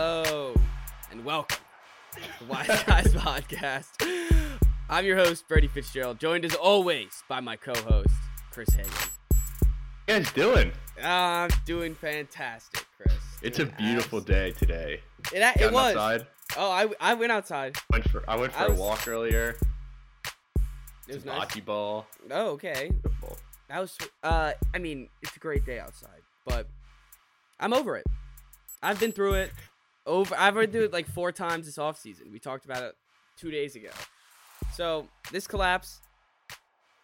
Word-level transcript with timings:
Hello 0.00 0.54
and 1.10 1.24
welcome 1.24 1.58
to 2.14 2.20
the 2.38 2.44
Wise 2.44 2.68
Guys 2.84 3.12
Podcast. 3.14 3.88
I'm 4.88 5.04
your 5.04 5.16
host, 5.16 5.48
Brady 5.48 5.66
Fitzgerald, 5.66 6.20
joined 6.20 6.44
as 6.44 6.54
always 6.54 7.24
by 7.28 7.40
my 7.40 7.56
co-host, 7.56 8.14
Chris 8.52 8.68
Hagan. 8.68 8.92
you 10.06 10.14
guys 10.14 10.30
doing? 10.34 10.70
I'm 11.02 11.50
doing 11.66 11.96
fantastic, 11.96 12.86
Chris. 12.96 13.12
It's 13.42 13.58
a 13.58 13.66
beautiful 13.66 14.20
day 14.20 14.52
today. 14.52 15.00
It, 15.34 15.40
a- 15.40 15.64
it 15.64 15.72
was. 15.72 15.96
outside. 15.96 16.28
Oh, 16.56 16.70
I, 16.70 16.86
I 17.00 17.14
went 17.14 17.32
outside. 17.32 17.74
Went 17.90 18.08
for 18.08 18.22
I 18.30 18.36
went 18.36 18.52
for 18.52 18.60
I 18.60 18.66
a 18.66 18.70
was- 18.70 18.78
walk 18.78 19.08
earlier. 19.08 19.56
It 21.08 21.14
was 21.16 21.24
nice. 21.24 21.44
bocce 21.48 21.64
ball. 21.64 22.06
Oh, 22.30 22.50
okay. 22.50 22.90
Beautiful. 23.02 23.36
That 23.68 23.80
was. 23.80 23.98
Uh, 24.22 24.52
I 24.72 24.78
mean, 24.78 25.08
it's 25.22 25.34
a 25.34 25.40
great 25.40 25.66
day 25.66 25.80
outside, 25.80 26.22
but 26.46 26.68
I'm 27.58 27.74
over 27.74 27.96
it. 27.96 28.06
I've 28.80 29.00
been 29.00 29.10
through 29.10 29.34
it. 29.34 29.50
Over. 30.08 30.34
I've 30.36 30.56
already 30.56 30.72
do 30.72 30.84
it 30.84 30.92
like 30.92 31.06
four 31.06 31.32
times 31.32 31.66
this 31.66 31.78
off 31.78 31.98
season. 31.98 32.32
We 32.32 32.38
talked 32.38 32.64
about 32.64 32.82
it 32.82 32.94
two 33.36 33.50
days 33.50 33.76
ago. 33.76 33.90
So 34.74 35.06
this 35.30 35.46
collapse, 35.46 36.00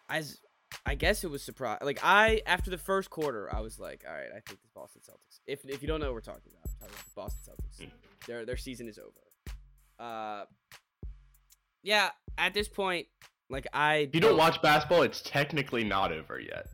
as 0.09 0.39
I 0.85 0.95
guess 0.95 1.23
it 1.23 1.29
was 1.29 1.43
surprise. 1.43 1.79
Like 1.81 1.99
I, 2.03 2.41
after 2.45 2.71
the 2.71 2.77
first 2.77 3.09
quarter, 3.09 3.53
I 3.53 3.61
was 3.61 3.79
like, 3.79 4.03
all 4.07 4.13
right, 4.13 4.29
I 4.29 4.39
think 4.39 4.61
this 4.61 4.71
Boston 4.73 5.01
Celtics. 5.07 5.39
If 5.45 5.63
if 5.65 5.81
you 5.81 5.87
don't 5.87 5.99
know 5.99 6.07
what 6.07 6.15
we're 6.15 6.21
talking 6.21 6.51
about, 6.51 6.63
we're 6.65 6.87
talking 6.87 6.95
about 6.95 7.05
the 7.05 7.15
Boston 7.15 7.53
Celtics. 7.53 7.85
Mm. 7.85 7.91
Their 8.27 8.45
their 8.45 8.57
season 8.57 8.87
is 8.87 8.97
over. 8.97 9.11
Uh, 9.99 10.45
yeah. 11.83 12.09
At 12.37 12.53
this 12.53 12.67
point, 12.67 13.07
like 13.49 13.67
I. 13.71 13.95
If 13.97 14.15
you 14.15 14.21
don't 14.21 14.37
watch 14.37 14.61
basketball, 14.61 15.03
it's 15.03 15.21
technically 15.21 15.83
not 15.83 16.11
over 16.11 16.39
yet. 16.39 16.67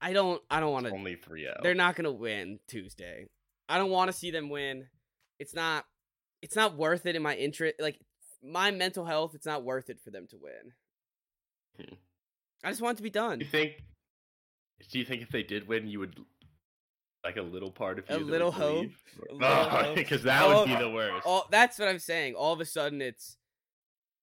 I 0.00 0.12
don't. 0.12 0.42
I 0.50 0.60
don't 0.60 0.72
want 0.72 0.86
to. 0.86 0.92
only 0.92 1.16
3-0. 1.16 1.62
They're 1.62 1.74
not 1.74 1.94
gonna 1.96 2.12
win 2.12 2.58
Tuesday. 2.68 3.26
I 3.68 3.78
don't 3.78 3.90
want 3.90 4.10
to 4.10 4.16
see 4.16 4.30
them 4.30 4.50
win. 4.50 4.86
It's 5.38 5.54
not. 5.54 5.84
It's 6.42 6.56
not 6.56 6.76
worth 6.76 7.06
it 7.06 7.16
in 7.16 7.22
my 7.22 7.34
interest. 7.34 7.76
Like 7.80 7.98
my 8.42 8.70
mental 8.70 9.04
health, 9.04 9.34
it's 9.34 9.46
not 9.46 9.64
worth 9.64 9.88
it 9.90 10.00
for 10.00 10.10
them 10.10 10.26
to 10.30 10.36
win. 10.36 10.72
Hmm. 11.88 11.94
I 12.62 12.70
just 12.70 12.80
want 12.82 12.96
it 12.96 12.98
to 12.98 13.02
be 13.02 13.10
done. 13.10 13.38
Do 13.38 13.44
you 13.44 13.50
think? 13.50 13.72
Do 14.90 14.98
you 14.98 15.04
think 15.04 15.22
if 15.22 15.30
they 15.30 15.42
did 15.42 15.66
win, 15.68 15.86
you 15.86 16.00
would 16.00 16.18
like 17.24 17.36
a 17.36 17.42
little 17.42 17.70
part 17.70 17.98
of 17.98 18.04
you? 18.10 18.18
that 18.18 18.24
little 18.26 18.50
hope? 18.50 18.74
believe? 18.76 18.98
A 19.30 19.34
little 19.34 19.64
hope? 19.70 19.96
because 19.96 20.22
that 20.24 20.42
Oh, 20.44 20.60
would 20.60 20.68
be 20.68 20.76
the 20.76 20.90
worst. 20.90 21.26
All 21.26 21.46
that's 21.50 21.78
what 21.78 21.88
I'm 21.88 21.98
saying. 21.98 22.34
All 22.34 22.52
of 22.52 22.60
a 22.60 22.64
sudden, 22.66 23.00
it's. 23.02 23.36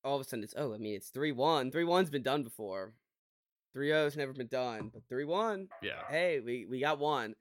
All 0.04 0.16
of 0.16 0.20
a 0.20 0.24
sudden, 0.24 0.42
it's 0.44 0.54
oh. 0.56 0.74
I 0.74 0.78
mean, 0.78 0.94
it's 0.94 1.08
three 1.10 1.32
one. 1.32 1.70
Three 1.70 1.84
one's 1.84 2.10
been 2.10 2.22
done 2.22 2.42
before. 2.42 2.92
Three 3.72 3.92
O's 3.92 4.16
never 4.16 4.32
been 4.32 4.48
done, 4.48 4.90
but 4.92 5.02
three 5.08 5.24
one. 5.24 5.68
yeah. 5.82 6.02
hey, 6.08 6.40
we 6.44 6.66
we 6.68 6.80
got 6.80 6.98
one. 6.98 7.34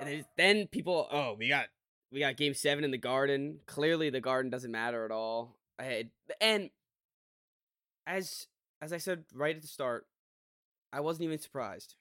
And 0.00 0.24
then 0.36 0.66
people, 0.68 1.06
oh, 1.12 1.36
we 1.38 1.48
got 1.48 1.66
we 2.12 2.20
got 2.20 2.36
game 2.36 2.54
seven 2.54 2.84
in 2.84 2.90
the 2.90 2.98
garden. 2.98 3.58
Clearly, 3.66 4.10
the 4.10 4.20
garden 4.20 4.50
doesn't 4.50 4.70
matter 4.70 5.04
at 5.04 5.10
all. 5.10 5.56
And 6.40 6.70
as 8.06 8.46
as 8.80 8.92
I 8.92 8.98
said 8.98 9.24
right 9.34 9.56
at 9.56 9.62
the 9.62 9.68
start, 9.68 10.06
I 10.92 11.00
wasn't 11.00 11.24
even 11.24 11.38
surprised. 11.38 11.94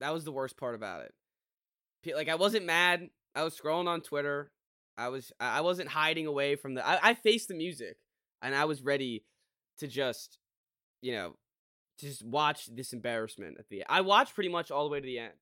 That 0.00 0.12
was 0.12 0.24
the 0.24 0.32
worst 0.32 0.56
part 0.56 0.74
about 0.74 1.04
it. 1.04 1.14
Like 2.14 2.28
I 2.28 2.34
wasn't 2.34 2.66
mad. 2.66 3.08
I 3.34 3.44
was 3.44 3.58
scrolling 3.58 3.88
on 3.88 4.00
Twitter. 4.00 4.50
I 4.96 5.08
was 5.08 5.32
I 5.38 5.60
wasn't 5.60 5.88
hiding 5.88 6.26
away 6.26 6.56
from 6.56 6.74
the. 6.74 6.86
I, 6.86 7.10
I 7.10 7.14
faced 7.14 7.48
the 7.48 7.54
music, 7.54 7.98
and 8.42 8.54
I 8.54 8.64
was 8.64 8.82
ready 8.82 9.24
to 9.78 9.86
just, 9.86 10.38
you 11.02 11.12
know, 11.12 11.36
just 12.00 12.24
watch 12.24 12.66
this 12.74 12.92
embarrassment 12.92 13.58
at 13.60 13.68
the. 13.68 13.84
I 13.88 14.00
watched 14.00 14.34
pretty 14.34 14.50
much 14.50 14.72
all 14.72 14.84
the 14.84 14.90
way 14.90 15.00
to 15.00 15.06
the 15.06 15.20
end, 15.20 15.34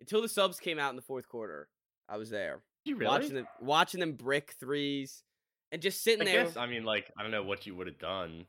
until 0.00 0.20
the 0.20 0.28
subs 0.28 0.60
came 0.60 0.78
out 0.78 0.90
in 0.90 0.96
the 0.96 1.02
fourth 1.02 1.28
quarter. 1.28 1.68
I 2.08 2.16
was 2.16 2.30
there 2.30 2.60
You 2.84 2.96
really? 2.96 3.06
watching 3.10 3.34
them, 3.34 3.48
watching 3.60 4.00
them 4.00 4.12
brick 4.12 4.54
threes, 4.58 5.22
and 5.72 5.82
just 5.82 6.02
sitting 6.02 6.22
I 6.26 6.32
there. 6.32 6.44
guess 6.44 6.56
I 6.56 6.66
mean 6.66 6.84
like 6.84 7.10
I 7.16 7.22
don't 7.22 7.30
know 7.30 7.42
what 7.42 7.66
you 7.66 7.74
would 7.74 7.86
have 7.86 7.98
done. 7.98 8.46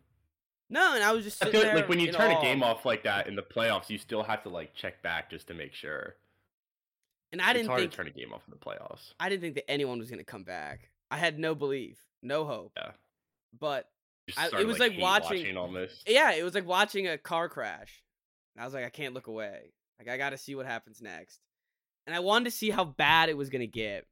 no, 0.69 0.93
and 0.95 1.03
I 1.03 1.11
was 1.11 1.23
just 1.25 1.43
I 1.43 1.51
feel 1.51 1.61
there. 1.61 1.75
like 1.75 1.89
when 1.89 1.99
you 1.99 2.11
turn 2.11 2.31
awe. 2.31 2.39
a 2.39 2.41
game 2.41 2.63
off 2.63 2.85
like 2.85 3.03
that 3.03 3.27
in 3.27 3.35
the 3.35 3.41
playoffs, 3.43 3.89
you 3.89 3.97
still 3.97 4.23
have 4.23 4.43
to 4.43 4.49
like 4.49 4.73
check 4.75 5.01
back 5.03 5.29
just 5.29 5.47
to 5.47 5.53
make 5.53 5.73
sure. 5.73 6.15
and 7.31 7.41
I 7.41 7.49
it's 7.51 7.57
didn't 7.57 7.67
hard 7.69 7.79
think 7.81 7.91
to 7.91 7.97
turn 7.97 8.07
a 8.07 8.11
game 8.11 8.33
off 8.33 8.41
in 8.47 8.51
the 8.51 8.57
playoffs. 8.57 9.13
I 9.19 9.29
didn't 9.29 9.41
think 9.41 9.55
that 9.55 9.69
anyone 9.69 9.99
was 9.99 10.09
gonna 10.09 10.23
come 10.23 10.43
back. 10.43 10.89
I 11.11 11.17
had 11.17 11.37
no 11.39 11.55
belief, 11.55 11.97
no 12.23 12.45
hope. 12.45 12.71
Yeah. 12.77 12.91
But 13.59 13.89
I- 14.37 14.49
it 14.59 14.67
was 14.67 14.77
like 14.79 14.91
hate 14.93 15.01
watching- 15.01 15.57
almost. 15.57 16.07
yeah, 16.07 16.33
it 16.33 16.43
was 16.43 16.53
like 16.53 16.65
watching 16.67 17.07
a 17.07 17.17
car 17.17 17.49
crash. 17.49 18.03
And 18.55 18.61
I 18.61 18.65
was 18.65 18.73
like, 18.73 18.85
I 18.85 18.89
can't 18.89 19.13
look 19.15 19.27
away. 19.27 19.73
Like 19.97 20.07
I 20.07 20.17
got 20.17 20.29
to 20.31 20.37
see 20.37 20.53
what 20.55 20.65
happens 20.67 21.01
next. 21.01 21.39
And 22.09 22.15
I 22.15 22.21
wanted 22.21 22.45
to 22.45 22.51
see 22.51 22.71
how 22.71 22.85
bad 22.85 23.29
it 23.29 23.37
was 23.37 23.51
gonna 23.51 23.67
get. 23.67 24.07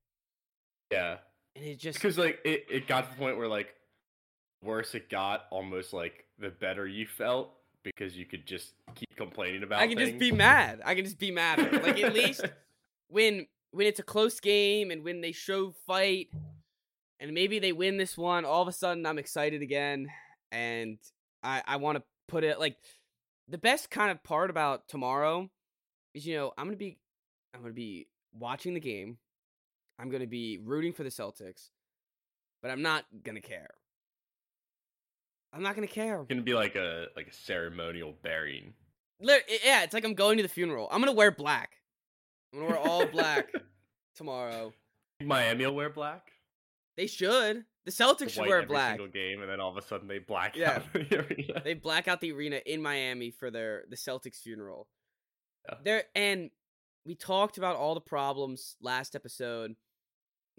Yeah. 0.92 1.18
And 1.56 1.66
it 1.66 1.80
just 1.80 1.98
Because 1.98 2.16
like 2.16 2.40
it, 2.46 2.66
it 2.70 2.88
got 2.88 3.06
to 3.06 3.10
the 3.10 3.18
point 3.18 3.38
where 3.38 3.48
like 3.48 3.74
worse 4.64 4.94
it 4.94 5.10
got, 5.10 5.46
almost 5.50 5.94
like 5.94 6.26
the 6.38 6.50
better 6.50 6.86
you 6.86 7.08
felt 7.08 7.50
because 7.84 8.16
you 8.16 8.26
could 8.26 8.46
just 8.46 8.74
keep 8.94 9.16
complaining 9.16 9.64
about. 9.64 9.82
It. 9.82 9.86
I 9.86 9.88
can 9.88 9.98
just 9.98 10.20
be 10.20 10.32
mad. 10.32 10.82
I 10.86 10.94
can 10.94 11.06
just 11.06 11.18
be 11.18 11.32
mad. 11.32 11.58
Like 11.82 12.00
at 12.00 12.14
least 12.14 12.46
when 13.08 13.48
when 13.72 13.88
it's 13.88 14.00
a 14.00 14.04
close 14.04 14.40
game 14.40 14.92
and 14.92 15.04
when 15.04 15.22
they 15.22 15.32
show 15.32 15.74
fight 15.88 16.28
and 17.20 17.34
maybe 17.34 17.58
they 17.58 17.72
win 17.72 17.98
this 17.98 18.16
one, 18.16 18.46
all 18.46 18.62
of 18.62 18.68
a 18.68 18.74
sudden 18.74 19.08
I'm 19.08 19.18
excited 19.18 19.64
again 19.64 20.08
and 20.52 21.00
I 21.42 21.64
I 21.66 21.78
want 21.78 21.98
to 21.98 22.04
put 22.28 22.44
it 22.44 22.60
like 22.60 22.78
the 23.48 23.58
best 23.58 23.90
kind 23.90 24.12
of 24.12 24.24
part 24.24 24.52
about 24.52 24.88
tomorrow 24.88 25.50
is 26.14 26.26
you 26.26 26.36
know, 26.36 26.54
I'm 26.58 26.66
going 26.66 26.76
to 26.76 26.80
be 26.80 26.98
I'm 27.58 27.64
going 27.64 27.74
to 27.74 27.76
be 27.76 28.08
watching 28.34 28.76
the 28.76 28.80
game. 28.80 29.18
I'm 30.00 30.10
going 30.10 30.22
to 30.22 30.28
be 30.28 30.60
rooting 30.64 30.94
for 30.94 31.04
the 31.04 31.10
Celtics, 31.10 31.70
but 32.62 32.70
I'm 32.70 32.84
not 32.84 33.06
going 33.24 33.36
to 33.36 33.42
care. 33.42 33.72
I'm 35.52 35.64
not 35.64 35.76
going 35.76 35.88
to 35.88 35.94
care. 35.94 36.20
It's 36.20 36.28
gonna 36.30 36.42
be 36.44 36.54
like 36.54 36.76
a 36.76 37.08
like 37.16 37.28
a 37.28 37.34
ceremonial 37.34 38.14
burying. 38.22 38.74
Yeah, 39.20 39.84
it's 39.84 39.94
like 39.94 40.04
I'm 40.06 40.14
going 40.14 40.38
to 40.38 40.44
the 40.44 40.50
funeral. 40.50 40.88
I'm 40.92 41.00
gonna 41.00 41.14
wear 41.14 41.32
black. 41.32 41.78
I'm 42.54 42.60
gonna 42.60 42.72
wear 42.72 42.80
all 42.80 43.06
black 43.08 43.50
tomorrow. 44.16 44.74
Miami 45.24 45.66
will 45.66 45.74
wear 45.74 45.90
black. 45.90 46.32
They 46.98 47.08
should. 47.08 47.64
The 47.86 47.92
Celtics 47.92 48.32
should 48.32 48.46
wear 48.46 48.58
every 48.58 48.68
black. 48.68 48.92
single 48.92 49.08
game, 49.08 49.42
and 49.42 49.50
then 49.50 49.60
all 49.62 49.72
of 49.72 49.78
a 49.78 49.82
sudden 49.82 50.08
they 50.08 50.20
black 50.20 50.56
Yeah. 50.58 50.74
out 50.76 50.94
the 50.94 51.26
arena. 51.26 51.62
They 51.64 51.74
black 51.74 52.08
out 52.10 52.20
the 52.22 52.34
arena 52.34 52.60
in 52.66 52.82
Miami 52.82 53.32
for 53.32 53.50
their 53.50 53.86
the 53.90 53.96
Celtics 53.96 54.42
funeral. 54.44 54.88
Yeah. 55.68 55.76
There 55.84 56.04
and 56.14 56.52
we 57.08 57.16
talked 57.16 57.58
about 57.58 57.78
all 57.78 57.96
the 57.96 58.02
problems 58.02 58.76
last 58.82 59.16
episode. 59.16 59.76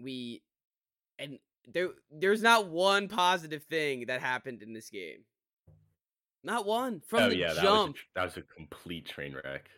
We 0.01 0.43
and 1.19 1.39
there 1.71 1.91
there's 2.11 2.43
not 2.43 2.69
one 2.69 3.07
positive 3.09 3.63
thing 3.65 4.07
that 4.07 4.21
happened 4.21 4.63
in 4.63 4.73
this 4.73 4.89
game. 4.89 5.25
Not 6.43 6.65
one 6.67 7.01
from 7.07 7.25
oh 7.25 7.29
the 7.29 7.37
yeah, 7.37 7.49
that 7.49 7.57
was, 7.57 7.59
a, 7.59 7.63
jump. 7.63 7.97
that 8.15 8.25
was 8.25 8.37
a 8.39 8.43
complete 8.43 9.07
train 9.07 9.35
wreck. 9.35 9.69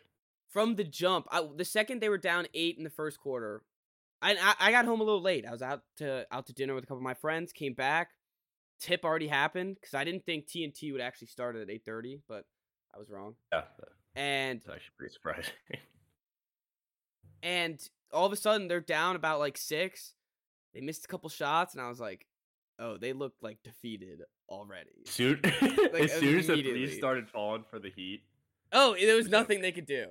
from 0.49 0.77
the 0.77 0.85
jump. 0.85 1.27
I, 1.31 1.47
the 1.57 1.65
second 1.65 2.01
they 2.01 2.09
were 2.09 2.19
down 2.19 2.47
eight 2.55 2.77
in 2.79 2.85
the 2.85 2.91
first 2.91 3.19
quarter, 3.19 3.63
I, 4.23 4.37
I 4.37 4.69
I 4.69 4.71
got 4.71 4.85
home 4.85 5.01
a 5.01 5.05
little 5.05 5.23
late. 5.23 5.45
I 5.47 5.51
was 5.51 5.63
out 5.63 5.83
to 5.97 6.27
out 6.31 6.47
to 6.47 6.53
dinner 6.53 6.75
with 6.75 6.85
a 6.85 6.87
couple 6.87 6.99
of 6.99 7.03
my 7.03 7.15
friends. 7.15 7.53
Came 7.53 7.75
back, 7.75 8.11
tip 8.79 9.05
already 9.05 9.27
happened 9.29 9.77
because 9.81 9.95
I 9.95 10.05
didn't 10.05 10.25
think 10.25 10.47
TNT 10.47 10.93
would 10.93 11.01
actually 11.01 11.29
start 11.29 11.57
at 11.57 11.69
eight 11.71 11.83
thirty, 11.85 12.21
but 12.29 12.45
I 12.95 12.99
was 12.99 13.09
wrong. 13.11 13.35
Yeah, 13.53 13.63
And 14.15 14.59
it's 14.59 14.69
actually 14.69 14.93
pretty 14.99 15.15
surprising. 15.15 15.53
and 17.43 17.81
all 18.13 18.27
of 18.27 18.33
a 18.33 18.37
sudden 18.37 18.69
they're 18.69 18.81
down 18.81 19.17
about 19.17 19.39
like 19.39 19.57
six. 19.57 20.15
They 20.75 20.81
missed 20.81 21.05
a 21.05 21.09
couple 21.09 21.29
shots, 21.31 21.75
and 21.75 21.83
I 21.83 21.89
was 21.89 22.01
like, 22.01 22.27
oh, 22.79 22.97
they 22.97 23.13
look 23.13 23.35
like 23.41 23.63
defeated 23.63 24.23
already. 24.49 24.91
soon, 25.05 25.41
as 25.45 26.13
soon 26.13 26.39
as 26.39 26.47
the 26.47 26.63
threes 26.63 26.97
started 26.97 27.29
falling 27.29 27.65
for 27.69 27.79
the 27.79 27.91
Heat, 27.91 28.23
Oh, 28.73 28.97
there 28.99 29.17
was 29.17 29.25
was 29.25 29.31
nothing 29.33 29.61
they 29.63 29.73
could 29.73 29.87
do. 29.87 30.07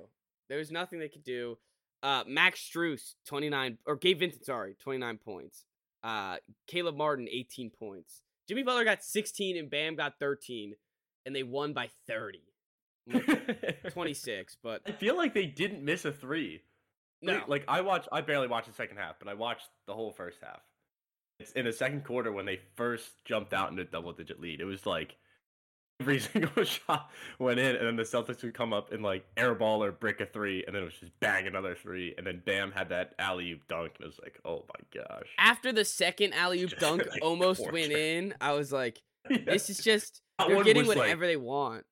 There 0.48 0.58
was 0.58 0.70
nothing 0.70 0.98
they 0.98 1.08
could 1.08 1.24
do. 1.24 1.58
Uh, 2.02 2.24
Max 2.26 2.60
Strus, 2.60 3.14
29, 3.26 3.78
or 3.86 3.96
Gabe 3.96 4.18
Vincent, 4.20 4.44
sorry, 4.44 4.74
29 4.82 5.18
points. 5.18 5.64
Uh, 6.02 6.36
Caleb 6.66 6.96
Martin, 6.96 7.28
18 7.30 7.70
points. 7.70 8.22
Jimmy 8.48 8.62
Butler 8.62 8.84
got 8.84 9.04
16 9.04 9.56
and 9.56 9.70
Bam 9.70 9.96
got 9.96 10.18
13, 10.18 10.74
and 11.26 11.36
they 11.36 11.42
won 11.42 11.72
by 11.72 11.88
30. 12.06 12.40
Like, 13.12 13.92
26, 13.92 14.56
but 14.62 14.82
I 14.86 14.92
feel 14.92 15.16
like 15.16 15.34
they 15.34 15.46
didn't 15.46 15.84
miss 15.84 16.04
a 16.04 16.12
three. 16.12 16.62
No. 17.22 17.42
Like, 17.46 17.64
I 17.68 17.80
watched, 17.80 18.08
I 18.12 18.20
barely 18.20 18.48
watched 18.48 18.68
the 18.68 18.74
second 18.74 18.96
half, 18.96 19.16
but 19.18 19.28
I 19.28 19.34
watched 19.34 19.68
the 19.86 19.94
whole 19.94 20.12
first 20.12 20.38
half. 20.42 20.60
It's 21.38 21.52
in 21.52 21.64
the 21.64 21.72
second 21.72 22.04
quarter 22.04 22.32
when 22.32 22.44
they 22.44 22.60
first 22.76 23.08
jumped 23.24 23.54
out 23.54 23.70
into 23.70 23.82
a 23.82 23.86
double-digit 23.86 24.40
lead. 24.40 24.60
It 24.60 24.66
was 24.66 24.84
like 24.84 25.16
every 26.00 26.18
single 26.20 26.64
shot 26.64 27.10
went 27.38 27.58
in, 27.58 27.76
and 27.76 27.86
then 27.86 27.96
the 27.96 28.02
Celtics 28.02 28.42
would 28.42 28.54
come 28.54 28.72
up 28.72 28.92
and 28.92 29.02
like 29.02 29.24
airball 29.36 29.78
or 29.78 29.92
brick 29.92 30.20
a 30.20 30.26
three, 30.26 30.64
and 30.66 30.74
then 30.74 30.82
it 30.82 30.86
was 30.86 30.94
just 30.94 31.12
bang 31.20 31.46
another 31.46 31.74
three, 31.74 32.14
and 32.18 32.26
then 32.26 32.42
Bam 32.44 32.72
had 32.72 32.88
that 32.90 33.14
alley 33.18 33.52
oop 33.52 33.66
dunk, 33.68 33.92
and 33.96 34.04
it 34.04 34.08
was 34.08 34.20
like, 34.22 34.38
oh 34.44 34.64
my 34.68 35.02
gosh. 35.02 35.28
After 35.38 35.72
the 35.72 35.84
second 35.84 36.32
alley 36.34 36.62
oop 36.62 36.78
dunk 36.78 37.06
like, 37.10 37.22
almost 37.22 37.60
torture. 37.60 37.72
went 37.72 37.92
in, 37.92 38.34
I 38.40 38.52
was 38.52 38.72
like, 38.72 39.00
this 39.46 39.70
is 39.70 39.78
just, 39.78 40.22
they're 40.38 40.62
getting 40.64 40.82
was, 40.86 40.88
like- 40.88 40.98
whatever 40.98 41.26
they 41.26 41.36
want. 41.36 41.84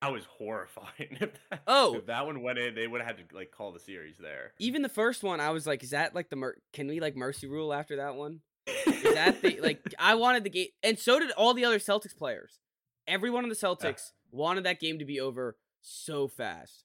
I 0.00 0.10
was 0.10 0.24
horrifying. 0.26 0.88
If 1.20 1.32
that, 1.50 1.62
Oh. 1.66 1.96
if 1.96 2.06
that 2.06 2.24
one 2.26 2.42
went 2.42 2.58
in, 2.58 2.74
they 2.74 2.86
would 2.86 3.00
have 3.00 3.16
had 3.16 3.28
to 3.28 3.34
like 3.36 3.50
call 3.50 3.72
the 3.72 3.80
series 3.80 4.16
there. 4.18 4.52
Even 4.58 4.82
the 4.82 4.88
first 4.88 5.22
one, 5.24 5.40
I 5.40 5.50
was 5.50 5.66
like, 5.66 5.82
is 5.82 5.90
that 5.90 6.14
like 6.14 6.30
the 6.30 6.36
mer- 6.36 6.58
can 6.72 6.86
we 6.88 7.00
like 7.00 7.16
mercy 7.16 7.46
rule 7.48 7.72
after 7.72 7.96
that 7.96 8.14
one? 8.14 8.40
Is 8.86 9.14
that 9.14 9.42
the 9.42 9.60
like 9.60 9.80
I 9.98 10.14
wanted 10.14 10.44
the 10.44 10.50
game, 10.50 10.68
and 10.82 10.98
so 10.98 11.18
did 11.18 11.30
all 11.32 11.54
the 11.54 11.64
other 11.64 11.78
Celtics 11.78 12.16
players. 12.16 12.60
Everyone 13.06 13.42
on 13.44 13.48
the 13.48 13.54
Celtics 13.56 14.12
wanted 14.30 14.64
that 14.64 14.78
game 14.80 14.98
to 14.98 15.04
be 15.06 15.18
over 15.20 15.56
so 15.80 16.28
fast. 16.28 16.84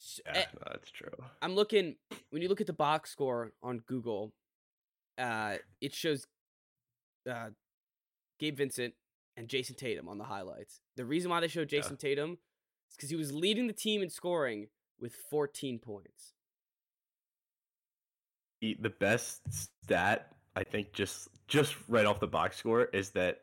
S- 0.00 0.20
yeah, 0.26 0.32
eh, 0.40 0.44
that's 0.66 0.90
true. 0.90 1.12
I'm 1.40 1.54
looking 1.54 1.96
when 2.30 2.42
you 2.42 2.48
look 2.48 2.60
at 2.60 2.66
the 2.66 2.72
box 2.72 3.10
score 3.12 3.52
on 3.62 3.78
Google, 3.86 4.32
uh, 5.18 5.56
it 5.80 5.94
shows 5.94 6.26
uh, 7.30 7.50
Gabe 8.40 8.56
Vincent 8.56 8.94
and 9.40 9.48
Jayson 9.48 9.76
Tatum 9.76 10.08
on 10.08 10.18
the 10.18 10.24
highlights. 10.24 10.80
The 10.96 11.04
reason 11.04 11.30
why 11.30 11.40
they 11.40 11.48
showed 11.48 11.72
Yeah. 11.72 11.80
Jayson 11.80 11.96
Tatum 11.96 12.32
is 12.90 12.96
because 12.96 13.08
he 13.08 13.16
was 13.16 13.32
leading 13.32 13.66
the 13.66 13.72
team 13.72 14.02
in 14.02 14.10
scoring 14.10 14.68
with 15.00 15.14
14 15.30 15.78
points. 15.78 16.34
The 18.60 18.76
the 18.78 18.90
best 18.90 19.40
stat 19.50 20.32
I 20.54 20.64
think 20.64 20.92
just 20.92 21.28
just 21.48 21.74
right 21.88 22.04
off 22.04 22.20
the 22.20 22.26
box 22.26 22.58
score 22.58 22.84
is 22.84 23.10
that 23.10 23.40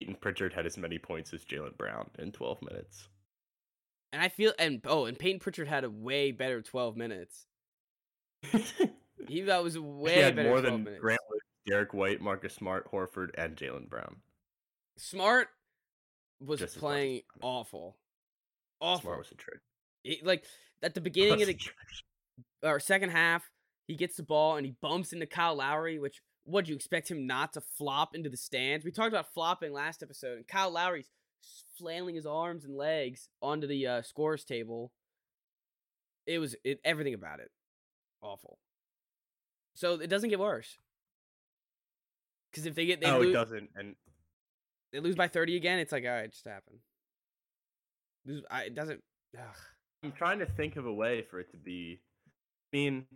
Payton 0.00 0.16
Pritchard 0.20 0.52
had 0.52 0.66
as 0.66 0.78
many 0.78 0.98
points 0.98 1.34
as 1.34 1.44
Jaylen 1.44 1.76
Brown 1.76 2.08
in 2.18 2.30
12 2.30 2.62
minutes. 2.62 3.08
And 4.12 4.22
I 4.22 4.28
feel 4.28 4.52
and 4.58 4.80
oh, 4.86 5.06
and 5.06 5.18
Payton 5.18 5.40
Pritchard 5.40 5.66
had 5.66 5.82
a 5.82 5.90
way 5.90 6.30
better 6.30 6.62
12 6.62 6.96
minutes. 6.96 7.46
He 9.28 9.40
that 9.40 9.64
was 9.64 9.76
way 9.76 10.14
he 10.14 10.20
had 10.20 10.36
better 10.36 10.48
more 10.50 10.60
12 10.60 10.74
than 10.74 10.84
minutes. 10.84 11.00
Grant 11.00 11.20
Derek 11.66 11.92
White, 11.92 12.20
Marcus 12.20 12.54
Smart, 12.54 12.90
Horford, 12.92 13.30
and 13.36 13.56
Jaylen 13.56 13.88
Brown. 13.88 14.16
Smart 14.96 15.48
was 16.40 16.60
Just 16.60 16.76
as 16.76 16.82
much 16.82 16.90
as 16.90 16.94
playing 16.94 17.22
awful. 17.42 17.96
Awful. 18.80 19.02
Smart 19.02 19.18
was 19.18 19.32
a 19.32 19.34
trick. 19.34 19.60
Like 20.22 20.44
at 20.82 20.94
the 20.94 21.00
beginning 21.02 21.42
of 21.42 21.48
the 21.48 21.58
or 22.62 22.80
second 22.80 23.10
half, 23.10 23.42
he 23.86 23.94
gets 23.94 24.16
the 24.16 24.22
ball 24.22 24.56
and 24.56 24.66
he 24.66 24.74
bumps 24.80 25.12
into 25.12 25.26
Kyle 25.26 25.54
Lowry, 25.54 25.98
which 25.98 26.20
what 26.44 26.64
do 26.64 26.70
you 26.70 26.76
expect 26.76 27.10
him 27.10 27.26
not 27.26 27.52
to 27.54 27.60
flop 27.60 28.14
into 28.14 28.30
the 28.30 28.36
stands? 28.36 28.84
We 28.84 28.90
talked 28.90 29.08
about 29.08 29.32
flopping 29.34 29.72
last 29.72 30.02
episode, 30.02 30.36
and 30.36 30.46
Kyle 30.46 30.70
Lowry's 30.70 31.10
flailing 31.78 32.14
his 32.14 32.26
arms 32.26 32.64
and 32.64 32.76
legs 32.76 33.28
onto 33.42 33.66
the 33.66 33.86
uh, 33.86 34.02
scores 34.02 34.44
table. 34.44 34.92
It 36.26 36.38
was 36.38 36.56
it, 36.64 36.80
everything 36.84 37.14
about 37.14 37.40
it 37.40 37.50
awful. 38.26 38.58
So 39.74 39.94
it 39.94 40.08
doesn't 40.08 40.30
get 40.30 40.38
worse. 40.38 40.78
Because 42.50 42.66
if 42.66 42.74
they 42.74 42.86
get 42.86 43.00
they, 43.00 43.08
no, 43.08 43.20
lose, 43.20 43.30
it 43.30 43.32
doesn't. 43.32 43.70
And 43.76 43.94
they 44.92 45.00
lose 45.00 45.16
by 45.16 45.28
thirty 45.28 45.56
again, 45.56 45.78
it's 45.78 45.92
like 45.92 46.04
all 46.04 46.10
right, 46.10 46.24
it 46.24 46.32
just 46.32 46.46
happened. 46.46 46.78
Lose, 48.24 48.42
I, 48.50 48.64
it 48.64 48.74
doesn't. 48.74 49.00
Ugh. 49.36 49.56
I'm 50.02 50.12
trying 50.12 50.38
to 50.40 50.46
think 50.46 50.76
of 50.76 50.86
a 50.86 50.92
way 50.92 51.22
for 51.22 51.40
it 51.40 51.50
to 51.52 51.56
be. 51.56 52.00
I 52.72 52.76
mean, 52.76 53.06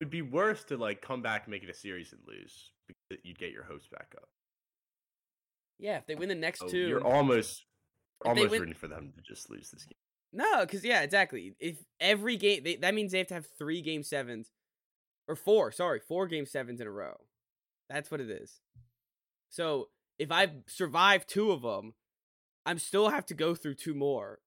it 0.00 0.04
would 0.04 0.10
be 0.10 0.22
worse 0.22 0.64
to 0.64 0.76
like 0.76 1.02
come 1.02 1.22
back, 1.22 1.48
make 1.48 1.62
it 1.62 1.70
a 1.70 1.74
series, 1.74 2.12
and 2.12 2.20
lose 2.26 2.72
because 2.86 3.24
you'd 3.24 3.38
get 3.38 3.52
your 3.52 3.64
hopes 3.64 3.86
back 3.88 4.14
up. 4.16 4.28
Yeah, 5.78 5.96
if 5.96 6.06
they 6.06 6.14
win 6.14 6.28
the 6.28 6.34
next 6.34 6.60
So 6.60 6.68
two, 6.68 6.88
you're 6.88 7.04
almost 7.04 7.64
almost 8.24 8.50
win- 8.50 8.60
rooting 8.60 8.74
for 8.74 8.88
them 8.88 9.12
to 9.16 9.22
just 9.22 9.50
lose 9.50 9.70
this 9.70 9.84
game. 9.84 9.94
No, 10.32 10.60
because 10.60 10.84
yeah, 10.84 11.02
exactly. 11.02 11.54
If 11.58 11.78
every 11.98 12.36
game, 12.36 12.62
they, 12.62 12.76
that 12.76 12.94
means 12.94 13.12
they 13.12 13.18
have 13.18 13.26
to 13.28 13.34
have 13.34 13.46
three 13.58 13.82
game 13.82 14.02
sevens, 14.02 14.50
or 15.26 15.34
four. 15.34 15.72
Sorry, 15.72 16.00
four 16.00 16.26
game 16.26 16.46
sevens 16.46 16.80
in 16.80 16.86
a 16.86 16.90
row. 16.90 17.16
That's 17.88 18.10
what 18.10 18.20
it 18.20 18.30
is. 18.30 18.60
So 19.48 19.88
if 20.20 20.30
I 20.30 20.50
survive 20.66 21.26
two 21.26 21.50
of 21.50 21.62
them, 21.62 21.94
I'm 22.66 22.78
still 22.78 23.08
have 23.08 23.24
to 23.26 23.34
go 23.34 23.54
through 23.54 23.76
two 23.76 23.94
more. 23.94 24.40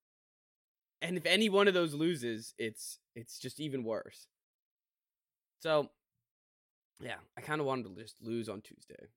And 1.02 1.18
if 1.18 1.26
any 1.26 1.50
one 1.50 1.68
of 1.68 1.74
those 1.74 1.96
loses, 1.96 2.54
it's 2.60 3.00
it's 3.16 3.40
just 3.40 3.60
even 3.60 3.84
worse. 3.84 4.28
So, 5.62 5.90
yeah, 7.02 7.16
I 7.36 7.42
kind 7.42 7.60
of 7.60 7.66
wanted 7.66 7.96
to 7.96 8.02
just 8.02 8.18
lose 8.22 8.48
on 8.48 8.62
Tuesday. 8.62 9.08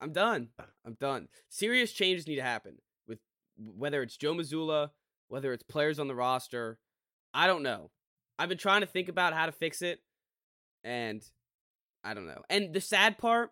I'm 0.00 0.12
done. 0.12 0.50
Uh. 0.58 0.64
I'm 0.86 0.94
done. 0.94 1.28
Serious 1.48 1.92
changes 1.92 2.28
need 2.28 2.36
to 2.36 2.42
happen 2.42 2.76
with 3.08 3.18
whether 3.56 4.00
it's 4.00 4.16
Joe 4.16 4.34
Mazzulla, 4.34 4.90
whether 5.26 5.52
it's 5.52 5.64
players 5.64 5.98
on 5.98 6.06
the 6.06 6.14
roster. 6.14 6.78
I 7.34 7.48
don't 7.48 7.64
know. 7.64 7.90
I've 8.38 8.48
been 8.48 8.56
trying 8.56 8.82
to 8.82 8.86
think 8.86 9.08
about 9.08 9.32
how 9.32 9.46
to 9.46 9.52
fix 9.52 9.82
it, 9.82 9.98
and 10.84 11.22
I 12.04 12.14
don't 12.14 12.28
know. 12.28 12.42
And 12.48 12.72
the 12.72 12.80
sad 12.80 13.18
part 13.18 13.50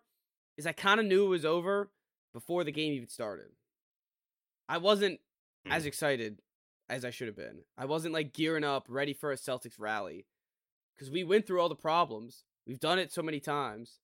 is 0.57 0.65
I 0.65 0.71
kind 0.71 1.01
of 1.01 1.05
knew 1.05 1.25
it 1.25 1.29
was 1.29 1.43
over 1.43 1.91
before 2.37 2.63
the 2.63 2.71
game 2.71 2.93
even 2.93 3.07
started. 3.07 3.47
I 4.69 4.77
wasn't 4.77 5.19
as 5.65 5.85
mm. 5.85 5.87
excited 5.87 6.39
as 6.87 7.03
I 7.03 7.09
should 7.09 7.25
have 7.25 7.35
been. 7.35 7.61
I 7.75 7.85
wasn't 7.85 8.13
like 8.13 8.31
gearing 8.31 8.63
up, 8.63 8.85
ready 8.87 9.13
for 9.13 9.31
a 9.31 9.35
Celtics 9.35 9.79
rally, 9.79 10.27
because 10.93 11.09
we 11.09 11.23
went 11.23 11.47
through 11.47 11.59
all 11.59 11.67
the 11.67 11.73
problems. 11.73 12.43
We've 12.67 12.79
done 12.79 12.99
it 12.99 13.11
so 13.11 13.23
many 13.23 13.39
times. 13.39 13.97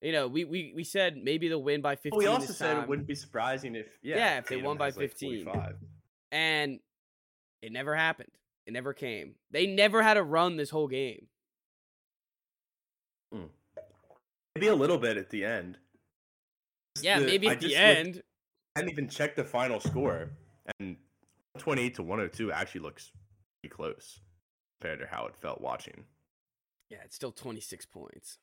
You 0.00 0.12
know, 0.12 0.28
we 0.28 0.44
we, 0.44 0.72
we 0.74 0.82
said 0.82 1.18
maybe 1.18 1.46
they'll 1.48 1.62
win 1.62 1.82
by 1.82 1.96
fifteen. 1.96 2.18
we 2.18 2.26
also 2.26 2.54
said 2.54 2.72
time. 2.72 2.84
it 2.84 2.88
wouldn't 2.88 3.06
be 3.06 3.14
surprising 3.14 3.74
if 3.74 3.86
yeah, 4.02 4.16
Yeah, 4.16 4.38
if 4.38 4.46
they 4.46 4.54
Tatum 4.54 4.68
won 4.68 4.78
by 4.78 4.86
has, 4.86 4.96
like, 4.96 5.10
15. 5.10 5.46
and 6.32 6.80
it 7.60 7.70
never 7.70 7.94
happened. 7.94 8.32
It 8.66 8.72
never 8.72 8.94
came. 8.94 9.34
They 9.50 9.66
never 9.66 10.02
had 10.02 10.16
a 10.16 10.22
run 10.22 10.56
this 10.56 10.70
whole 10.70 10.88
game. 10.88 11.26
Mm. 13.34 13.50
Maybe 14.54 14.68
a 14.68 14.74
little 14.74 14.96
bit 14.96 15.18
at 15.18 15.28
the 15.28 15.44
end. 15.44 15.76
Yeah, 17.00 17.20
the- 17.20 17.26
maybe 17.26 17.48
at 17.48 17.60
the 17.60 17.68
just 17.68 17.74
looked- 17.80 17.98
end. 17.98 18.22
I 18.76 18.80
didn't 18.80 18.92
even 18.92 19.08
check 19.08 19.36
the 19.36 19.44
final 19.44 19.78
score, 19.80 20.30
and 20.80 20.96
28 21.58 21.94
to 21.96 22.02
102 22.02 22.50
actually 22.50 22.80
looks 22.80 23.12
pretty 23.62 23.74
close 23.74 24.18
compared 24.80 24.98
to 25.00 25.06
how 25.06 25.26
it 25.26 25.36
felt 25.36 25.60
watching. 25.60 26.04
Yeah, 26.90 26.98
it's 27.04 27.14
still 27.14 27.30
26 27.32 27.86
points. 27.86 28.38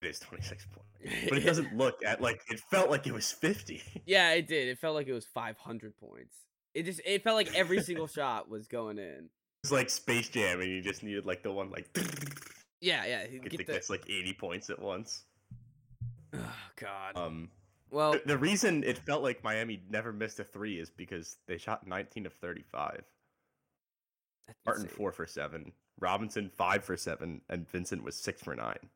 It 0.00 0.08
is 0.08 0.18
26 0.18 0.66
points, 0.66 1.24
but 1.28 1.38
it 1.38 1.42
doesn't 1.44 1.76
look 1.76 2.02
at 2.04 2.20
like 2.22 2.40
it 2.50 2.58
felt 2.70 2.90
like 2.90 3.06
it 3.06 3.12
was 3.12 3.30
50. 3.30 3.82
yeah, 4.06 4.30
it 4.32 4.46
did. 4.46 4.68
It 4.68 4.78
felt 4.78 4.94
like 4.94 5.06
it 5.08 5.12
was 5.12 5.26
500 5.26 5.96
points. 5.98 6.34
It 6.74 6.84
just 6.84 7.00
it 7.04 7.22
felt 7.22 7.36
like 7.36 7.54
every 7.54 7.82
single 7.82 8.06
shot 8.08 8.48
was 8.48 8.66
going 8.66 8.98
in. 8.98 9.28
It's 9.62 9.70
like 9.72 9.90
Space 9.90 10.28
Jam, 10.30 10.60
and 10.60 10.70
you 10.70 10.80
just 10.80 11.02
needed 11.02 11.26
like 11.26 11.42
the 11.42 11.52
one 11.52 11.70
like 11.70 11.86
Yeah, 12.80 13.04
yeah. 13.04 13.26
get, 13.26 13.42
Get 13.42 13.50
to 13.52 13.56
the, 13.58 13.64
get 13.64 13.90
like 13.90 14.08
80 14.08 14.32
points 14.34 14.70
at 14.70 14.80
once. 14.80 15.24
Oh 16.34 16.54
god. 16.76 17.16
Um, 17.16 17.50
well, 17.90 18.12
the, 18.12 18.22
the 18.26 18.38
reason 18.38 18.84
it 18.84 18.98
felt 18.98 19.22
like 19.22 19.44
Miami 19.44 19.82
never 19.90 20.12
missed 20.12 20.40
a 20.40 20.44
three 20.44 20.78
is 20.78 20.90
because 20.90 21.36
they 21.46 21.58
shot 21.58 21.86
19 21.86 22.26
of 22.26 22.32
35. 22.34 23.04
Martin 24.66 24.84
insane. 24.84 24.96
four 24.96 25.12
for 25.12 25.26
seven, 25.26 25.72
Robinson 26.00 26.50
five 26.56 26.84
for 26.84 26.96
seven, 26.96 27.40
and 27.48 27.68
Vincent 27.70 28.02
was 28.02 28.16
six 28.16 28.42
for 28.42 28.54
nine. 28.56 28.88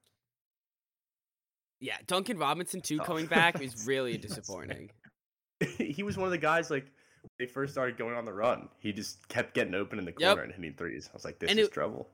Yeah, 1.81 1.97
Duncan 2.07 2.39
Robinson 2.39 2.81
too 2.81 2.97
Tough. 2.99 3.07
coming 3.07 3.27
back 3.27 3.61
is 3.61 3.85
really 3.87 4.17
disappointing. 4.17 4.91
he 5.79 6.03
was 6.03 6.17
one 6.17 6.27
of 6.27 6.33
the 6.33 6.39
guys 6.39 6.71
like 6.71 6.85
when 6.85 7.31
they 7.39 7.47
first 7.47 7.73
started 7.73 7.97
going 7.99 8.15
on 8.15 8.25
the 8.25 8.33
run. 8.33 8.69
He 8.79 8.93
just 8.93 9.27
kept 9.29 9.55
getting 9.55 9.75
open 9.75 9.99
in 9.99 10.05
the 10.05 10.15
Yep. 10.19 10.29
corner 10.37 10.43
and 10.43 10.53
hitting 10.55 10.75
threes. 10.75 11.09
I 11.13 11.15
was 11.17 11.25
like, 11.25 11.39
this 11.39 11.51
And 11.51 11.59
is 11.61 11.69
it- 11.69 11.73
trouble. 11.73 12.09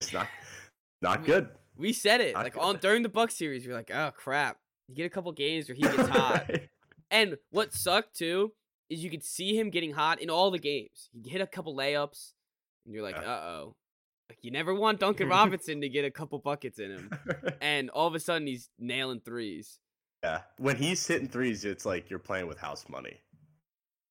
It's 0.00 0.12
not 0.12 0.26
not 1.02 1.24
good. 1.24 1.48
We 1.78 1.92
said 1.92 2.20
it 2.20 2.34
like 2.34 2.56
on 2.60 2.76
during 2.78 3.02
the 3.02 3.08
Buck 3.08 3.30
series. 3.30 3.64
You're 3.64 3.74
like, 3.74 3.90
oh 3.94 4.10
crap. 4.16 4.58
You 4.88 4.94
get 4.96 5.06
a 5.06 5.10
couple 5.10 5.32
games 5.32 5.68
where 5.68 5.76
he 5.76 5.82
gets 5.82 5.96
hot. 6.08 6.46
Right. 6.48 6.68
And 7.10 7.36
what 7.50 7.72
sucked 7.72 8.16
too 8.16 8.52
is 8.90 9.02
you 9.02 9.10
could 9.10 9.22
see 9.24 9.56
him 9.58 9.70
getting 9.70 9.92
hot 9.92 10.20
in 10.20 10.28
all 10.30 10.50
the 10.50 10.58
games. 10.58 11.08
He 11.22 11.30
hit 11.30 11.40
a 11.40 11.46
couple 11.46 11.76
layups, 11.76 12.32
and 12.84 12.94
you're 12.94 13.02
like, 13.02 13.16
uh 13.16 13.20
oh. 13.20 13.76
Like 14.28 14.38
you 14.42 14.50
never 14.50 14.74
want 14.74 15.00
Duncan 15.00 15.28
Robinson 15.28 15.80
to 15.80 15.88
get 15.88 16.04
a 16.04 16.10
couple 16.10 16.38
buckets 16.38 16.78
in 16.78 16.90
him, 16.90 17.10
and 17.62 17.88
all 17.90 18.06
of 18.06 18.14
a 18.14 18.20
sudden 18.20 18.46
he's 18.46 18.68
nailing 18.78 19.20
threes. 19.20 19.78
yeah, 20.22 20.40
when 20.58 20.76
he's 20.76 21.06
hitting 21.06 21.28
threes, 21.28 21.64
it's 21.64 21.86
like 21.86 22.10
you're 22.10 22.18
playing 22.18 22.46
with 22.46 22.58
house 22.58 22.84
money. 22.88 23.20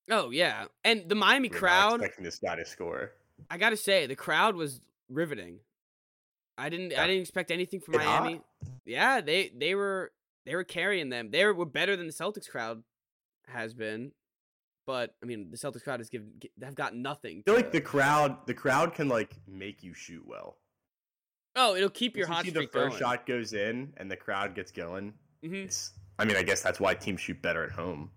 Oh 0.09 0.29
yeah, 0.31 0.65
and 0.83 1.07
the 1.07 1.15
Miami 1.15 1.49
not 1.49 1.57
crowd. 1.59 1.93
expecting 2.01 2.23
this 2.23 2.39
guy 2.39 2.55
to 2.55 2.65
score. 2.65 3.11
I 3.51 3.57
gotta 3.57 3.77
say, 3.77 4.07
the 4.07 4.15
crowd 4.15 4.55
was 4.55 4.79
riveting. 5.09 5.59
I 6.57 6.69
didn't. 6.69 6.91
Yeah. 6.91 7.03
I 7.03 7.07
didn't 7.07 7.21
expect 7.21 7.51
anything 7.51 7.79
from 7.79 7.95
hot. 7.95 8.23
Miami. 8.23 8.41
Yeah, 8.85 9.21
they 9.21 9.51
they 9.55 9.75
were 9.75 10.11
they 10.45 10.55
were 10.55 10.63
carrying 10.63 11.09
them. 11.09 11.29
They 11.31 11.45
were 11.45 11.65
better 11.65 11.95
than 11.95 12.07
the 12.07 12.13
Celtics 12.13 12.49
crowd 12.49 12.83
has 13.47 13.73
been. 13.73 14.11
But 14.85 15.13
I 15.21 15.25
mean, 15.25 15.51
the 15.51 15.57
Celtics 15.57 15.83
crowd 15.83 15.99
has 15.99 16.09
given 16.09 16.31
have 16.63 16.75
got 16.75 16.95
nothing. 16.95 17.43
I 17.45 17.51
feel 17.51 17.55
like 17.55 17.71
the 17.73 17.81
crowd, 17.81 18.47
the 18.47 18.53
crowd 18.53 18.93
can 18.93 19.09
like 19.09 19.35
make 19.47 19.83
you 19.83 19.93
shoot 19.93 20.23
well. 20.25 20.57
oh, 21.55 21.75
it'll 21.75 21.89
keep 21.89 22.15
your 22.15 22.27
hot 22.27 22.45
you 22.45 22.51
see 22.51 22.59
the 22.59 22.67
first 22.67 22.99
going. 22.99 22.99
shot 22.99 23.25
goes 23.25 23.53
in 23.53 23.93
and 23.97 24.09
the 24.09 24.15
crowd 24.15 24.55
gets 24.55 24.71
going. 24.71 25.13
Mhm. 25.43 25.65
It's. 25.65 25.91
I 26.17 26.25
mean, 26.25 26.37
I 26.37 26.43
guess 26.43 26.61
that's 26.63 26.79
why 26.79 26.93
teams 26.95 27.21
shoot 27.21 27.41
better 27.41 27.63
at 27.63 27.71
home. 27.71 28.09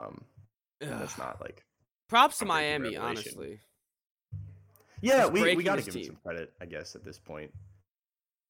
Um, 0.00 0.24
that's 0.80 1.18
not 1.18 1.40
like. 1.40 1.62
Props 2.08 2.38
to 2.38 2.44
Miami, 2.46 2.96
honestly. 2.96 3.60
Yeah, 5.04 5.26
we, 5.26 5.54
we 5.54 5.62
got 5.62 5.78
to 5.78 5.82
give 5.82 5.94
him 5.94 6.04
some 6.04 6.16
credit, 6.24 6.52
I 6.60 6.66
guess, 6.66 6.94
at 6.96 7.04
this 7.04 7.18
point. 7.18 7.52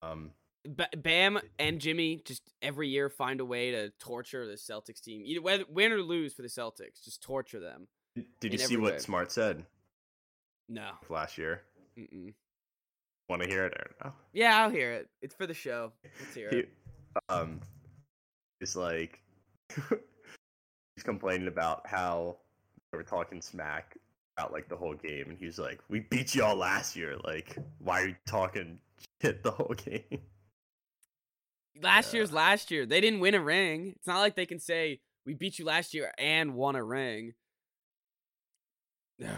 Um, 0.03 0.31
Ba- 0.67 0.89
Bam 0.97 1.39
and 1.59 1.81
Jimmy 1.81 2.23
just 2.25 2.43
every 2.63 2.89
year 2.89 3.09
find 3.09 3.41
a 3.41 3.45
way 3.45 3.71
to 3.73 3.91
torture 3.99 4.47
the 4.47 4.55
Celtics 4.55 5.01
team. 5.01 5.23
Either 5.25 5.43
whether 5.43 5.65
win 5.69 5.93
or 5.93 6.01
lose 6.01 6.33
for 6.33 6.43
the 6.43 6.49
Celtics, 6.49 7.05
just 7.05 7.23
torture 7.23 7.61
them. 7.61 7.89
Did 8.41 8.53
you 8.53 8.59
see 8.59 8.77
what 8.77 8.93
way. 8.95 8.99
Smart 8.99 9.33
said 9.33 9.65
No. 10.69 10.91
last 11.09 11.37
year? 11.37 11.63
Mm-mm. 11.99 12.33
Want 13.29 13.43
to 13.43 13.49
hear 13.49 13.65
it 13.67 13.73
or 13.73 13.91
no? 14.05 14.13
Yeah, 14.33 14.63
I'll 14.63 14.71
hear 14.71 14.93
it. 14.93 15.09
It's 15.23 15.35
for 15.35 15.47
the 15.47 15.55
show. 15.55 15.93
Let's 16.21 16.35
hear 16.35 16.51
He, 16.51 16.59
it. 16.59 16.69
um, 17.29 17.61
it's 18.61 18.77
like 18.77 19.21
he's 19.75 21.03
complaining 21.03 21.49
about 21.49 21.87
how 21.87 22.37
they 22.93 22.99
were 22.99 23.03
talking 23.05 23.41
smack 23.41 23.97
about 24.37 24.53
like 24.53 24.69
the 24.69 24.77
whole 24.77 24.95
game, 24.95 25.27
and 25.29 25.39
he's 25.39 25.59
like, 25.59 25.81
"We 25.89 26.01
beat 26.01 26.35
y'all 26.35 26.57
last 26.57 26.97
year. 26.97 27.17
Like, 27.25 27.57
why 27.79 28.03
are 28.03 28.09
you 28.09 28.17
talking 28.27 28.79
shit 29.23 29.43
the 29.43 29.51
whole 29.51 29.75
game?" 29.77 30.21
Last 31.83 32.13
yeah. 32.13 32.19
year's 32.19 32.33
last 32.33 32.71
year. 32.71 32.87
They 32.87 33.01
didn't 33.01 33.21
win 33.21 33.35
a 33.35 33.41
ring. 33.41 33.95
It's 33.97 34.07
not 34.07 34.21
like 34.21 34.37
they 34.37 34.47
can 34.47 34.61
say 34.61 35.01
we 35.27 35.35
beat 35.35 35.59
you 35.59 35.65
last 35.65 35.95
year 35.95 36.13
and 36.19 36.55
won 36.55 36.77
a 36.77 36.85
ring. 36.85 37.35
Ugh. 39.23 39.29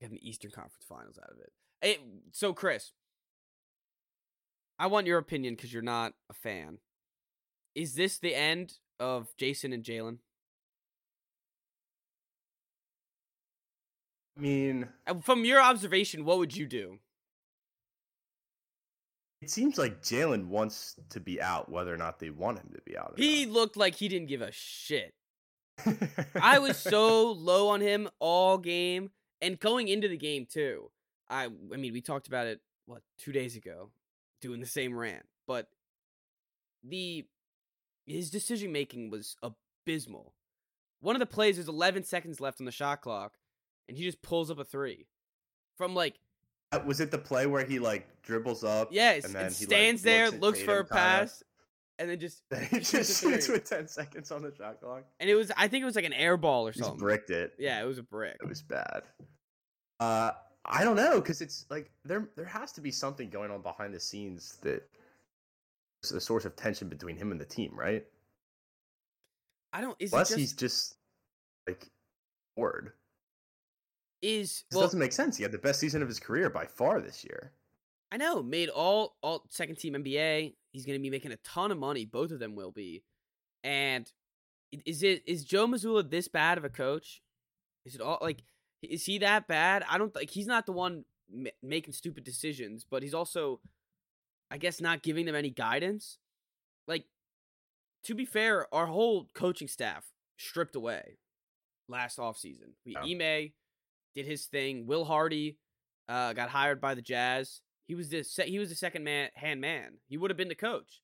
Get 0.00 0.10
an 0.10 0.18
Eastern 0.22 0.50
Conference 0.50 0.84
Finals 0.88 1.18
out 1.22 1.30
of 1.30 1.38
it. 1.38 1.52
It- 1.82 2.00
so, 2.32 2.52
Chris, 2.52 2.92
I 4.78 4.86
want 4.86 5.06
your 5.06 5.18
opinion 5.18 5.54
because 5.54 5.72
you're 5.72 5.82
not 5.82 6.14
a 6.28 6.34
fan. 6.34 6.78
Is 7.74 7.94
this 7.94 8.18
the 8.18 8.34
end 8.34 8.78
of 8.98 9.36
Jayson 9.36 9.72
and 9.72 9.84
Jaylen? 9.84 10.18
I 14.36 14.40
mean, 14.40 14.88
Uh, 15.06 15.20
From 15.20 15.44
your 15.44 15.60
observation, 15.60 16.24
what 16.24 16.38
would 16.38 16.56
you 16.56 16.66
do? 16.66 16.98
it 19.42 19.48
seems 19.50 19.78
like 19.78 20.02
Jaylen 20.02 20.48
wants 20.48 20.96
to 21.08 21.18
be 21.20 21.40
out, 21.40 21.70
whether 21.70 21.92
or 21.94 21.96
not 21.96 22.18
they 22.18 22.28
want 22.28 22.58
him 22.58 22.70
to 22.74 22.80
be 22.84 22.96
out. 22.96 23.14
He 23.16 23.46
not. 23.46 23.54
looked 23.54 23.76
like 23.76 23.94
he 23.94 24.06
didn't 24.08 24.28
give 24.28 24.42
a 24.42 24.52
shit. 24.52 25.14
I 26.34 26.58
was 26.58 26.76
so 26.78 27.32
low 27.32 27.68
on 27.68 27.80
him 27.80 28.10
all 28.18 28.58
game 28.58 29.10
and 29.40 29.58
going 29.58 29.88
into 29.88 30.08
the 30.08 30.18
game 30.18 30.44
too. 30.44 30.90
I 31.30 31.44
I 31.46 31.76
mean, 31.76 31.92
we 31.94 32.02
talked 32.02 32.26
about 32.28 32.48
it 32.48 32.60
what, 32.84 33.02
2 33.18 33.32
days 33.32 33.56
ago 33.56 33.90
doing 34.42 34.60
the 34.60 34.66
same 34.66 34.94
rant, 34.98 35.24
but 35.46 35.68
the 36.84 37.26
his 38.06 38.30
decision 38.30 38.72
making 38.72 39.08
was 39.08 39.36
abysmal. 39.42 40.34
One 41.00 41.16
of 41.16 41.20
the 41.20 41.26
plays 41.26 41.56
there's 41.56 41.68
11 41.68 42.04
seconds 42.04 42.40
left 42.40 42.60
on 42.60 42.66
the 42.66 42.72
shot 42.72 43.00
clock 43.00 43.38
and 43.90 43.98
he 43.98 44.04
just 44.04 44.22
pulls 44.22 44.50
up 44.50 44.58
a 44.58 44.64
3 44.64 45.06
from 45.76 45.94
like 45.94 46.14
Uh, 46.72 46.80
was 46.86 47.00
it 47.00 47.10
the 47.10 47.18
play 47.18 47.46
where 47.46 47.64
he 47.64 47.78
like 47.78 48.06
dribbles 48.22 48.64
up? 48.64 48.88
yes, 48.92 49.24
and 49.24 49.36
and, 49.36 49.52
he, 49.54 49.64
like, 49.66 49.70
stands 49.70 50.02
there, 50.02 50.30
looks 50.30 50.40
looks 50.40 50.62
for 50.62 50.78
a 50.78 50.84
kinda, 50.84 50.94
pass 50.94 51.42
and 51.98 52.08
then 52.08 52.18
just 52.18 52.42
Then 52.48 52.64
he 52.70 52.78
just 52.80 53.20
shoots 53.20 53.46
three. 53.46 53.54
with 53.56 53.64
ten 53.68 53.86
seconds 53.88 54.30
on 54.30 54.40
the 54.42 54.54
shot 54.54 54.80
clock. 54.80 55.04
and 55.18 55.28
it 55.28 55.34
was 55.34 55.50
I 55.56 55.68
think 55.68 55.82
it 55.82 55.84
was 55.84 55.96
like 55.96 56.04
an 56.06 56.12
air 56.14 56.36
ball 56.38 56.66
or 56.66 56.70
Just 56.72 56.84
something. 56.84 56.98
bricked 56.98 57.28
it. 57.30 57.52
Yeah, 57.58 57.82
it 57.82 57.84
was 57.86 57.98
a 57.98 58.02
brick. 58.02 58.36
It 58.40 58.48
was 58.48 58.62
bad. 58.62 59.02
Uh, 59.98 60.30
I 60.64 60.84
don't 60.84 60.96
know 60.96 61.20
because 61.20 61.40
it's 61.42 61.66
like 61.70 61.90
there 62.04 62.28
there 62.36 62.44
has 62.46 62.72
to 62.72 62.80
be 62.80 62.90
something 62.90 63.28
going 63.28 63.50
on 63.50 63.60
behind 63.62 63.92
the 63.92 64.00
scenes 64.00 64.56
that 64.62 64.88
is 66.02 66.12
a 66.12 66.20
source 66.20 66.44
of 66.46 66.54
tension 66.56 66.88
between 66.88 67.16
him 67.16 67.32
and 67.32 67.40
the 67.40 67.44
team, 67.44 67.72
right? 67.74 68.06
I 69.72 69.80
don't 69.80 69.96
is 70.00 70.10
just 70.10 70.34
he's 70.36 70.52
just 70.52 70.96
like 71.68 71.86
bored. 72.56 72.92
Is 74.22 74.64
This 74.70 74.76
well 74.76 74.84
doesn't 74.84 74.98
make 74.98 75.12
sense. 75.12 75.36
He 75.36 75.42
had 75.42 75.52
the 75.52 75.58
best 75.58 75.80
season 75.80 76.02
of 76.02 76.08
his 76.08 76.20
career 76.20 76.50
by 76.50 76.66
far 76.66 77.00
this 77.00 77.24
year. 77.24 77.52
I 78.12 78.16
know, 78.16 78.42
made 78.42 78.68
all 78.68 79.16
all 79.22 79.44
second 79.50 79.76
team 79.76 79.94
NBA. 79.94 80.54
He's 80.72 80.84
going 80.84 80.98
to 80.98 81.02
be 81.02 81.10
making 81.10 81.32
a 81.32 81.36
ton 81.36 81.70
of 81.70 81.78
money. 81.78 82.04
Both 82.04 82.30
of 82.30 82.38
them 82.40 82.54
will 82.54 82.72
be. 82.72 83.02
And 83.62 84.10
is 84.84 85.02
it 85.02 85.22
is 85.26 85.44
Joe 85.44 85.66
Mazzulla 85.66 86.08
this 86.08 86.28
bad 86.28 86.58
of 86.58 86.64
a 86.64 86.68
coach? 86.68 87.22
Is 87.84 87.94
it 87.94 88.00
all 88.00 88.18
like 88.20 88.42
is 88.82 89.04
he 89.04 89.18
that 89.18 89.46
bad? 89.46 89.84
I 89.88 89.98
don't 89.98 90.14
like 90.14 90.30
he's 90.30 90.46
not 90.46 90.66
the 90.66 90.72
one 90.72 91.04
ma- 91.32 91.50
making 91.62 91.92
stupid 91.92 92.24
decisions, 92.24 92.84
but 92.88 93.02
he's 93.02 93.14
also 93.14 93.60
I 94.50 94.58
guess 94.58 94.80
not 94.80 95.02
giving 95.02 95.26
them 95.26 95.34
any 95.34 95.50
guidance. 95.50 96.18
Like 96.88 97.04
to 98.04 98.14
be 98.14 98.24
fair, 98.24 98.72
our 98.74 98.86
whole 98.86 99.28
coaching 99.34 99.68
staff 99.68 100.04
stripped 100.36 100.74
away 100.74 101.18
last 101.88 102.18
offseason. 102.18 102.72
We 102.84 102.94
Yeah. 102.94 103.02
Ime 103.02 103.52
did 104.14 104.26
his 104.26 104.46
thing. 104.46 104.86
Will 104.86 105.04
Hardy 105.04 105.56
uh, 106.08 106.32
got 106.32 106.50
hired 106.50 106.80
by 106.80 106.94
the 106.94 107.02
Jazz. 107.02 107.60
He 107.86 107.94
was 107.94 108.08
the 108.08 108.22
se- 108.22 108.50
he 108.50 108.58
was 108.58 108.68
the 108.68 108.74
second 108.74 109.04
man 109.04 109.30
hand 109.34 109.60
man. 109.60 109.98
He 110.08 110.16
would 110.16 110.30
have 110.30 110.36
been 110.36 110.48
the 110.48 110.54
coach, 110.54 111.00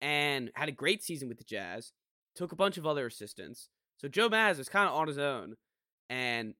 and 0.00 0.50
had 0.54 0.68
a 0.68 0.72
great 0.72 1.02
season 1.02 1.28
with 1.28 1.38
the 1.38 1.44
Jazz. 1.44 1.92
Took 2.34 2.52
a 2.52 2.56
bunch 2.56 2.76
of 2.78 2.86
other 2.86 3.06
assistants. 3.06 3.68
So 3.98 4.08
Joe 4.08 4.28
Maz 4.28 4.58
was 4.58 4.68
kind 4.68 4.88
of 4.88 4.94
on 4.94 5.08
his 5.08 5.18
own, 5.18 5.54
and 6.08 6.54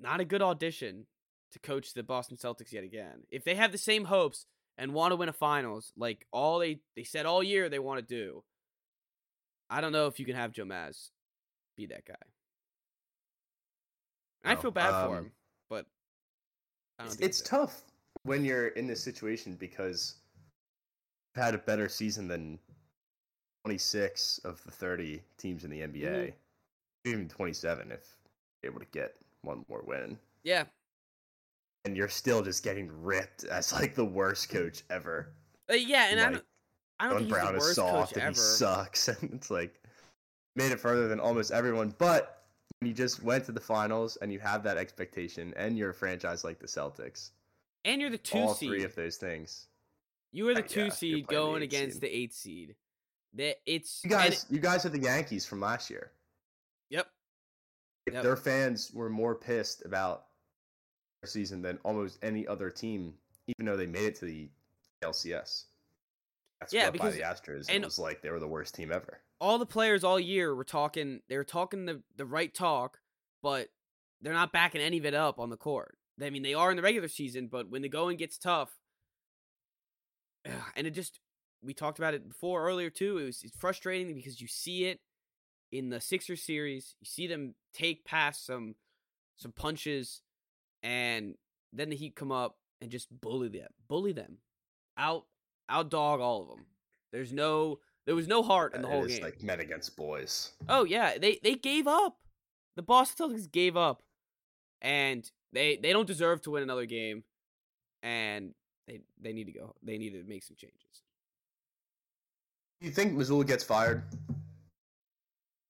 not 0.00 0.20
a 0.20 0.24
good 0.24 0.42
audition 0.42 1.06
to 1.52 1.58
coach 1.58 1.94
the 1.94 2.02
Boston 2.02 2.36
Celtics 2.36 2.72
yet 2.72 2.84
again. 2.84 3.24
If 3.30 3.44
they 3.44 3.54
have 3.54 3.72
the 3.72 3.78
same 3.78 4.04
hopes 4.04 4.46
and 4.76 4.94
want 4.94 5.12
to 5.12 5.16
win 5.16 5.28
a 5.28 5.32
finals, 5.32 5.92
like 5.96 6.26
all 6.32 6.58
they 6.58 6.80
they 6.94 7.04
said 7.04 7.26
all 7.26 7.42
year 7.42 7.68
they 7.68 7.78
want 7.78 7.98
to 8.00 8.14
do, 8.14 8.44
I 9.70 9.80
don't 9.80 9.92
know 9.92 10.06
if 10.06 10.18
you 10.18 10.26
can 10.26 10.36
have 10.36 10.52
Joe 10.52 10.64
Maz 10.64 11.10
be 11.76 11.86
that 11.86 12.04
guy. 12.06 12.14
I 14.44 14.56
feel 14.56 14.70
bad 14.70 14.90
for 15.06 15.16
um, 15.16 15.24
him, 15.24 15.32
but 15.68 15.86
It's, 17.20 17.40
tough 17.42 17.82
when 18.22 18.44
you're 18.44 18.68
in 18.68 18.86
this 18.86 19.02
situation 19.02 19.54
because 19.54 20.16
you've 21.34 21.44
had 21.44 21.54
a 21.54 21.58
better 21.58 21.88
season 21.88 22.28
than 22.28 22.58
26 23.64 24.38
of 24.44 24.62
the 24.64 24.70
30 24.70 25.22
teams 25.36 25.64
in 25.64 25.70
the 25.70 25.80
NBA. 25.82 26.28
Mhm. 26.28 26.34
Even 27.04 27.28
27 27.28 27.92
if 27.92 28.16
you're 28.62 28.72
able 28.72 28.80
to 28.80 28.86
get 28.92 29.16
one 29.42 29.64
more 29.68 29.82
win. 29.86 30.18
Yeah, 30.42 30.64
And 31.84 31.96
you're 31.96 32.08
still 32.08 32.42
just 32.42 32.62
getting 32.62 32.90
ripped 33.02 33.44
as 33.44 33.72
like 33.72 33.94
the 33.94 34.04
worst 34.04 34.48
coach 34.50 34.82
ever. 34.90 35.32
Uh, 35.70 35.74
yeah, 35.74 36.06
and 36.10 36.20
I 36.20 36.30
don't, 36.30 36.44
I 36.98 37.08
don't 37.08 37.16
think 37.18 37.26
he's 37.28 37.32
Brown 37.32 37.52
the 37.52 37.58
is 37.58 37.64
worst 37.64 37.76
soft 37.76 38.14
coach 38.14 38.22
and 38.22 38.22
ever. 38.22 38.30
he 38.30 38.34
sucks. 38.34 39.08
And 39.22 39.32
it's 39.34 39.50
like 39.50 39.80
made 40.56 40.72
it 40.72 40.80
further 40.80 41.08
than 41.08 41.20
almost 41.20 41.50
everyone. 41.52 41.94
But 41.98 42.37
you 42.80 42.92
just 42.92 43.22
went 43.22 43.44
to 43.46 43.52
the 43.52 43.60
finals 43.60 44.16
and 44.22 44.32
you 44.32 44.38
have 44.38 44.62
that 44.62 44.76
expectation 44.76 45.52
and 45.56 45.76
you're 45.76 45.90
a 45.90 45.94
franchise 45.94 46.44
like 46.44 46.58
the 46.60 46.66
Celtics, 46.66 47.30
And 47.84 48.00
you're 48.00 48.10
the 48.10 48.18
two 48.18 48.38
all 48.38 48.54
seed. 48.54 48.68
three 48.68 48.84
of 48.84 48.94
those 48.94 49.16
things. 49.16 49.66
you 50.30 50.44
were 50.44 50.54
the 50.54 50.62
Uh, 50.62 50.68
two 50.68 50.84
yeah, 50.84 50.88
seed 50.90 51.10
playing 51.12 51.26
the 51.26 51.34
going 51.48 51.62
against 51.62 51.94
seed. 51.94 52.02
the 52.02 52.14
eight 52.16 52.34
seed. 52.34 52.76
That 53.34 53.56
it's 53.66 54.02
You 54.04 54.10
guys, 54.10 54.44
it- 54.44 54.50
you 54.52 54.60
guys 54.60 54.84
are 54.84 54.90
the 54.90 55.00
Yankees 55.00 55.46
from 55.46 55.60
last 55.60 55.88
year. 55.90 56.12
yep. 56.90 57.10
If 58.06 58.12
Yep. 58.14 58.22
their 58.22 58.36
fans 58.36 58.92
were 58.92 59.08
more 59.10 59.34
pissed 59.34 59.84
about 59.84 60.26
their 61.22 61.28
season 61.30 61.62
than 61.62 61.78
almost 61.78 62.18
any 62.22 62.46
other 62.46 62.70
team, 62.70 63.18
even 63.48 63.64
though 63.66 63.76
they 63.76 63.86
made 63.86 64.04
it 64.04 64.14
to 64.16 64.24
the 64.26 64.50
LCS. 65.02 65.64
That's 66.60 66.72
Yeah, 66.72 66.86
by 66.86 66.90
because- 66.92 67.14
the 67.14 67.22
Astros. 67.22 67.66
and- 67.68 67.82
it 67.82 67.86
was 67.86 67.98
like 67.98 68.20
they 68.22 68.30
were 68.30 68.40
the 68.40 68.48
worst 68.48 68.74
team 68.74 68.92
ever. 68.92 69.20
All 69.40 69.58
the 69.58 69.66
players 69.66 70.02
all 70.02 70.18
year 70.18 70.54
were 70.54 70.64
talking. 70.64 71.20
They 71.28 71.36
were 71.36 71.44
talking 71.44 71.86
the 71.86 72.02
the 72.16 72.26
right 72.26 72.52
talk, 72.52 72.98
but 73.42 73.68
they're 74.20 74.32
not 74.32 74.52
backing 74.52 74.80
any 74.80 74.98
of 74.98 75.06
it 75.06 75.14
up 75.14 75.38
on 75.38 75.50
the 75.50 75.56
court. 75.56 75.98
I 76.20 76.30
mean, 76.30 76.42
they 76.42 76.54
are 76.54 76.70
in 76.70 76.76
the 76.76 76.82
regular 76.82 77.08
season, 77.08 77.46
but 77.46 77.70
when 77.70 77.82
the 77.82 77.88
going 77.88 78.16
gets 78.16 78.38
tough, 78.38 78.70
and 80.76 80.86
it 80.86 80.90
just 80.90 81.20
we 81.62 81.74
talked 81.74 81.98
about 81.98 82.14
it 82.14 82.28
before 82.28 82.66
earlier 82.66 82.90
too. 82.90 83.18
It 83.18 83.24
was 83.24 83.42
it's 83.42 83.56
frustrating 83.56 84.14
because 84.14 84.40
you 84.40 84.48
see 84.48 84.84
it 84.86 85.00
in 85.72 85.90
the 85.90 86.00
Sixers 86.00 86.42
series. 86.42 86.96
You 87.00 87.06
see 87.06 87.26
them 87.26 87.54
take 87.72 88.04
past 88.04 88.46
some 88.46 88.74
some 89.36 89.52
punches, 89.52 90.22
and 90.82 91.34
then 91.72 91.90
the 91.90 91.96
Heat 91.96 92.16
come 92.16 92.32
up 92.32 92.56
and 92.80 92.90
just 92.90 93.08
bully 93.20 93.48
them, 93.48 93.68
bully 93.88 94.12
them, 94.12 94.38
out 94.96 95.26
out 95.68 95.90
dog 95.90 96.20
all 96.20 96.42
of 96.42 96.48
them. 96.48 96.66
There's 97.12 97.32
no 97.32 97.78
there 98.08 98.14
was 98.14 98.26
no 98.26 98.42
heart 98.42 98.72
in 98.74 98.80
the 98.80 98.88
It 98.88 98.90
whole 98.90 99.04
is 99.04 99.16
game. 99.16 99.22
like 99.22 99.42
men 99.42 99.60
against 99.60 99.94
boys. 99.94 100.52
Oh 100.66 100.84
yeah, 100.84 101.18
they 101.18 101.38
they 101.42 101.54
gave 101.56 101.86
up. 101.86 102.16
The 102.74 102.80
Boston 102.80 103.28
Celtics 103.28 103.52
gave 103.52 103.76
up, 103.76 104.02
and 104.80 105.30
they 105.52 105.76
they 105.76 105.92
don't 105.92 106.06
deserve 106.06 106.40
to 106.42 106.50
win 106.52 106.62
another 106.62 106.86
game, 106.86 107.22
and 108.02 108.54
they 108.86 109.02
they 109.20 109.34
need 109.34 109.44
to 109.44 109.52
go. 109.52 109.74
They 109.82 109.98
need 109.98 110.12
to 110.14 110.24
make 110.24 110.42
some 110.42 110.56
changes. 110.56 111.02
Do 112.80 112.86
you 112.86 112.94
think 112.94 113.12
Mazzulla 113.12 113.46
gets 113.46 113.62
fired? 113.62 114.04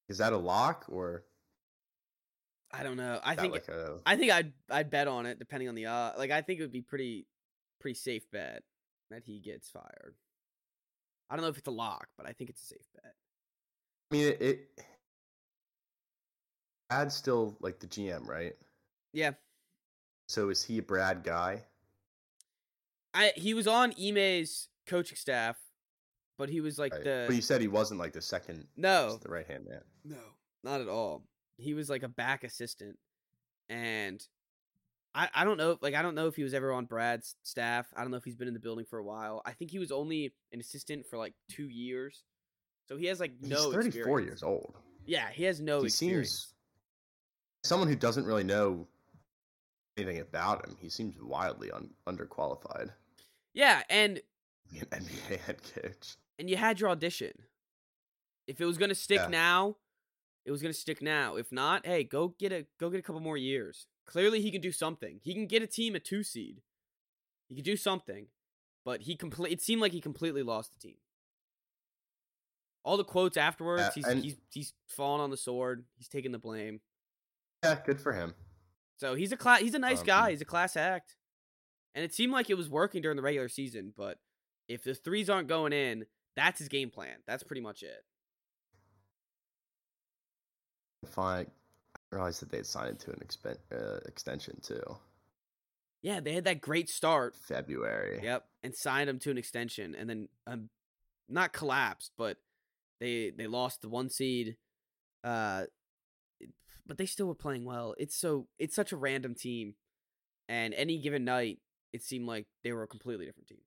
Is 0.08 0.18
that 0.18 0.32
a 0.32 0.36
lock 0.36 0.84
or 0.88 1.24
I 2.70 2.84
don't 2.84 2.96
know. 2.96 3.18
I 3.24 3.34
think 3.34 3.52
like 3.52 3.66
a 3.66 3.98
I 4.06 4.14
think 4.14 4.30
I'd 4.30 4.52
I'd 4.70 4.90
bet 4.90 5.08
on 5.08 5.26
it 5.26 5.40
depending 5.40 5.68
on 5.68 5.74
the 5.74 5.86
uh 5.86 6.12
like 6.16 6.30
I 6.30 6.42
think 6.42 6.60
it 6.60 6.62
would 6.62 6.70
be 6.70 6.82
pretty 6.82 7.26
pretty 7.80 7.96
safe 7.96 8.30
bet 8.30 8.62
that 9.10 9.24
he 9.24 9.40
gets 9.40 9.68
fired. 9.68 10.14
I 11.30 11.36
don't 11.36 11.42
know 11.42 11.50
if 11.50 11.58
it's 11.58 11.68
a 11.68 11.72
lock, 11.72 12.08
but 12.16 12.26
I 12.26 12.32
think 12.32 12.50
it's 12.50 12.62
a 12.62 12.66
safe 12.66 12.86
bet. 12.94 13.14
I 14.10 14.14
mean 14.14 14.26
it, 14.28 14.40
it 14.40 14.68
Brad's 16.88 17.14
still 17.14 17.56
like 17.60 17.78
the 17.80 17.86
GM, 17.86 18.26
right? 18.26 18.54
Yeah, 19.12 19.32
So 20.28 20.48
is 20.50 20.62
he 20.62 20.78
a 20.78 20.82
Brad 20.82 21.22
guy? 21.24 21.64
I 23.14 23.32
he 23.36 23.54
was 23.54 23.66
on 23.66 23.92
Ime's 24.00 24.68
coaching 24.86 25.16
staff, 25.16 25.58
but 26.38 26.48
he 26.48 26.60
was 26.60 26.78
like 26.78 26.92
Right. 26.92 27.04
the 27.04 27.24
But 27.26 27.36
you 27.36 27.42
said 27.42 27.60
he 27.60 27.68
wasn't 27.68 28.00
like 28.00 28.12
the 28.12 28.22
second, 28.22 28.66
no, 28.76 29.16
the 29.22 29.28
right 29.30 29.46
hand 29.46 29.66
man. 29.68 29.82
no, 30.04 30.20
not 30.62 30.80
at 30.80 30.88
all. 30.88 31.24
He 31.58 31.74
was 31.74 31.90
like 31.90 32.02
a 32.02 32.08
back 32.08 32.44
assistant, 32.44 32.98
and 33.68 34.26
I 35.18 35.28
I 35.34 35.44
don't 35.44 35.56
know 35.56 35.76
like 35.82 35.94
I 35.94 36.02
don't 36.02 36.14
know 36.14 36.28
if 36.28 36.36
he 36.36 36.42
was 36.44 36.54
ever 36.54 36.72
on 36.72 36.84
Brad's 36.86 37.34
staff. 37.42 37.86
I 37.96 38.02
don't 38.02 38.10
know 38.12 38.16
if 38.16 38.24
he's 38.24 38.36
been 38.36 38.46
in 38.48 38.54
the 38.54 38.60
building 38.60 38.84
for 38.88 38.98
a 38.98 39.04
while. 39.04 39.42
I 39.44 39.50
think 39.52 39.70
he 39.70 39.78
was 39.78 39.90
only 39.90 40.32
an 40.52 40.60
assistant 40.60 41.06
for 41.06 41.16
like 41.18 41.34
two 41.50 41.68
years, 41.68 42.22
so 42.88 42.96
he 42.96 43.06
has 43.06 43.18
like 43.18 43.32
He's 43.40 43.50
no. 43.50 43.72
34 43.72 43.86
experience. 43.86 44.26
years 44.28 44.42
old. 44.42 44.76
Yeah, 45.06 45.28
he 45.30 45.42
has 45.44 45.60
no 45.60 45.80
He 45.80 45.86
experience. 45.86 46.30
seems 46.30 46.54
someone 47.64 47.88
who 47.88 47.96
doesn't 47.96 48.24
really 48.26 48.44
know 48.44 48.86
anything 49.96 50.20
about 50.20 50.64
him. 50.64 50.76
He 50.80 50.88
seems 50.88 51.20
wildly 51.20 51.70
un- 51.72 51.90
underqualified. 52.06 52.90
Yeah, 53.54 53.82
and 53.90 54.20
to 54.74 54.80
An 54.92 55.02
NBA 55.04 55.40
head 55.40 55.56
coach. 55.74 56.16
and 56.38 56.48
you 56.48 56.56
had 56.56 56.78
your 56.78 56.90
audition. 56.90 57.32
If 58.46 58.60
it 58.60 58.66
was 58.66 58.78
gonna 58.78 58.94
stick 58.94 59.18
Yeah. 59.20 59.28
now, 59.28 59.76
it 60.44 60.50
was 60.52 60.62
gonna 60.62 60.72
stick 60.74 61.02
now. 61.02 61.36
If 61.36 61.50
not, 61.50 61.84
hey, 61.86 62.04
go 62.04 62.28
get 62.38 62.52
a 62.52 62.66
go 62.78 62.88
get 62.90 62.98
a 63.00 63.02
couple 63.02 63.20
more 63.20 63.36
years. 63.36 63.86
Clearly, 64.08 64.40
he 64.40 64.50
can 64.50 64.62
do 64.62 64.72
something. 64.72 65.20
He 65.22 65.34
can 65.34 65.46
get 65.46 65.62
a 65.62 65.66
team 65.66 65.94
a 65.94 66.00
two 66.00 66.22
seed. 66.22 66.62
He 67.48 67.54
could 67.54 67.64
do 67.64 67.76
something, 67.76 68.26
but 68.84 69.02
he 69.02 69.14
complete. 69.16 69.52
It 69.52 69.60
seemed 69.62 69.80
like 69.82 69.92
he 69.92 70.00
completely 70.00 70.42
lost 70.42 70.72
the 70.72 70.78
team. 70.80 70.96
All 72.84 72.96
the 72.96 73.04
quotes 73.04 73.36
afterwards, 73.36 73.82
Yeah, 73.82 73.90
he's 73.94 74.06
and- 74.06 74.24
he's 74.24 74.36
he's 74.50 74.72
fallen 74.86 75.20
on 75.20 75.30
the 75.30 75.36
sword. 75.36 75.84
He's 75.98 76.08
taking 76.08 76.32
the 76.32 76.38
blame. 76.38 76.80
Yeah, 77.62 77.78
good 77.84 78.00
for 78.00 78.12
him. 78.14 78.34
So 78.98 79.14
he's 79.14 79.30
a 79.30 79.36
class. 79.36 79.60
He's 79.60 79.74
a 79.74 79.78
nice 79.78 80.00
Um, 80.00 80.06
guy. 80.06 80.30
He's 80.30 80.40
a 80.40 80.46
class 80.46 80.74
act, 80.76 81.16
and 81.94 82.02
it 82.04 82.14
seemed 82.14 82.32
like 82.32 82.48
it 82.50 82.54
was 82.56 82.68
working 82.70 83.02
during 83.02 83.16
the 83.16 83.22
regular 83.22 83.48
season. 83.50 83.92
But 83.94 84.18
if 84.68 84.82
the 84.84 84.94
threes 84.94 85.28
aren't 85.28 85.48
going 85.48 85.72
in, 85.74 86.06
that's 86.34 86.58
his 86.60 86.68
game 86.68 86.90
plan. 86.90 87.18
That's 87.26 87.42
pretty 87.42 87.60
much 87.60 87.82
it. 87.82 88.04
Fine. 91.06 91.50
I 92.10 92.16
realized 92.16 92.42
that 92.42 92.50
they 92.50 92.58
had 92.58 92.66
signed 92.66 92.98
to 93.00 93.10
an 93.10 93.20
expen- 93.24 93.58
uh, 93.72 94.00
extension 94.06 94.58
too. 94.62 94.96
Yeah, 96.02 96.20
they 96.20 96.32
had 96.32 96.44
that 96.44 96.60
great 96.60 96.88
start. 96.88 97.34
February. 97.36 98.20
Yep, 98.22 98.44
and 98.62 98.74
signed 98.74 99.10
him 99.10 99.18
to 99.20 99.30
an 99.30 99.38
extension, 99.38 99.94
and 99.94 100.08
then 100.08 100.28
um, 100.46 100.70
not 101.28 101.52
collapsed, 101.52 102.12
but 102.16 102.36
they 103.00 103.30
they 103.36 103.46
lost 103.46 103.82
the 103.82 103.88
one 103.88 104.08
seed. 104.08 104.56
Uh, 105.24 105.64
but 106.86 106.96
they 106.96 107.06
still 107.06 107.26
were 107.26 107.34
playing 107.34 107.64
well. 107.64 107.94
It's 107.98 108.16
so 108.16 108.46
it's 108.58 108.74
such 108.74 108.92
a 108.92 108.96
random 108.96 109.34
team, 109.34 109.74
and 110.48 110.72
any 110.72 110.98
given 110.98 111.24
night, 111.24 111.58
it 111.92 112.02
seemed 112.02 112.26
like 112.26 112.46
they 112.64 112.72
were 112.72 112.84
a 112.84 112.88
completely 112.88 113.26
different 113.26 113.48
team. 113.48 113.58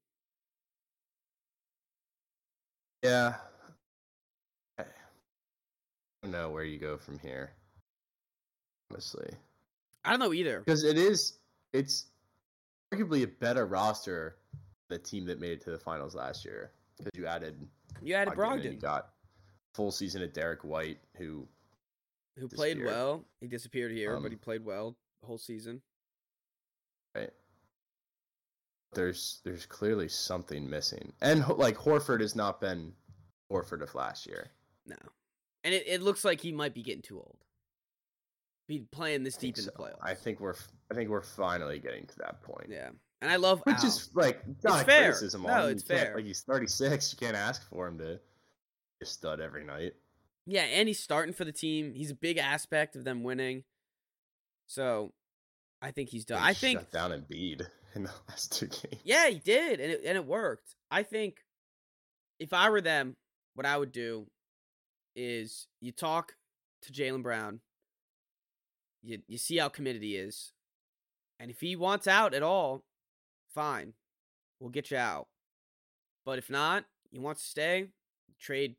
Yeah. 3.03 3.35
I 4.79 4.85
don't 6.23 6.31
know 6.31 6.51
where 6.51 6.63
you 6.63 6.77
go 6.77 6.97
from 6.97 7.17
here. 7.19 7.51
Honestly. 8.91 9.29
I 10.03 10.09
don't 10.11 10.19
know 10.19 10.33
either. 10.33 10.59
Because 10.59 10.83
it 10.83 10.97
is 10.97 11.37
it's 11.73 12.07
arguably 12.93 13.23
a 13.23 13.27
better 13.27 13.65
roster 13.65 14.35
than 14.89 14.97
the 14.97 15.03
team 15.03 15.25
that 15.25 15.39
made 15.39 15.51
it 15.51 15.61
to 15.61 15.71
the 15.71 15.77
finals 15.77 16.15
last 16.15 16.43
year. 16.43 16.71
Because 16.97 17.11
you 17.17 17.25
added 17.27 17.67
You 18.01 18.15
added 18.15 18.33
Brogdon 18.33 18.59
Brogdon, 18.61 18.71
You 18.73 18.77
got 18.79 19.09
full 19.73 19.91
season 19.91 20.21
of 20.21 20.33
Derek 20.33 20.63
White, 20.63 20.99
who 21.17 21.47
who 22.37 22.47
played 22.47 22.83
well. 22.83 23.23
He 23.39 23.47
disappeared 23.47 23.91
here, 23.91 24.15
but 24.17 24.25
Um, 24.25 24.31
he 24.31 24.37
played 24.37 24.63
well 24.65 24.95
the 25.21 25.27
whole 25.27 25.37
season. 25.37 25.81
right. 27.15 27.29
There's 28.93 29.39
there's 29.45 29.65
clearly 29.65 30.09
something 30.09 30.69
missing, 30.69 31.13
and 31.21 31.47
like 31.57 31.77
Horford 31.77 32.19
has 32.19 32.35
not 32.35 32.59
been 32.59 32.93
Horford 33.49 33.81
of 33.81 33.95
last 33.95 34.25
year. 34.27 34.51
No, 34.85 34.97
and 35.63 35.73
it, 35.73 35.83
it 35.87 36.01
looks 36.01 36.25
like 36.25 36.41
he 36.41 36.51
might 36.51 36.73
be 36.73 36.83
getting 36.83 37.01
too 37.01 37.17
old. 37.17 37.37
Be 38.71 38.85
playing 38.89 39.23
this 39.23 39.35
deep 39.35 39.57
in 39.57 39.65
the 39.65 39.71
so. 39.75 39.83
playoffs. 39.83 39.97
I 40.01 40.13
think 40.13 40.39
we're 40.39 40.55
I 40.89 40.93
think 40.93 41.09
we're 41.09 41.21
finally 41.21 41.77
getting 41.77 42.07
to 42.07 42.15
that 42.19 42.41
point. 42.41 42.67
yeah, 42.69 42.91
and 43.21 43.29
I 43.29 43.35
love 43.35 43.61
Which 43.65 43.79
Al. 43.79 43.85
is 43.85 44.09
like 44.13 44.41
not 44.63 44.85
fair. 44.85 45.11
criticism 45.11 45.43
No, 45.43 45.67
it's 45.67 45.83
fair. 45.83 46.13
Like 46.15 46.23
he's 46.23 46.39
36, 46.43 47.11
you 47.11 47.17
can't 47.17 47.35
ask 47.35 47.67
for 47.69 47.85
him 47.85 47.97
to 47.97 48.05
be 48.05 48.19
a 49.01 49.05
stud 49.05 49.41
every 49.41 49.65
night. 49.65 49.91
Yeah, 50.47 50.61
and 50.61 50.87
he's 50.87 51.01
starting 51.03 51.33
for 51.33 51.43
the 51.43 51.51
team. 51.51 51.93
He's 51.93 52.11
a 52.11 52.15
big 52.15 52.37
aspect 52.37 52.95
of 52.95 53.03
them 53.03 53.23
winning. 53.23 53.65
So, 54.67 55.11
I 55.81 55.91
think 55.91 56.07
he's 56.07 56.23
done. 56.23 56.41
He 56.41 56.47
I 56.47 56.53
think 56.53 56.79
shut 56.79 56.91
down 56.93 57.11
Embiid 57.11 57.67
in 57.95 58.03
the 58.03 58.11
last 58.29 58.57
two 58.57 58.67
games. 58.67 59.01
yeah, 59.03 59.27
he 59.27 59.39
did, 59.39 59.81
and 59.81 59.91
it 59.91 60.01
and 60.05 60.15
it 60.17 60.25
worked. 60.25 60.75
I 60.89 61.03
think 61.03 61.43
if 62.39 62.53
I 62.53 62.69
were 62.69 62.79
them, 62.79 63.17
what 63.55 63.65
I 63.65 63.77
would 63.77 63.91
do 63.91 64.27
is 65.13 65.67
you 65.81 65.91
talk 65.91 66.35
to 66.83 66.93
Jaylen 66.93 67.21
Brown. 67.21 67.59
You 69.03 69.19
you 69.27 69.37
see 69.37 69.57
how 69.57 69.69
committed 69.69 70.03
he 70.03 70.15
is, 70.15 70.53
and 71.39 71.49
if 71.49 71.59
he 71.61 71.75
wants 71.75 72.07
out 72.07 72.33
at 72.33 72.43
all, 72.43 72.83
fine, 73.53 73.93
we'll 74.59 74.69
get 74.69 74.91
you 74.91 74.97
out. 74.97 75.27
But 76.25 76.37
if 76.37 76.49
not, 76.49 76.85
he 77.09 77.19
wants 77.19 77.41
to 77.41 77.49
stay. 77.49 77.87
Trade 78.39 78.75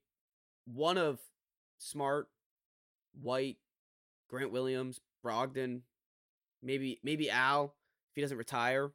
one 0.65 0.99
of 0.99 1.19
Smart, 1.79 2.29
White, 3.21 3.59
Grant 4.29 4.53
Williams, 4.53 5.01
Brogdon, 5.25 5.81
maybe 6.63 7.01
maybe 7.03 7.31
Al 7.31 7.75
if 8.11 8.15
he 8.15 8.23
doesn't 8.23 8.39
retire. 8.39 8.93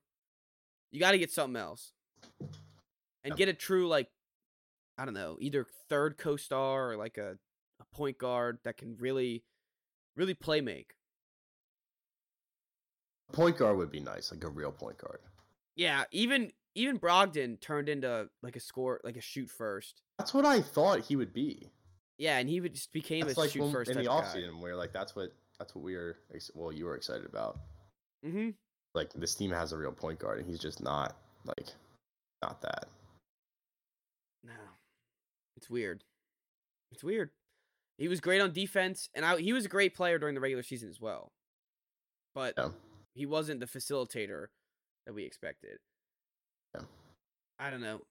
You 0.91 0.99
got 0.99 1.11
to 1.11 1.17
get 1.17 1.31
something 1.31 1.61
else, 1.61 1.91
and 3.23 3.35
get 3.35 3.49
a 3.49 3.53
true 3.53 3.87
like 3.87 4.09
I 4.97 5.05
don't 5.05 5.13
know, 5.13 5.37
either 5.39 5.65
third 5.89 6.17
co-star 6.17 6.91
or 6.91 6.97
like 6.97 7.17
a, 7.17 7.37
a 7.79 7.95
point 7.95 8.17
guard 8.17 8.57
that 8.63 8.77
can 8.77 8.95
really, 8.97 9.43
really 10.15 10.33
play 10.33 10.59
make. 10.59 10.93
Point 13.33 13.57
guard 13.57 13.77
would 13.77 13.91
be 13.91 13.99
nice, 13.99 14.31
like 14.31 14.43
a 14.43 14.49
real 14.49 14.71
point 14.71 14.97
guard. 14.97 15.19
Yeah, 15.75 16.05
even 16.11 16.51
even 16.75 16.99
Brogdon 16.99 17.59
turned 17.59 17.89
into 17.89 18.29
like 18.41 18.55
a 18.55 18.59
score, 18.59 19.01
like 19.03 19.17
a 19.17 19.21
shoot 19.21 19.49
first. 19.49 20.01
That's 20.17 20.33
what 20.33 20.45
I 20.45 20.61
thought 20.61 21.01
he 21.01 21.15
would 21.15 21.33
be. 21.33 21.69
Yeah, 22.17 22.37
and 22.37 22.49
he 22.49 22.61
would 22.61 22.73
just 22.73 22.93
became 22.93 23.25
That's 23.25 23.37
a 23.37 23.41
like 23.41 23.51
shoot 23.51 23.63
when, 23.63 23.71
first 23.71 23.91
in 23.91 23.97
the 23.97 24.05
offseason 24.05 24.59
where 24.61 24.75
like 24.75 24.93
that's 24.93 25.15
what 25.15 25.33
that's 25.59 25.75
what 25.75 25.83
we 25.83 25.95
were 25.95 26.17
well 26.53 26.71
you 26.71 26.85
were 26.85 26.95
excited 26.95 27.25
about. 27.25 27.59
Mm-hmm. 28.25 28.49
Like 28.95 29.11
this 29.13 29.35
team 29.35 29.51
has 29.51 29.71
a 29.71 29.77
real 29.77 29.91
point 29.91 30.19
guard 30.19 30.39
and 30.39 30.47
he's 30.47 30.59
just 30.59 30.81
not 30.81 31.15
like 31.45 31.67
not 32.41 32.61
that. 32.61 32.85
No, 34.43 34.53
it's 35.57 35.69
weird. 35.69 36.03
It's 36.91 37.03
weird. 37.03 37.31
He 37.97 38.07
was 38.07 38.19
great 38.19 38.41
on 38.41 38.53
defense, 38.53 39.09
and 39.15 39.25
I, 39.25 39.37
he 39.37 39.53
was 39.53 39.65
a 39.65 39.69
great 39.69 39.95
player 39.95 40.19
during 40.19 40.35
the 40.35 40.41
regular 40.41 40.63
season 40.63 40.89
as 40.89 41.01
well. 41.01 41.31
But 42.35 42.53
Yeah. 42.57 42.69
He 43.17 43.25
wasn't 43.25 43.59
the 43.59 43.65
facilitator 43.65 44.47
that 45.05 45.13
we 45.13 45.23
expected. 45.23 45.79
Yeah. 46.75 46.81
I 47.59 47.69
don't 47.69 47.81
know. 47.81 48.01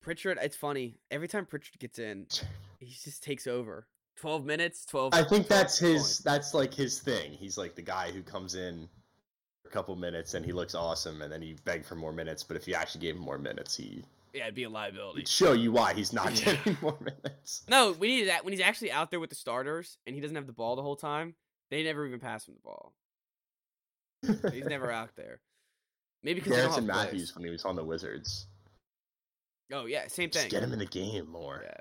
Pritchard, 0.00 0.38
it's 0.42 0.56
funny. 0.56 0.96
Every 1.10 1.28
time 1.28 1.46
Pritchard 1.46 1.78
gets 1.78 1.98
in, 1.98 2.26
he 2.80 2.86
just 2.86 3.22
takes 3.22 3.46
over. 3.46 3.86
Twelve 4.16 4.44
minutes, 4.44 4.84
twelve. 4.84 5.14
I 5.14 5.18
think 5.24 5.46
12 5.46 5.48
that's 5.48 5.78
his 5.78 6.00
points. 6.02 6.18
that's 6.18 6.54
like 6.54 6.74
his 6.74 6.98
thing. 7.00 7.32
He's 7.32 7.56
like 7.56 7.74
the 7.74 7.82
guy 7.82 8.10
who 8.10 8.22
comes 8.22 8.54
in 8.54 8.88
for 9.62 9.68
a 9.68 9.72
couple 9.72 9.96
minutes 9.96 10.34
and 10.34 10.44
he 10.44 10.52
looks 10.52 10.74
awesome 10.74 11.22
and 11.22 11.32
then 11.32 11.40
he 11.40 11.56
begged 11.64 11.86
for 11.86 11.94
more 11.94 12.12
minutes, 12.12 12.42
but 12.42 12.56
if 12.56 12.68
you 12.68 12.74
actually 12.74 13.00
gave 13.00 13.16
him 13.16 13.22
more 13.22 13.38
minutes, 13.38 13.74
he 13.76 14.02
Yeah, 14.34 14.42
it'd 14.44 14.54
be 14.54 14.64
a 14.64 14.68
liability. 14.70 15.24
show 15.24 15.52
you 15.54 15.72
why 15.72 15.94
he's 15.94 16.12
not 16.12 16.30
Yeah. 16.46 16.54
getting 16.56 16.76
more 16.82 16.98
minutes. 17.00 17.62
No, 17.68 17.92
we 17.98 18.08
need 18.08 18.28
that 18.28 18.44
when 18.44 18.52
he's 18.52 18.60
actually 18.62 18.92
out 18.92 19.10
there 19.10 19.20
with 19.20 19.30
the 19.30 19.36
starters 19.36 19.96
and 20.06 20.14
he 20.14 20.20
doesn't 20.20 20.36
have 20.36 20.46
the 20.46 20.52
ball 20.52 20.76
the 20.76 20.82
whole 20.82 20.96
time. 20.96 21.34
They 21.70 21.82
never 21.82 22.06
even 22.06 22.20
pass 22.20 22.46
him 22.46 22.54
the 22.54 22.60
ball. 22.60 22.92
He's 24.52 24.64
never 24.66 24.90
out 24.90 25.10
there. 25.16 25.40
Maybe 26.22 26.40
because 26.40 26.56
Garrison 26.56 26.86
Matthews 26.86 27.30
plays. 27.30 27.34
when 27.36 27.44
he 27.44 27.50
was 27.50 27.64
on 27.64 27.76
the 27.76 27.84
Wizards. 27.84 28.46
Oh 29.72 29.86
yeah, 29.86 30.06
same 30.08 30.30
Just 30.30 30.42
thing. 30.44 30.50
get 30.50 30.62
him 30.62 30.72
in 30.72 30.78
the 30.78 30.86
game 30.86 31.28
more. 31.30 31.62
Yeah, 31.64 31.74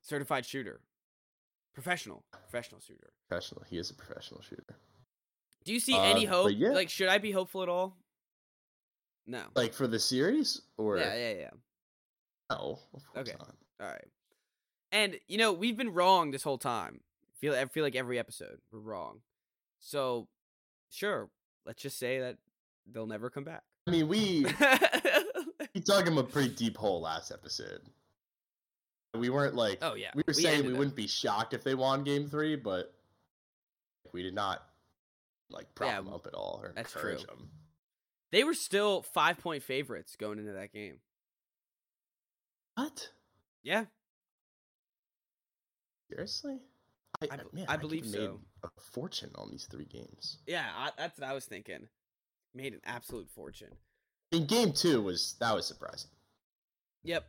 certified 0.00 0.46
shooter, 0.46 0.80
professional, 1.74 2.24
professional 2.32 2.80
shooter. 2.80 3.12
Professional. 3.28 3.62
He 3.68 3.78
is 3.78 3.90
a 3.90 3.94
professional 3.94 4.42
shooter. 4.42 4.76
Do 5.64 5.72
you 5.72 5.80
see 5.80 5.94
Uh, 5.94 6.02
any 6.02 6.24
hope? 6.24 6.52
yeah. 6.54 6.70
Like, 6.70 6.88
should 6.90 7.08
I 7.08 7.18
be 7.18 7.30
hopeful 7.32 7.62
at 7.62 7.68
all? 7.68 7.96
No. 9.26 9.42
Like 9.54 9.74
for 9.74 9.86
the 9.86 9.98
series 9.98 10.60
or 10.78 10.98
yeah, 10.98 11.14
yeah, 11.14 11.32
yeah. 11.32 11.50
no? 12.50 12.78
Okay. 13.16 13.32
not. 13.38 13.54
All 13.80 13.86
right. 13.88 14.08
And 14.90 15.18
you 15.28 15.38
know 15.38 15.52
we've 15.52 15.76
been 15.76 15.92
wrong 15.92 16.30
this 16.30 16.42
whole 16.42 16.58
time. 16.58 17.00
Feel 17.40 17.54
I 17.54 17.64
feel 17.66 17.84
like 17.84 17.96
every 17.96 18.18
episode 18.18 18.58
we're 18.72 18.78
wrong. 18.80 19.20
So, 19.80 20.28
sure, 20.90 21.28
let's 21.66 21.82
just 21.82 21.98
say 21.98 22.20
that 22.20 22.36
they'll 22.90 23.06
never 23.06 23.30
come 23.30 23.44
back. 23.44 23.62
I 23.86 23.90
mean, 23.90 24.08
we 24.08 24.46
we 25.74 25.80
dug 25.80 26.06
him 26.06 26.18
a 26.18 26.24
pretty 26.24 26.54
deep 26.54 26.76
hole 26.76 27.00
last 27.00 27.30
episode. 27.32 27.80
We 29.14 29.28
weren't 29.28 29.54
like 29.54 29.78
oh 29.82 29.94
yeah, 29.94 30.10
we 30.14 30.22
were 30.26 30.32
saying 30.32 30.62
we 30.62 30.68
them. 30.68 30.78
wouldn't 30.78 30.96
be 30.96 31.06
shocked 31.06 31.52
if 31.54 31.64
they 31.64 31.74
won 31.74 32.02
Game 32.04 32.26
Three, 32.28 32.56
but 32.56 32.94
we 34.12 34.22
did 34.22 34.34
not 34.34 34.62
like 35.50 35.74
prop 35.74 35.90
Yeah, 35.90 35.96
them 36.00 36.12
up 36.12 36.26
at 36.26 36.34
all 36.34 36.60
or 36.62 36.72
that's 36.74 36.94
encourage 36.94 37.18
true. 37.24 37.26
them. 37.36 37.50
They 38.30 38.44
were 38.44 38.54
still 38.54 39.02
five 39.02 39.38
point 39.38 39.62
favorites 39.62 40.16
going 40.18 40.38
into 40.38 40.52
that 40.52 40.72
game. 40.72 41.00
What? 42.76 43.10
Yeah, 43.62 43.84
Seriously? 46.10 46.58
I, 47.30 47.34
I 47.34 47.38
I, 47.38 47.42
man, 47.52 47.66
I 47.68 47.74
I 47.74 47.76
believe 47.76 48.04
made 48.04 48.12
so. 48.12 48.40
A 48.64 48.68
fortune 48.92 49.30
on 49.34 49.50
these 49.50 49.66
three 49.66 49.84
games. 49.86 50.38
yeah, 50.46 50.66
I, 50.76 50.90
that's 50.96 51.18
what 51.18 51.28
I 51.28 51.32
was 51.32 51.44
thinking. 51.44 51.88
Made 52.54 52.74
an 52.74 52.80
absolute 52.84 53.28
fortune. 53.30 53.74
I 54.32 54.36
mean, 54.36 54.46
game 54.46 54.72
two 54.72 55.02
was 55.02 55.36
that 55.40 55.54
was 55.54 55.66
surprising. 55.66 56.10
Yep. 57.04 57.24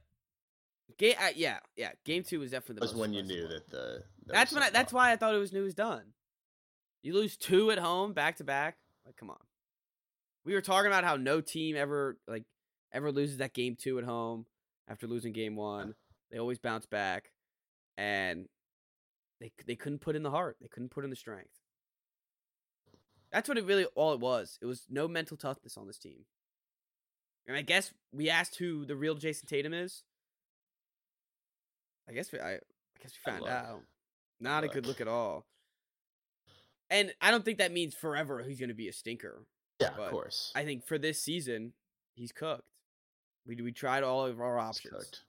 Game, 0.98 1.16
uh, 1.20 1.30
yeah, 1.36 1.60
yeah. 1.76 1.92
Game 2.06 2.24
two 2.24 2.40
was 2.40 2.52
definitely 2.52 2.76
the 2.76 2.80
That 2.82 2.94
was 2.94 2.96
when 2.96 3.14
you 3.14 3.24
knew 3.24 3.44
one. 3.44 3.52
that 3.54 3.70
the. 3.70 4.04
That's 4.26 4.54
when 4.54 4.64
I. 4.64 4.70
That's 4.70 4.94
why 4.94 5.12
I 5.12 5.16
thought 5.16 5.34
it 5.34 5.40
was 5.40 5.54
news 5.54 5.74
done. 5.74 6.04
You 7.02 7.14
lose 7.14 7.36
two 7.36 7.72
at 7.72 7.78
home, 7.80 8.14
back 8.14 8.38
to 8.38 8.44
back. 8.44 8.78
Like, 9.06 9.18
come 9.18 9.30
on. 9.30 9.40
We 10.46 10.54
were 10.54 10.62
talking 10.62 10.88
about 10.88 11.04
how 11.04 11.16
no 11.16 11.42
team 11.42 11.76
ever 11.76 12.18
like 12.28 12.44
ever 12.92 13.12
loses 13.12 13.38
that 13.38 13.54
game 13.54 13.76
two 13.80 13.98
at 13.98 14.04
home 14.04 14.46
after 14.88 15.08
losing 15.08 15.34
game 15.34 15.56
one. 15.56 15.96
They 16.32 16.38
always 16.38 16.60
bounce 16.60 16.86
back, 16.86 17.32
and 17.98 18.48
they 19.44 19.52
they 19.68 19.76
couldn't 19.76 20.00
put 20.00 20.16
in 20.16 20.24
the 20.24 20.32
heart. 20.32 20.56
They 20.62 20.70
couldn't 20.70 20.92
put 20.92 21.04
in 21.04 21.10
the 21.10 21.18
strength. 21.18 21.60
That's 23.30 23.50
what 23.50 23.58
it 23.58 23.66
really 23.66 23.86
all 23.96 24.14
it 24.14 24.22
was. 24.22 24.58
It 24.62 24.66
was 24.66 24.86
no 24.90 25.06
mental 25.08 25.36
toughness 25.36 25.76
on 25.76 25.86
this 25.86 25.98
team. 25.98 26.26
And 27.46 27.58
I 27.58 27.62
guess 27.62 27.92
we 28.14 28.30
asked 28.30 28.56
who 28.56 28.86
the 28.86 28.96
real 28.96 29.16
Jayson 29.16 29.48
Tatum 29.48 29.74
is. 29.74 30.04
I 32.08 32.14
guess 32.14 32.32
we 32.32 32.40
I, 32.40 32.54
I 32.54 32.60
guess 33.02 33.12
we 33.26 33.32
found 33.32 33.46
out. 33.46 33.82
Not 34.40 34.64
a 34.64 34.70
good 34.70 34.86
look 34.86 35.02
at 35.02 35.10
all. 35.10 35.46
And 36.90 37.14
I 37.22 37.32
don't 37.32 37.44
think 37.44 37.58
that 37.58 37.74
means 37.74 37.94
forever 37.94 38.44
he's 38.44 38.60
going 38.60 38.70
to 38.70 38.76
be 38.76 38.88
a 38.88 38.94
stinker. 38.94 39.44
Yeah, 39.82 39.90
but 39.98 40.06
of 40.06 40.12
course. 40.12 40.54
I 40.56 40.64
think 40.64 40.86
for 40.86 40.98
this 40.98 41.22
season, 41.22 41.74
he's 42.14 42.32
cooked. 42.32 42.64
We 43.46 43.62
we 43.62 43.74
tried 43.74 44.04
all 44.04 44.26
of 44.26 44.40
our 44.40 44.58
options. 44.58 44.94
cooked. 44.94 45.20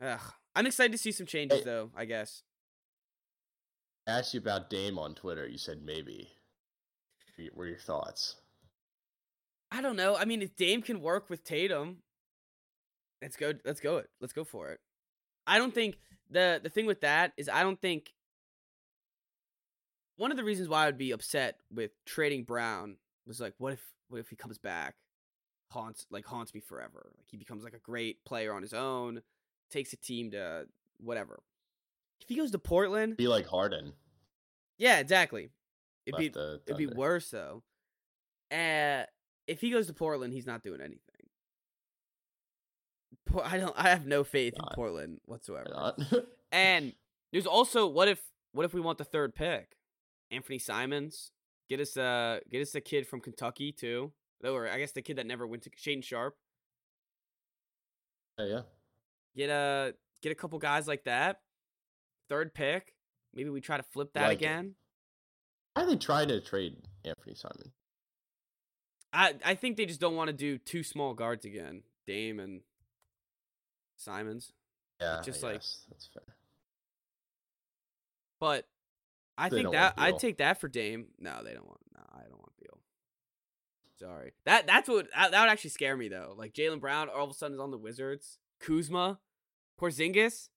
Ugh. 0.00 0.32
I'm 0.54 0.66
excited 0.66 0.92
to 0.92 0.98
see 0.98 1.12
some 1.12 1.26
changes 1.26 1.58
Hey. 1.60 1.64
though. 1.64 1.90
I 1.96 2.04
guess. 2.04 2.42
I 4.06 4.18
asked 4.18 4.34
you 4.34 4.40
about 4.40 4.70
Dame 4.70 4.98
on 4.98 5.14
Twitter. 5.14 5.46
You 5.46 5.58
said 5.58 5.82
maybe. 5.82 6.30
What 7.36 7.54
were 7.56 7.66
your 7.66 7.78
thoughts? 7.78 8.36
I 9.70 9.80
don't 9.80 9.96
know. 9.96 10.14
I 10.16 10.24
mean, 10.24 10.42
if 10.42 10.54
Dame 10.54 10.82
can 10.82 11.00
work 11.00 11.28
with 11.28 11.42
Tatum, 11.42 11.98
let's 13.20 13.36
go. 13.36 13.54
Let's 13.64 13.80
go 13.80 13.96
it. 13.96 14.08
Let's 14.20 14.32
go 14.32 14.44
for 14.44 14.70
it. 14.70 14.80
I 15.46 15.58
don't 15.58 15.74
think 15.74 15.98
the 16.30 16.60
the 16.62 16.70
thing 16.70 16.86
with 16.86 17.00
that 17.00 17.32
is 17.36 17.48
I 17.48 17.62
don't 17.62 17.80
think 17.80 18.12
one 20.16 20.30
of 20.30 20.36
the 20.36 20.44
reasons 20.44 20.68
why 20.68 20.84
I 20.84 20.86
would 20.86 20.98
be 20.98 21.10
upset 21.10 21.58
with 21.72 21.90
trading 22.04 22.44
Brown 22.44 22.96
was 23.26 23.40
like, 23.40 23.54
what 23.58 23.72
if 23.72 23.82
what 24.08 24.20
if 24.20 24.28
he 24.28 24.36
comes 24.36 24.58
back, 24.58 24.94
haunts 25.70 26.06
like 26.10 26.24
haunts 26.26 26.54
me 26.54 26.60
forever. 26.60 27.10
Like 27.16 27.26
he 27.26 27.36
becomes 27.36 27.64
like 27.64 27.74
a 27.74 27.78
great 27.78 28.24
player 28.24 28.52
on 28.54 28.62
his 28.62 28.74
own, 28.74 29.22
takes 29.74 29.92
a 29.92 29.96
team 29.96 30.30
to 30.30 30.66
whatever. 30.98 31.42
If 32.22 32.28
he 32.28 32.36
goes 32.36 32.50
to 32.52 32.58
Portland, 32.58 33.16
Be 33.16 33.28
like 33.28 33.46
Harden. 33.46 33.92
yeah, 34.78 34.98
exactly. 35.00 35.50
It'd 36.06 36.18
be 36.18 36.26
It'd 36.66 36.76
be 36.78 36.86
worse 36.86 37.30
though. 37.30 37.62
Uh, 38.50 39.04
if 39.46 39.60
he 39.60 39.70
goes 39.70 39.86
to 39.88 39.92
Portland, 39.92 40.32
he's 40.32 40.46
not 40.46 40.62
doing 40.62 40.80
anything. 40.80 41.00
I 43.42 43.58
don't. 43.58 43.74
I 43.76 43.88
have 43.88 44.06
no 44.06 44.22
faith 44.22 44.54
Not. 44.56 44.70
in 44.70 44.74
Portland 44.74 45.20
whatsoever. 45.26 45.94
And 46.52 46.92
there's 47.32 47.46
also 47.46 47.88
what 47.88 48.06
if 48.06 48.20
what 48.52 48.64
if 48.64 48.72
we 48.72 48.80
want 48.80 48.98
the 48.98 49.04
third 49.04 49.34
pick, 49.34 49.76
Anthony 50.30 50.60
Simons? 50.60 51.32
Get 51.68 51.80
us 51.80 51.96
a 51.96 52.40
get 52.48 52.62
us 52.62 52.76
a 52.76 52.80
kid 52.80 53.08
from 53.08 53.20
Kentucky 53.20 53.72
too. 53.72 54.12
Or 54.44 54.68
I 54.68 54.78
guess 54.78 54.92
the 54.92 55.02
kid 55.02 55.16
that 55.16 55.26
never 55.26 55.48
went 55.48 55.64
to 55.64 55.70
Shaedon 55.70 56.04
Sharpe. 56.04 56.36
yeah, 58.38 58.46
yeah. 58.46 58.60
Get 59.36 59.50
a 59.50 59.94
get 60.22 60.32
a 60.32 60.34
couple 60.34 60.58
guys 60.58 60.86
like 60.86 61.04
that. 61.04 61.40
Third 62.28 62.54
pick. 62.54 62.94
Maybe 63.34 63.50
we 63.50 63.60
try 63.60 63.76
to 63.76 63.82
flip 63.82 64.12
that 64.14 64.24
Like 64.28 64.32
it. 64.40 64.44
again. 64.44 64.74
Why 65.74 65.82
are 65.82 65.86
they 65.86 65.96
trying 65.96 66.28
to 66.28 66.40
trade 66.40 66.76
Anthony 67.04 67.34
Simon? 67.34 67.72
I 69.12 69.34
I 69.44 69.54
think 69.54 69.76
they 69.76 69.86
just 69.86 70.00
don't 70.00 70.16
want 70.16 70.28
to 70.28 70.32
do 70.32 70.58
two 70.58 70.82
small 70.82 71.14
guards 71.14 71.44
again, 71.44 71.82
Dame 72.06 72.38
and 72.40 72.60
Simons. 73.96 74.52
Yeah, 75.00 75.20
just 75.24 75.42
I 75.44 75.48
like- 75.52 75.62
that's 75.88 76.08
fair. 76.12 76.36
But 78.40 78.68
I 79.36 79.48
They 79.48 79.58
think 79.62 79.72
that 79.72 79.94
I'd 79.96 80.18
take 80.18 80.38
that 80.38 80.60
for 80.60 80.68
Dame. 80.68 81.08
No, 81.18 81.42
they 81.42 81.54
don't 81.54 81.66
want. 81.66 81.80
No, 81.94 82.02
I 82.12 82.22
don't 82.28 82.38
want 82.38 82.52
Beal. 82.60 82.78
Sorry. 83.98 84.32
That 84.44 84.66
that's 84.66 84.88
what 84.88 85.08
that 85.12 85.30
would 85.30 85.50
actually 85.50 85.70
scare 85.70 85.96
me 85.96 86.08
though. 86.08 86.34
Like 86.36 86.52
Jaylen 86.52 86.80
Brown 86.80 87.08
all 87.08 87.24
of 87.24 87.30
a 87.30 87.34
sudden 87.34 87.54
is 87.54 87.60
on 87.60 87.70
the 87.70 87.78
Wizards. 87.78 88.38
Kuzma, 88.64 89.18
Porzingis. 89.80 90.48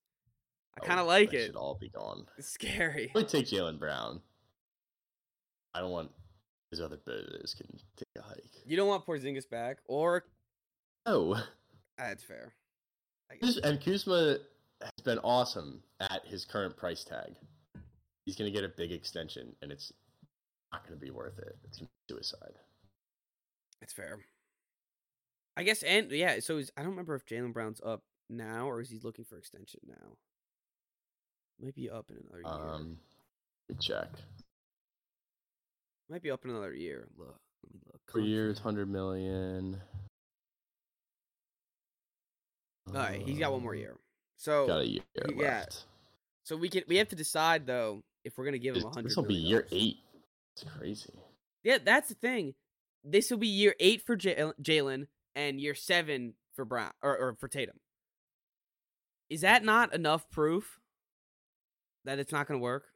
I 0.76 0.84
kind 0.84 1.00
of 1.00 1.06
Oh, 1.06 1.08
like 1.08 1.32
it. 1.34 1.46
Should 1.46 1.56
all 1.56 1.74
be 1.80 1.88
gone. 1.90 2.26
It's 2.38 2.48
scary. 2.48 3.10
I 3.16 3.22
take 3.22 3.46
Jaylen 3.46 3.78
Brown. 3.78 4.20
I 5.74 5.80
don't 5.80 5.90
want 5.90 6.10
his 6.70 6.80
other 6.80 6.96
bidders 6.96 7.54
can 7.56 7.66
take 7.96 8.08
a 8.18 8.22
hike. 8.22 8.62
You 8.66 8.76
don't 8.76 8.88
want 8.88 9.04
Porzingis 9.06 9.48
back, 9.48 9.78
or 9.86 10.24
No, 11.06 11.36
that's 11.96 12.22
fair. 12.24 12.52
And 13.62 13.80
Kuzma 13.82 14.38
has 14.80 15.04
been 15.04 15.18
awesome 15.18 15.82
at 16.00 16.24
his 16.26 16.44
current 16.44 16.76
price 16.76 17.04
tag. 17.04 17.34
He's 18.24 18.36
gonna 18.36 18.50
get 18.50 18.64
a 18.64 18.68
big 18.68 18.92
extension, 18.92 19.54
and 19.62 19.72
it's 19.72 19.92
not 20.72 20.84
gonna 20.84 20.96
be 21.00 21.10
worth 21.10 21.38
it. 21.38 21.56
It's 21.64 21.78
gonna 21.78 21.88
be 22.08 22.14
suicide. 22.14 22.54
It's 23.82 23.92
fair. 23.92 24.18
I 25.58 25.64
guess, 25.64 25.82
and 25.82 26.10
yeah. 26.12 26.38
So 26.38 26.58
is, 26.58 26.70
I 26.76 26.82
don't 26.82 26.90
remember 26.90 27.16
if 27.16 27.26
Jaylen 27.26 27.52
Brown's 27.52 27.80
up 27.84 28.02
now 28.30 28.68
or 28.70 28.80
is 28.80 28.88
he 28.90 29.00
looking 29.02 29.24
for 29.24 29.36
extension 29.36 29.80
now? 29.88 30.16
Might 31.60 31.74
be 31.74 31.90
up 31.90 32.10
in 32.10 32.18
another 32.18 32.42
year. 32.42 32.74
Um, 32.74 32.98
check. 33.80 34.08
Might 36.08 36.22
be 36.22 36.30
up 36.30 36.44
in 36.44 36.52
another 36.52 36.72
year. 36.72 37.08
Look, 37.18 37.40
let 37.64 37.74
me 37.74 37.80
look. 37.86 38.00
Four 38.08 38.20
years, 38.20 38.60
hundred 38.60 38.88
million. 38.88 39.80
All 42.86 42.94
right, 42.94 43.20
he's 43.20 43.38
got 43.40 43.52
one 43.52 43.62
more 43.62 43.72
Um, 43.72 43.78
year. 43.78 43.96
So 44.36 44.68
Got 44.68 44.82
a 44.82 44.86
year 44.86 45.02
yeah, 45.34 45.58
left. 45.58 45.84
So 46.44 46.56
we 46.56 46.68
can 46.68 46.84
we 46.86 46.96
have 46.98 47.08
to 47.08 47.16
decide 47.16 47.66
though 47.66 48.04
if 48.24 48.38
we're 48.38 48.44
gonna 48.44 48.58
give 48.58 48.76
him 48.76 48.84
a 48.84 48.90
hundred. 48.90 49.06
This 49.10 49.16
will 49.16 49.24
be 49.24 49.34
year 49.34 49.66
eight. 49.72 49.96
It's 50.54 50.64
crazy. 50.78 51.12
Yeah, 51.64 51.78
that's 51.84 52.08
the 52.08 52.14
thing. 52.14 52.54
This 53.02 53.30
will 53.30 53.38
be 53.38 53.48
year 53.48 53.74
eight 53.80 54.00
for 54.06 54.14
Jal- 54.14 54.54
Jaylen 54.62 55.08
and 55.34 55.60
year 55.60 55.74
seven 55.74 56.34
for 56.54 56.64
Brown 56.64 56.90
or, 57.02 57.16
or 57.16 57.36
for 57.38 57.48
Tatum. 57.48 57.76
Is 59.30 59.42
that 59.42 59.64
not 59.64 59.94
enough 59.94 60.30
proof 60.30 60.78
that 62.04 62.18
it's 62.18 62.32
not 62.32 62.46
gonna 62.48 62.60
work? 62.60 62.86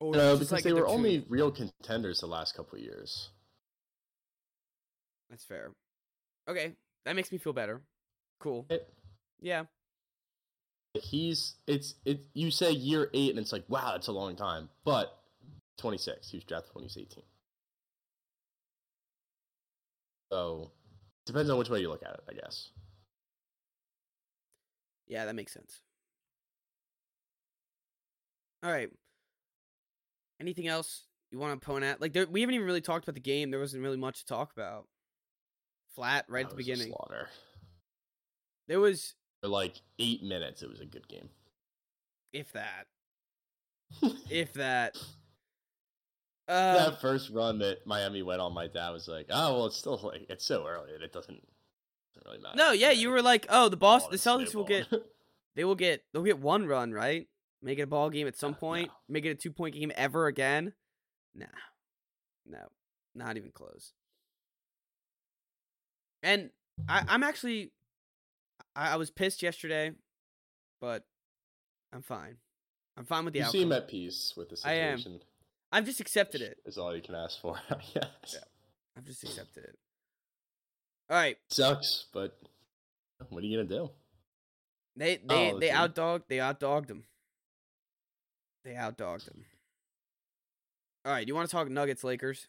Or 0.00 0.14
No, 0.14 0.34
because 0.34 0.50
like 0.50 0.64
they 0.64 0.72
were 0.72 0.88
only 0.88 1.24
real 1.28 1.50
contenders 1.50 2.20
the 2.20 2.26
last 2.26 2.56
couple 2.56 2.76
of 2.78 2.84
years. 2.84 3.30
That's 5.30 5.44
fair. 5.44 5.70
Okay, 6.48 6.72
that 7.04 7.14
makes 7.14 7.30
me 7.30 7.38
feel 7.38 7.52
better. 7.52 7.82
Cool. 8.40 8.66
It, 8.68 8.92
Yeah. 9.40 9.64
he's 10.94 11.54
it's 11.66 11.94
it. 12.04 12.24
You 12.34 12.50
say 12.50 12.72
year 12.72 13.10
eight, 13.14 13.30
and 13.30 13.38
it's 13.38 13.52
like 13.52 13.64
wow, 13.68 13.92
that's 13.92 14.08
a 14.08 14.12
long 14.12 14.34
time. 14.34 14.68
But 14.84 15.16
twenty 15.78 15.98
six. 15.98 16.30
He 16.30 16.38
was 16.38 16.44
drafted 16.44 16.74
when 16.74 16.82
he 16.82 16.86
was 16.86 16.96
eighteen. 16.96 17.24
So 20.32 20.70
depends 21.26 21.50
on 21.50 21.58
which 21.58 21.68
way 21.68 21.80
you 21.80 21.90
look 21.90 22.02
at 22.02 22.14
it, 22.14 22.20
I 22.26 22.32
guess. 22.32 22.70
Yeah, 25.06 25.26
that 25.26 25.34
makes 25.34 25.52
sense. 25.52 25.82
All 28.62 28.70
right. 28.72 28.88
Anything 30.40 30.68
else 30.68 31.02
you 31.30 31.38
want 31.38 31.60
to 31.60 31.64
point 31.66 31.84
at? 31.84 32.00
Like, 32.00 32.14
there, 32.14 32.26
we 32.26 32.40
haven't 32.40 32.54
even 32.54 32.66
really 32.66 32.80
talked 32.80 33.04
about 33.04 33.14
the 33.14 33.20
game. 33.20 33.50
There 33.50 33.60
wasn't 33.60 33.82
really 33.82 33.98
much 33.98 34.20
to 34.20 34.24
talk 34.24 34.52
about. 34.56 34.86
Flat 35.94 36.24
right 36.28 36.44
That 36.46 36.52
at 36.52 36.56
the 36.56 36.56
beginning. 36.56 36.88
slaughter. 36.88 37.28
There 38.68 38.80
was, 38.80 39.14
For 39.42 39.48
like 39.48 39.74
eight 39.98 40.22
minutes, 40.22 40.62
it 40.62 40.70
was 40.70 40.80
a 40.80 40.86
good 40.86 41.06
game. 41.08 41.28
if 42.32 42.50
that, 42.52 42.86
if 44.30 44.54
that. 44.54 44.96
Um, 46.48 46.74
that 46.74 47.00
first 47.00 47.30
run 47.30 47.58
that 47.60 47.86
Miami 47.86 48.22
went 48.22 48.40
on, 48.40 48.52
my 48.52 48.66
dad 48.66 48.90
was 48.90 49.06
like, 49.08 49.26
"Oh 49.30 49.54
well, 49.54 49.66
it's 49.66 49.76
still 49.76 49.98
like 50.02 50.26
it's 50.28 50.44
so 50.44 50.66
early 50.66 50.92
that 50.92 51.02
it 51.02 51.12
doesn't, 51.12 51.40
doesn't 52.14 52.26
really 52.26 52.42
matter." 52.42 52.56
no, 52.56 52.72
yeah, 52.72 52.90
you 52.90 53.10
were 53.10 53.22
like, 53.22 53.46
oh, 53.48 53.68
the 53.68 53.76
boss, 53.76 54.08
the 54.08 54.16
Celtics 54.16 54.54
will 54.54 54.64
get, 54.64 54.86
they 55.56 55.64
will 55.64 55.76
get, 55.76 56.02
they'll 56.12 56.24
get 56.24 56.40
one 56.40 56.66
run, 56.66 56.92
right? 56.92 57.28
Make 57.62 57.78
it 57.78 57.82
a 57.82 57.86
ball 57.86 58.10
game 58.10 58.26
at 58.26 58.36
some 58.36 58.54
Uh, 58.54 58.56
point. 58.56 58.88
no. 58.88 58.94
Make 59.08 59.24
it 59.24 59.30
a 59.30 59.34
two 59.36 59.52
point 59.52 59.74
game 59.76 59.92
ever 59.94 60.26
again. 60.26 60.72
Nah, 61.34 61.46
no, 62.44 62.66
not 63.14 63.36
even 63.36 63.52
close. 63.52 63.92
And 66.24 66.50
I, 66.88 67.04
I'm 67.08 67.22
actually, 67.22 67.70
I, 68.76 68.94
I 68.94 68.96
was 68.96 69.10
pissed 69.10 69.42
yesterday, 69.42 69.92
but 70.80 71.04
I'm 71.92 72.02
fine. 72.02 72.36
I'm 72.96 73.04
fine 73.04 73.24
with 73.24 73.32
the 73.34 73.40
you 73.40 73.44
outcome. 73.46 73.60
seem 73.60 73.72
at 73.72 73.88
peace 73.88 74.34
with 74.36 74.50
the 74.50 74.60
I 74.64 74.72
am. 74.74 74.98
I've 75.72 75.86
just 75.86 76.00
accepted 76.00 76.42
it. 76.42 76.58
Is 76.66 76.76
all 76.78 76.94
you 76.94 77.02
can 77.02 77.14
ask 77.14 77.40
for. 77.40 77.58
yes. 77.94 78.06
Yeah. 78.32 78.40
I've 78.96 79.04
just 79.04 79.24
accepted 79.24 79.64
it. 79.64 79.78
All 81.10 81.16
right, 81.16 81.36
Sucks, 81.50 82.06
but 82.12 82.38
what 83.28 83.42
are 83.42 83.46
you 83.46 83.56
gonna 83.58 83.68
do? 83.68 83.90
they 84.96 85.16
they 85.16 85.52
Oh, 85.52 85.58
they 85.58 85.68
okay. 85.70 85.76
outdogged 85.76 86.22
they 86.28 86.36
outdogged 86.36 86.86
them. 86.88 87.04
They 88.64 88.72
outdogged 88.74 89.24
them. 89.24 89.44
All 91.04 91.12
right, 91.12 91.26
you 91.26 91.34
want 91.34 91.48
to 91.48 91.52
talk 91.56 91.68
Nuggets 91.68 92.04
Lakers? 92.04 92.46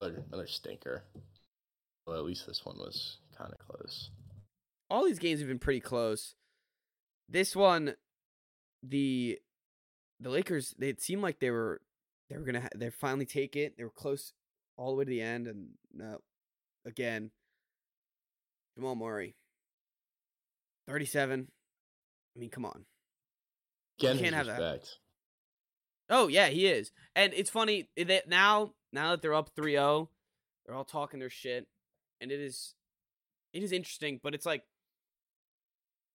Another, 0.00 0.22
another 0.28 0.46
stinker. 0.46 1.04
Well, 2.06 2.18
at 2.18 2.24
least 2.24 2.46
this 2.46 2.64
one 2.64 2.78
was 2.78 3.18
kind 3.36 3.52
of 3.52 3.58
close. 3.58 4.10
all 4.90 5.04
these 5.04 5.18
games 5.18 5.40
have 5.40 5.48
been 5.48 5.58
pretty 5.58 5.80
close. 5.80 6.34
This 7.28 7.54
one, 7.54 7.94
the 8.82 9.38
the 10.20 10.30
Lakers, 10.30 10.74
they 10.78 10.88
it 10.88 11.00
seemed 11.00 11.22
like 11.22 11.40
they 11.40 11.50
were 11.50 11.80
they 12.28 12.36
were 12.36 12.44
gonna 12.44 12.62
ha- 12.62 12.68
they 12.74 12.90
finally 12.90 13.26
take 13.26 13.56
it. 13.56 13.76
They 13.76 13.84
were 13.84 13.90
close 13.90 14.32
all 14.76 14.90
the 14.90 14.96
way 14.96 15.04
to 15.04 15.10
the 15.10 15.22
end, 15.22 15.46
and 15.46 15.70
no, 15.92 16.20
again, 16.84 17.30
Jamal 18.76 18.94
Murray, 18.94 19.34
thirty 20.86 21.06
seven. 21.06 21.48
I 22.36 22.40
mean, 22.40 22.50
come 22.50 22.64
on. 22.64 22.84
Again, 23.98 24.18
can't 24.18 24.34
have 24.34 24.46
that. 24.46 24.88
Oh 26.10 26.28
yeah, 26.28 26.48
he 26.48 26.66
is, 26.66 26.92
and 27.14 27.32
it's 27.34 27.50
funny 27.50 27.88
eh, 27.96 28.04
that 28.04 28.28
now 28.28 28.74
now 28.92 29.10
that 29.10 29.20
they're 29.22 29.34
up 29.34 29.54
3-0, 29.54 30.08
they're 30.64 30.74
all 30.74 30.84
talking 30.84 31.20
their 31.20 31.30
shit, 31.30 31.66
and 32.20 32.32
it 32.32 32.40
is 32.40 32.74
it 33.52 33.62
is 33.62 33.72
interesting, 33.72 34.20
but 34.22 34.34
it's 34.34 34.46
like 34.46 34.62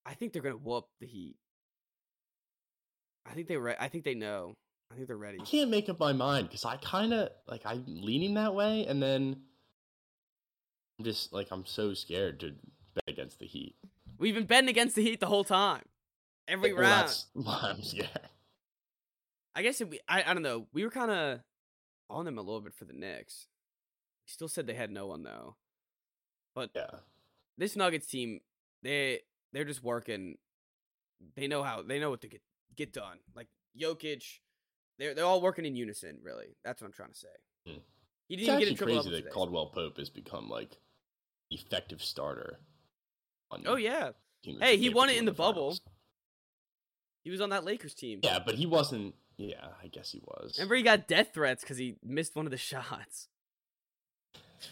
I 0.06 0.14
think 0.14 0.34
they're 0.34 0.42
gonna 0.42 0.58
whoop 0.58 0.86
the 1.00 1.08
Heat. 1.08 1.36
I 3.26 3.34
think 3.34 3.48
they 3.48 3.58
re- 3.58 3.76
I 3.80 3.88
think 3.88 4.04
they 4.04 4.16
know. 4.16 4.56
I 4.92 4.96
think 4.96 5.08
they're 5.08 5.18
ready. 5.18 5.40
I 5.42 5.44
can't 5.46 5.70
make 5.72 5.90
up 5.90 6.00
my 6.00 6.14
mind 6.14 6.48
because 6.50 6.66
I 6.66 6.78
kind 6.78 7.14
of 7.14 7.30
like 7.48 7.62
I'm 7.66 7.84
leaning 7.88 8.36
that 8.36 8.54
way, 8.54 8.86
and 8.86 9.02
then 9.02 9.38
I'm 11.00 11.06
just 11.06 11.34
like 11.34 11.48
I'm 11.52 11.66
so 11.66 11.94
scared 11.94 12.40
to 12.42 12.52
bet 12.94 13.04
against 13.08 13.40
the 13.40 13.46
Heat. 13.46 13.76
We've 14.20 14.36
been 14.36 14.46
betting 14.46 14.70
against 14.70 14.96
the 14.96 15.02
Heat 15.02 15.20
the 15.20 15.26
whole 15.26 15.44
time, 15.44 15.84
every 16.48 16.74
Well, 16.74 16.84
round. 16.84 17.08
That's 17.08 17.26
why 17.34 17.60
I'm 17.64 17.82
scared. 17.82 18.10
I 19.56 19.62
guess 19.64 19.82
if 19.82 19.90
we, 19.90 20.00
I 20.08 20.24
I 20.24 20.34
don't 20.34 20.44
know. 20.44 20.68
We 20.74 20.84
were 20.84 20.92
kind 20.92 21.12
of 21.12 21.40
on 22.10 22.26
them 22.26 22.38
a 22.38 22.42
little 22.42 22.62
bit 22.62 22.74
for 22.74 22.86
the 22.86 22.94
Knicks. 22.94 23.48
We 24.28 24.32
still 24.32 24.48
said 24.48 24.68
they 24.68 24.74
had 24.76 24.92
no 24.92 25.08
one 25.08 25.24
though, 25.24 25.56
but 26.54 26.70
Yeah, 26.76 27.00
this 27.58 27.76
Nuggets 27.76 28.06
team, 28.08 28.42
they 28.84 29.22
they're 29.54 29.66
just 29.66 29.84
working. 29.84 30.38
They 31.36 31.48
know 31.48 31.64
how 31.64 31.82
they 31.82 32.00
know 32.00 32.10
what 32.10 32.22
to 32.22 32.28
get 32.28 32.42
get 32.76 32.94
done. 32.94 33.18
Like 33.36 33.48
Jokic, 33.80 34.24
they're 35.00 35.14
they're 35.14 35.26
all 35.26 35.42
working 35.42 35.66
in 35.66 35.76
unison. 35.76 36.18
Really, 36.22 36.56
that's 36.64 36.82
what 36.82 36.88
I'm 36.88 36.94
trying 36.94 37.12
to 37.12 37.18
say. 37.18 37.28
Hmm. 37.68 37.78
He 38.30 38.36
didn't 38.38 38.48
even 38.50 38.60
get 38.60 38.68
in 38.70 38.76
triple 38.76 38.96
crazy 38.96 39.10
that 39.12 39.16
today. 39.18 39.30
Caldwell 39.30 39.68
Pope 39.68 39.98
has 39.98 40.10
become 40.10 40.50
like 40.50 40.78
effective 41.52 42.02
starter. 42.04 42.60
On 43.52 43.64
Oh 43.68 43.76
yeah, 43.76 44.12
Hey, 44.44 44.78
he 44.78 44.90
won 44.90 45.10
it 45.10 45.18
in 45.18 45.26
the 45.26 45.32
bubble. 45.32 45.72
finals. 45.72 45.82
he 47.24 47.30
was 47.30 47.42
on 47.42 47.50
that 47.50 47.64
Lakers 47.66 47.94
team. 47.94 48.20
Yeah, 48.24 48.40
but 48.44 48.56
he 48.56 48.66
wasn't. 48.66 49.16
Yeah, 49.38 49.66
I 49.84 49.88
guess 49.88 50.12
he 50.12 50.22
was. 50.24 50.56
Remember, 50.58 50.76
he 50.76 50.84
got 50.84 51.08
death 51.08 51.32
threats 51.34 51.64
because 51.64 51.78
he 51.78 51.96
missed 52.04 52.36
one 52.36 52.46
of 52.46 52.52
the 52.52 52.58
shots. 52.58 53.28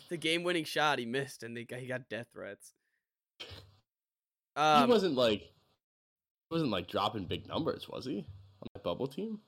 The 0.10 0.16
game-winning 0.16 0.64
shot 0.64 1.00
he 1.00 1.06
missed, 1.06 1.44
and 1.44 1.56
they 1.58 1.66
got, 1.66 1.80
he 1.80 1.86
got 1.86 2.08
death 2.08 2.28
threats. 2.34 2.72
he 3.40 3.46
Um, 4.56 4.90
wasn't 4.90 5.16
like 5.16 5.42
he 5.42 5.50
wasn't 6.52 6.72
like 6.72 6.88
dropping 6.88 7.26
big 7.26 7.48
numbers, 7.48 7.88
was 7.90 8.06
he? 8.06 8.18
On 8.18 8.68
that 8.74 8.84
bubble 8.84 9.08
team? 9.08 9.40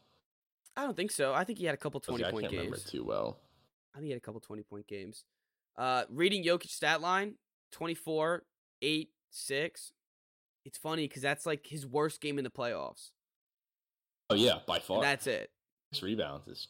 I 0.76 0.84
don't 0.84 0.96
think 0.96 1.12
so. 1.12 1.34
I 1.34 1.44
think 1.44 1.60
he 1.60 1.66
had 1.66 1.76
a 1.76 1.78
couple 1.78 2.00
Okay, 2.00 2.24
I 2.24 2.30
twenty-point 2.32 2.44
can't 2.46 2.54
remember 2.54 2.78
games. 2.78 2.90
too 2.90 3.04
well. 3.04 3.40
I 3.94 3.98
think 4.00 4.06
he 4.06 4.12
had 4.12 4.18
a 4.18 4.22
couple 4.22 4.40
20 4.42 4.64
point 4.64 4.88
games. 4.88 5.24
Uh 5.78 6.06
reading 6.10 6.44
Jokic 6.44 6.70
stat 6.70 7.02
line 7.02 7.36
24, 7.72 8.44
8, 8.82 9.10
6. 9.30 9.92
It's 10.66 10.78
funny 10.78 11.08
because 11.08 11.22
that's 11.22 11.46
like 11.46 11.68
his 11.68 11.86
worst 11.86 12.22
game 12.22 12.38
in 12.38 12.44
the 12.44 12.50
playoffs. 12.50 13.12
Oh 14.30 14.36
yeah, 14.36 14.60
by 14.66 14.76
And 14.78 14.84
far. 14.84 15.02
that's 15.02 15.28
it. 15.28 15.52
Six 15.92 16.02
rebounds 16.02 16.48
is 16.48 16.68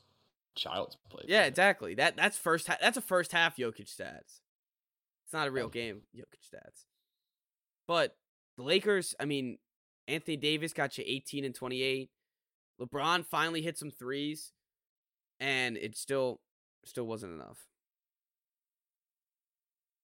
child's 0.56 0.98
play. 1.10 1.24
Yeah, 1.28 1.46
exactly. 1.46 1.94
That 1.96 2.18
that's 2.18 2.38
first 2.38 2.68
ha- 2.68 2.78
that's 2.82 2.98
a 2.98 3.02
first 3.02 3.32
half 3.32 3.56
Jokic 3.56 3.88
stats. 3.94 4.42
It's 5.26 5.32
not 5.34 5.48
a 5.48 5.52
real 5.52 5.68
Oh. 5.68 5.70
game 5.70 6.02
Jokic 6.16 6.42
stats. 6.54 6.86
But 7.88 8.18
the 8.58 8.64
Lakers, 8.64 9.16
I 9.20 9.26
mean, 9.26 9.60
Anthony 10.08 10.38
Davis 10.38 10.74
got 10.74 10.98
you 10.98 11.04
18 11.08 11.46
and 11.46 11.56
28. 11.56 12.10
LeBron 12.82 13.26
finally 13.26 13.62
hit 13.62 13.78
some 13.78 13.92
threes 13.92 14.52
and 15.40 15.78
it 15.78 15.96
still 15.96 16.42
still 16.86 17.06
wasn't 17.06 17.34
enough. 17.34 17.60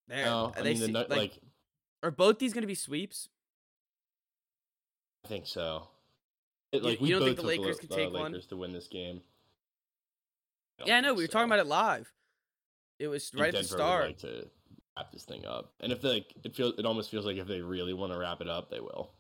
There, 0.08 0.26
No, 0.26 0.54
I 0.56 0.62
they 0.62 0.74
mean, 0.74 0.94
the, 0.94 1.00
like, 1.00 1.10
like 1.10 1.40
Are 2.04 2.12
both 2.12 2.40
these 2.40 2.54
going 2.54 2.64
to 2.64 2.68
be 2.68 2.76
sweeps? 2.76 3.30
I 5.26 5.28
think 5.28 5.46
so. 5.46 5.88
It, 6.72 6.82
You- 6.82 6.90
like 6.90 7.00
you 7.00 7.04
we 7.04 7.10
don't 7.12 7.24
think 7.24 7.38
the 7.38 7.44
Lakers 7.44 7.80
could 7.80 7.92
uh, 7.92 7.96
take 7.96 8.14
one? 8.14 8.32
Lakers 8.32 8.48
to 8.48 8.58
win 8.58 8.72
this 8.74 8.88
game. 8.88 9.22
Yeah, 10.86 10.98
I 10.98 11.02
know. 11.02 11.14
We 11.14 11.24
were 11.24 11.28
talking 11.28 11.48
about 11.50 11.60
it 11.60 11.68
live. 11.68 12.12
It 13.00 13.08
was 13.10 13.32
right 13.36 13.54
at 13.54 13.62
the 13.62 13.68
start. 13.68 14.08
Like 14.08 14.18
to 14.20 14.48
wrap 14.96 15.12
this 15.12 15.24
thing 15.24 15.46
up, 15.46 15.74
and 15.82 15.92
if 15.92 16.02
they, 16.02 16.10
like, 16.10 16.34
it 16.44 16.56
feels, 16.56 16.76
it 16.78 16.86
almost 16.86 17.12
feels 17.12 17.26
like 17.26 17.36
if 17.38 17.48
they 17.48 17.62
really 17.62 17.94
want 17.94 18.14
to 18.14 18.18
wrap 18.18 18.40
it 18.40 18.48
up, 18.48 18.70
they 18.70 18.80
will. 18.80 19.12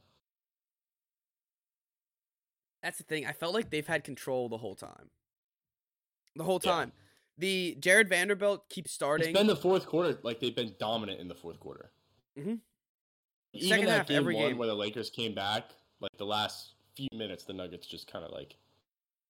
That's 2.81 2.97
the 2.97 3.03
thing. 3.03 3.25
I 3.25 3.33
felt 3.33 3.53
like 3.53 3.69
they've 3.69 3.85
had 3.87 4.03
control 4.03 4.47
the 4.49 4.57
whole 4.57 4.75
time. 4.75 5.09
The 6.35 6.43
whole 6.43 6.61
Yeah. 6.63 6.71
time. 6.71 6.93
The 7.37 7.75
Jarred 7.79 8.09
Vanderbilt 8.09 8.69
keeps 8.69 8.87
It's 8.87 8.93
starting. 8.95 9.33
been 9.33 9.47
the 9.47 9.55
fourth 9.55 9.85
quarter. 9.85 10.19
Like 10.23 10.39
they've 10.39 10.55
been 10.55 10.75
dominant 10.79 11.19
in 11.19 11.27
the 11.27 11.35
fourth 11.35 11.59
quarter. 11.59 11.91
Mhm. 12.37 12.61
Even 13.53 13.67
Second 13.69 13.85
that 13.87 13.97
half, 13.99 14.07
game 14.07 14.17
every 14.17 14.35
one 14.35 14.49
game. 14.49 14.57
where 14.57 14.67
the 14.67 14.75
Lakers 14.75 15.09
came 15.09 15.33
back, 15.33 15.71
like 15.99 16.15
the 16.17 16.25
last 16.25 16.75
few 16.95 17.07
minutes, 17.13 17.43
the 17.45 17.53
Nuggets 17.53 17.87
just 17.87 18.07
kind 18.07 18.23
of 18.25 18.31
like 18.31 18.55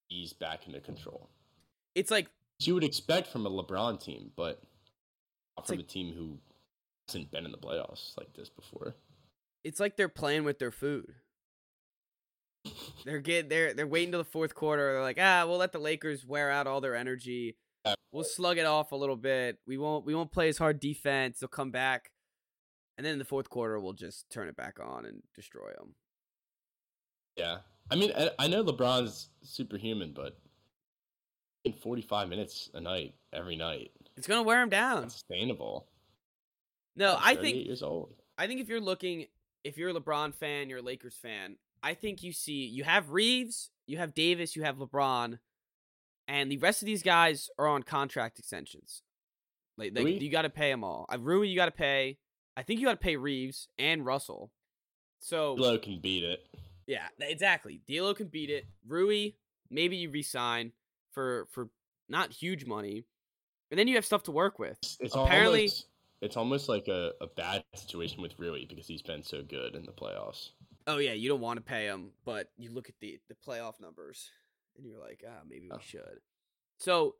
eased 0.09 0.39
back 0.39 0.65
into 0.67 0.81
control. 0.81 1.29
it's 1.95 2.11
like 2.11 2.29
you 2.59 2.73
would 2.73 2.83
expect 2.83 3.27
from 3.27 3.45
a 3.45 3.49
LeBron 3.49 3.99
team, 4.01 4.31
but 4.35 4.61
not 5.57 5.65
from 5.67 5.77
like- 5.77 5.85
a 5.85 5.87
team 5.87 6.13
who 6.13 6.39
hasn't 7.07 7.29
been 7.31 7.45
in 7.45 7.51
the 7.51 7.57
playoffs 7.57 8.15
like 8.17 8.33
this 8.33 8.49
before. 8.49 8.95
it's 9.63 9.79
like 9.79 9.95
they're 9.97 10.07
playing 10.09 10.43
with 10.45 10.57
their 10.59 10.71
food. 10.71 11.15
They're 13.05 13.19
get 13.19 13.49
they're 13.49 13.73
they're 13.73 13.87
waiting 13.87 14.11
till 14.11 14.19
the 14.19 14.29
fourth 14.29 14.53
quarter. 14.53 14.93
They're 14.93 15.01
like, 15.01 15.17
ah, 15.19 15.45
we'll 15.47 15.57
let 15.57 15.71
the 15.71 15.79
Lakers 15.79 16.25
wear 16.25 16.51
out 16.51 16.67
all 16.67 16.81
their 16.81 16.95
energy. 16.95 17.55
We'll 18.11 18.23
slug 18.23 18.57
it 18.57 18.65
off 18.65 18.91
a 18.91 18.95
little 18.95 19.15
bit. 19.15 19.59
We 19.67 19.77
won't 19.77 20.05
we 20.05 20.13
won't 20.15 20.31
play 20.31 20.49
as 20.49 20.57
hard 20.57 20.79
defense. 20.79 21.39
They'll 21.39 21.47
come 21.47 21.71
back, 21.71 22.11
and 22.97 23.05
then 23.05 23.13
in 23.13 23.19
the 23.19 23.25
fourth 23.25 23.49
quarter, 23.49 23.79
we'll 23.79 23.93
just 23.93 24.29
turn 24.29 24.47
it 24.47 24.55
back 24.55 24.79
on 24.83 25.05
and 25.05 25.21
destroy 25.35 25.71
them. 25.77 25.95
Yeah, 27.37 27.57
I 27.89 27.95
mean, 27.95 28.11
I, 28.17 28.31
I 28.39 28.47
know 28.47 28.63
LeBron's 28.63 29.29
superhuman, 29.43 30.11
but 30.13 30.37
in 31.63 31.73
45 31.73 32.29
minutes 32.29 32.69
a 32.73 32.81
night 32.81 33.13
every 33.31 33.55
night, 33.55 33.91
It's 34.17 34.27
gonna 34.27 34.43
wear 34.43 34.61
him 34.61 34.69
down. 34.69 35.09
sustainable. 35.09 35.87
No, 36.95 37.15
I 37.19 37.35
think 37.35 37.65
years 37.65 37.81
old. 37.83 38.13
I 38.37 38.47
think 38.47 38.59
if 38.59 38.67
you're 38.67 38.81
looking, 38.81 39.27
if 39.63 39.77
you're 39.77 39.89
a 39.89 39.93
LeBron 39.93 40.33
fan, 40.33 40.67
you're 40.69 40.79
a 40.79 40.83
Lakers 40.83 41.15
fan. 41.15 41.55
I 41.83 41.93
think 41.93 42.23
you 42.23 42.31
see 42.33 42.65
you 42.65 42.83
have 42.83 43.11
Reeves, 43.11 43.69
you 43.87 43.97
have 43.97 44.13
Davis, 44.13 44.55
you 44.55 44.63
have 44.63 44.77
LeBron, 44.77 45.39
and 46.27 46.51
the 46.51 46.57
rest 46.57 46.81
of 46.81 46.85
these 46.85 47.03
guys 47.03 47.49
are 47.57 47.67
on 47.67 47.83
contract 47.83 48.39
extensions. 48.39 49.01
Like, 49.77 49.93
like 49.95 50.21
you 50.21 50.29
got 50.29 50.41
to 50.41 50.49
pay 50.49 50.69
them 50.71 50.83
all. 50.83 51.05
I 51.09 51.15
Rui, 51.15 51.47
you 51.47 51.55
got 51.55 51.65
to 51.65 51.71
pay. 51.71 52.17
I 52.57 52.63
think 52.63 52.79
you 52.79 52.85
got 52.85 52.93
to 52.93 52.97
pay 52.97 53.15
Reeves 53.15 53.67
and 53.77 54.05
Russell. 54.05 54.51
So 55.21 55.53
Low 55.53 55.77
can 55.77 55.99
beat 56.01 56.23
it. 56.23 56.39
yeah, 56.87 57.07
exactly. 57.19 57.81
D'Lo 57.87 58.13
can 58.13 58.27
beat 58.27 58.49
it. 58.49 58.65
Rui, 58.87 59.31
maybe 59.69 59.95
you 59.97 60.09
resign 60.09 60.73
for 61.11 61.47
for 61.51 61.69
not 62.09 62.31
huge 62.33 62.65
money, 62.65 63.05
and 63.71 63.79
then 63.79 63.87
you 63.87 63.95
have 63.95 64.05
stuff 64.05 64.23
to 64.23 64.31
work 64.31 64.59
with. 64.59 64.77
It's, 64.83 64.97
it's 64.99 65.15
Apparently- 65.15 65.59
almost, 65.61 65.85
it's 66.21 66.35
almost 66.37 66.67
like 66.67 66.87
a, 66.89 67.11
a 67.21 67.27
bad 67.27 67.63
situation 67.75 68.21
with 68.21 68.37
Rui 68.37 68.65
because 68.65 68.87
he's 68.87 69.01
been 69.01 69.23
so 69.23 69.41
good 69.41 69.75
in 69.75 69.85
the 69.85 69.91
playoffs. 69.93 70.49
Oh 70.89 70.97
yeah, 70.97 71.13
you 71.13 71.29
don't 71.29 71.39
want 71.41 71.57
to 71.57 71.61
pay 71.63 71.85
him, 71.85 72.11
but 72.25 72.49
you 72.57 72.71
look 72.71 72.89
at 72.89 72.95
the 72.99 73.19
the 73.29 73.35
playoff 73.35 73.79
numbers 73.79 74.31
and 74.75 74.85
you're 74.87 74.99
like, 74.99 75.23
ah, 75.27 75.41
maybe 75.47 75.67
we 75.69 75.71
Oh. 75.75 75.79
should. 75.81 76.19
So, 76.79 77.15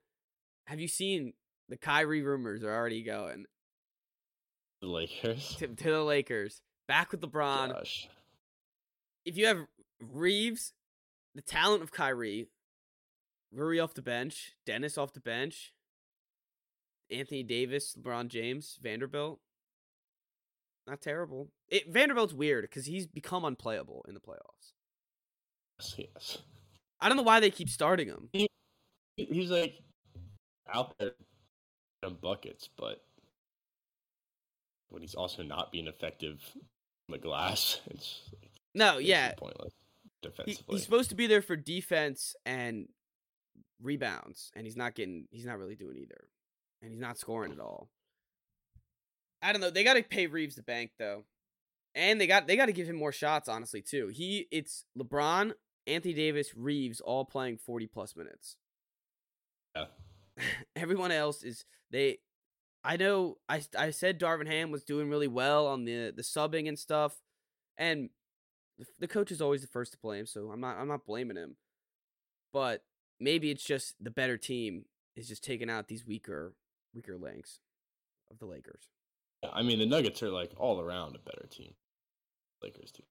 have 0.65 0.79
you 0.79 0.87
seen 0.87 1.33
the 1.67 1.77
Kyrie 1.77 2.23
rumors 2.23 2.63
are 2.63 2.73
already 2.73 3.03
going 3.03 3.45
The 4.81 4.87
Lakers. 4.87 5.55
to, 5.57 5.67
to 5.67 5.83
the 5.91 6.03
Lakers 6.03 6.61
back 6.87 7.11
with 7.11 7.21
LeBron? 7.21 7.73
Gosh. 7.73 8.09
If 9.25 9.37
you 9.37 9.45
have 9.45 9.67
Reeves, 9.99 10.73
the 11.35 11.41
talent 11.41 11.83
of 11.83 11.91
Kyrie, 11.91 12.47
Rui 13.51 13.77
off 13.79 13.93
the 13.93 14.01
bench, 14.01 14.53
Dennis 14.65 14.97
off 14.97 15.13
the 15.13 15.19
bench, 15.19 15.73
Anthony 17.11 17.43
Davis, 17.43 17.95
LeBron 17.99 18.29
James, 18.29 18.79
Vanderbilt. 18.81 19.39
Not 20.89 21.01
terrible. 21.01 21.49
It, 21.67 21.91
Vanderbilt's 21.91 22.33
weird 22.33 22.63
because 22.63 22.85
he's 22.87 23.05
become 23.05 23.45
unplayable 23.45 24.03
in 24.07 24.15
the 24.15 24.19
playoffs. 24.19 24.73
Yes, 25.79 25.95
yes. 26.15 26.37
I 26.99 27.07
don't 27.07 27.17
know 27.17 27.23
why 27.23 27.39
they 27.39 27.51
keep 27.51 27.69
starting 27.69 28.07
him. 28.07 28.29
He- 28.33 28.47
He's 29.15 29.51
like 29.51 29.75
out 30.73 30.97
there 30.97 31.11
on 32.05 32.15
buckets, 32.21 32.69
but 32.77 33.03
when 34.87 35.01
he's 35.01 35.13
also 35.13 35.43
not 35.43 35.73
being 35.73 35.87
effective 35.87 36.39
on 36.55 36.61
the 37.11 37.17
glass, 37.17 37.81
it's, 37.87 38.21
it's 38.41 38.59
No, 38.73 38.97
yeah, 38.97 39.33
pointless 39.37 39.73
he- 40.21 40.29
defensively. 40.29 40.75
he's 40.75 40.83
supposed 40.83 41.09
to 41.09 41.15
be 41.15 41.27
there 41.27 41.41
for 41.41 41.57
defense 41.57 42.33
and 42.45 42.87
rebounds, 43.81 44.51
and 44.55 44.65
he's 44.65 44.77
not 44.77 44.95
getting. 44.95 45.27
He's 45.31 45.45
not 45.45 45.59
really 45.59 45.75
doing 45.75 45.97
either, 45.97 46.29
and 46.81 46.91
he's 46.91 47.01
not 47.01 47.17
scoring 47.19 47.51
at 47.51 47.59
all. 47.59 47.89
I 49.41 49.51
don't 49.51 49.61
know. 49.61 49.69
They 49.69 49.83
got 49.83 49.93
to 49.95 50.03
pay 50.03 50.27
Reaves 50.27 50.55
the 50.55 50.63
bank 50.63 50.91
though, 50.99 51.23
and 51.95 52.19
they 52.19 52.27
got 52.27 52.47
they 52.47 52.55
got 52.55 52.65
to 52.67 52.73
give 52.73 52.87
him 52.87 52.95
more 52.97 53.11
shots. 53.11 53.47
Honestly, 53.47 53.81
too. 53.81 54.07
He 54.09 54.47
it's 54.51 54.85
LeBron, 54.97 55.53
Anthony 55.87 56.13
Davis, 56.13 56.55
Reaves 56.55 56.99
all 57.01 57.25
playing 57.25 57.57
forty 57.57 57.87
plus 57.87 58.15
minutes. 58.15 58.57
Yeah. 59.75 59.85
Everyone 60.75 61.11
else 61.11 61.43
is 61.43 61.65
they. 61.91 62.19
I 62.83 62.97
know. 62.97 63.37
I 63.47 63.61
I 63.77 63.91
said 63.91 64.19
Darvin 64.19 64.47
Ham 64.47 64.71
was 64.71 64.83
doing 64.83 65.09
really 65.09 65.27
well 65.27 65.67
on 65.67 65.85
the 65.85 66.11
the 66.15 66.21
subbing 66.23 66.67
and 66.67 66.77
stuff, 66.79 67.21
and 67.77 68.09
the- 68.77 68.85
the 68.99 69.07
coach 69.07 69.31
is 69.31 69.41
always 69.41 69.61
the 69.61 69.67
first 69.67 69.91
to 69.93 69.97
blame. 69.97 70.25
So 70.25 70.51
I'm 70.51 70.61
not 70.61 70.77
I'm 70.77 70.87
not 70.87 71.05
blaming 71.05 71.37
him, 71.37 71.57
but 72.53 72.83
maybe 73.19 73.51
it's 73.51 73.63
just 73.63 73.95
the 74.01 74.11
better 74.11 74.37
team 74.37 74.85
is 75.15 75.27
just 75.27 75.43
taking 75.43 75.69
out 75.69 75.87
these 75.89 76.05
weaker 76.05 76.53
weaker 76.93 77.17
links 77.17 77.59
of 78.31 78.39
the 78.39 78.45
Lakers. 78.45 78.87
Yeah, 79.43 79.49
I 79.53 79.61
mean, 79.63 79.79
the 79.79 79.85
Nuggets 79.85 80.21
are 80.23 80.29
like 80.29 80.51
all 80.57 80.79
around 80.81 81.15
a 81.15 81.19
better 81.19 81.47
team. 81.49 81.73
Lakers 82.61 82.91
too. 82.91 83.03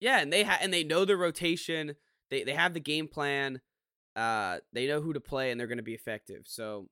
Yeah, 0.00 0.20
and 0.20 0.32
they 0.32 0.44
ha- 0.44 0.58
and 0.60 0.72
they 0.72 0.84
know 0.84 1.04
the 1.04 1.16
rotation. 1.16 1.96
They 2.30 2.44
they 2.44 2.54
have 2.54 2.74
the 2.74 2.80
game 2.80 3.08
plan. 3.08 3.60
Uh, 4.14 4.58
they 4.72 4.86
know 4.86 5.00
who 5.00 5.12
to 5.12 5.20
play, 5.20 5.50
and 5.50 5.60
they're 5.60 5.66
going 5.66 5.76
to 5.78 5.82
be 5.82 5.94
effective. 5.94 6.42
So, 6.46 6.88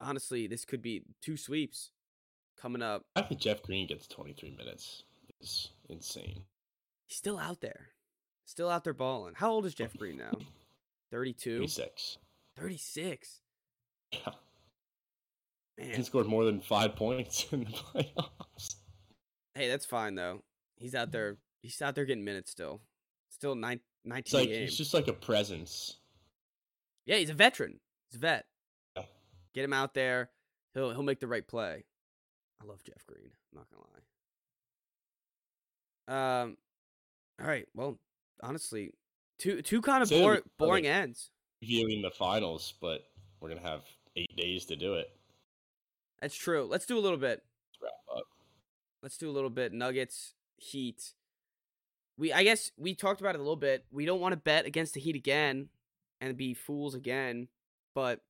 honestly, 0.00 0.46
this 0.46 0.64
could 0.64 0.82
be 0.82 1.02
two 1.22 1.36
sweeps 1.36 1.90
coming 2.60 2.82
up. 2.82 3.04
I 3.16 3.22
think 3.22 3.40
Jeff 3.40 3.62
Green 3.62 3.86
gets 3.86 4.06
23 4.08 4.54
minutes 4.58 5.04
is 5.40 5.70
insane. 5.88 6.42
He's 7.06 7.16
still 7.16 7.38
out 7.38 7.60
there, 7.60 7.88
still 8.44 8.68
out 8.68 8.84
there 8.84 8.92
balling. 8.92 9.34
How 9.36 9.50
old 9.52 9.64
is 9.64 9.74
Jeff 9.74 9.96
Green 9.96 10.18
now? 10.18 10.32
32? 11.10 11.58
36. 11.60 12.18
36. 12.58 13.40
Yeah. 14.12 14.18
He 15.78 16.02
scored 16.02 16.26
more 16.26 16.44
than 16.44 16.60
five 16.60 16.96
points 16.96 17.46
in 17.52 17.60
the 17.60 17.66
playoffs. 17.70 18.74
hey, 19.54 19.68
that's 19.68 19.86
fine 19.86 20.14
though. 20.14 20.42
He's 20.76 20.94
out 20.94 21.12
there. 21.12 21.36
He's 21.62 21.80
out 21.82 21.94
there 21.94 22.04
getting 22.04 22.24
minutes 22.24 22.50
still. 22.50 22.80
Still 23.30 23.54
nine, 23.54 23.80
19 24.04 24.20
It's 24.20 24.34
like 24.34 24.48
he's 24.48 24.76
just 24.76 24.94
like 24.94 25.08
a 25.08 25.12
presence. 25.12 25.96
Yeah, 27.06 27.16
he's 27.16 27.30
a 27.30 27.34
veteran. 27.34 27.80
He's 28.10 28.18
a 28.18 28.20
vet. 28.20 28.46
Yeah. 28.96 29.04
Get 29.54 29.64
him 29.64 29.72
out 29.72 29.94
there. 29.94 30.30
He'll 30.74 30.90
he'll 30.90 31.02
make 31.02 31.20
the 31.20 31.28
right 31.28 31.46
play. 31.46 31.84
I 32.60 32.66
love 32.66 32.82
Jeff 32.84 33.06
Green. 33.06 33.30
I'm 33.52 33.58
not 33.58 33.66
gonna 33.70 33.84
lie. 33.84 34.02
Um, 36.42 36.56
all 37.40 37.46
right. 37.46 37.66
Well, 37.74 37.98
honestly, 38.42 38.92
two 39.38 39.62
two 39.62 39.80
kind 39.80 40.02
of 40.02 40.08
Say 40.08 40.18
that 40.18 40.24
bore, 40.24 40.42
boring 40.58 40.86
okay. 40.86 40.92
ends. 40.92 41.30
Viewing 41.62 42.02
the 42.02 42.10
finals, 42.10 42.74
but 42.80 43.02
we're 43.40 43.48
gonna 43.48 43.60
have 43.60 43.82
eight 44.16 44.34
days 44.36 44.64
to 44.66 44.76
do 44.76 44.94
it. 44.94 45.10
That's 46.20 46.34
true. 46.34 46.66
Let's 46.68 46.86
do 46.86 46.98
a 46.98 47.00
little 47.00 47.18
bit. 47.18 47.42
Let's 47.70 47.82
wrap 47.82 48.16
up. 48.18 48.24
Let's 49.02 49.16
do 49.16 49.30
a 49.30 49.32
little 49.32 49.50
bit. 49.50 49.72
Nuggets, 49.72 50.34
Heat. 50.56 51.12
We 52.16 52.32
I 52.32 52.42
guess 52.42 52.72
we 52.76 52.94
talked 52.94 53.20
about 53.20 53.34
it 53.36 53.38
a 53.38 53.42
little 53.42 53.56
bit. 53.56 53.84
We 53.92 54.04
don't 54.06 54.20
want 54.20 54.32
to 54.32 54.36
bet 54.36 54.66
against 54.66 54.94
the 54.94 55.00
Heat 55.00 55.14
again 55.16 55.68
and 56.20 56.36
be 56.36 56.52
fools 56.54 56.94
again, 56.96 57.46
but 57.94 58.20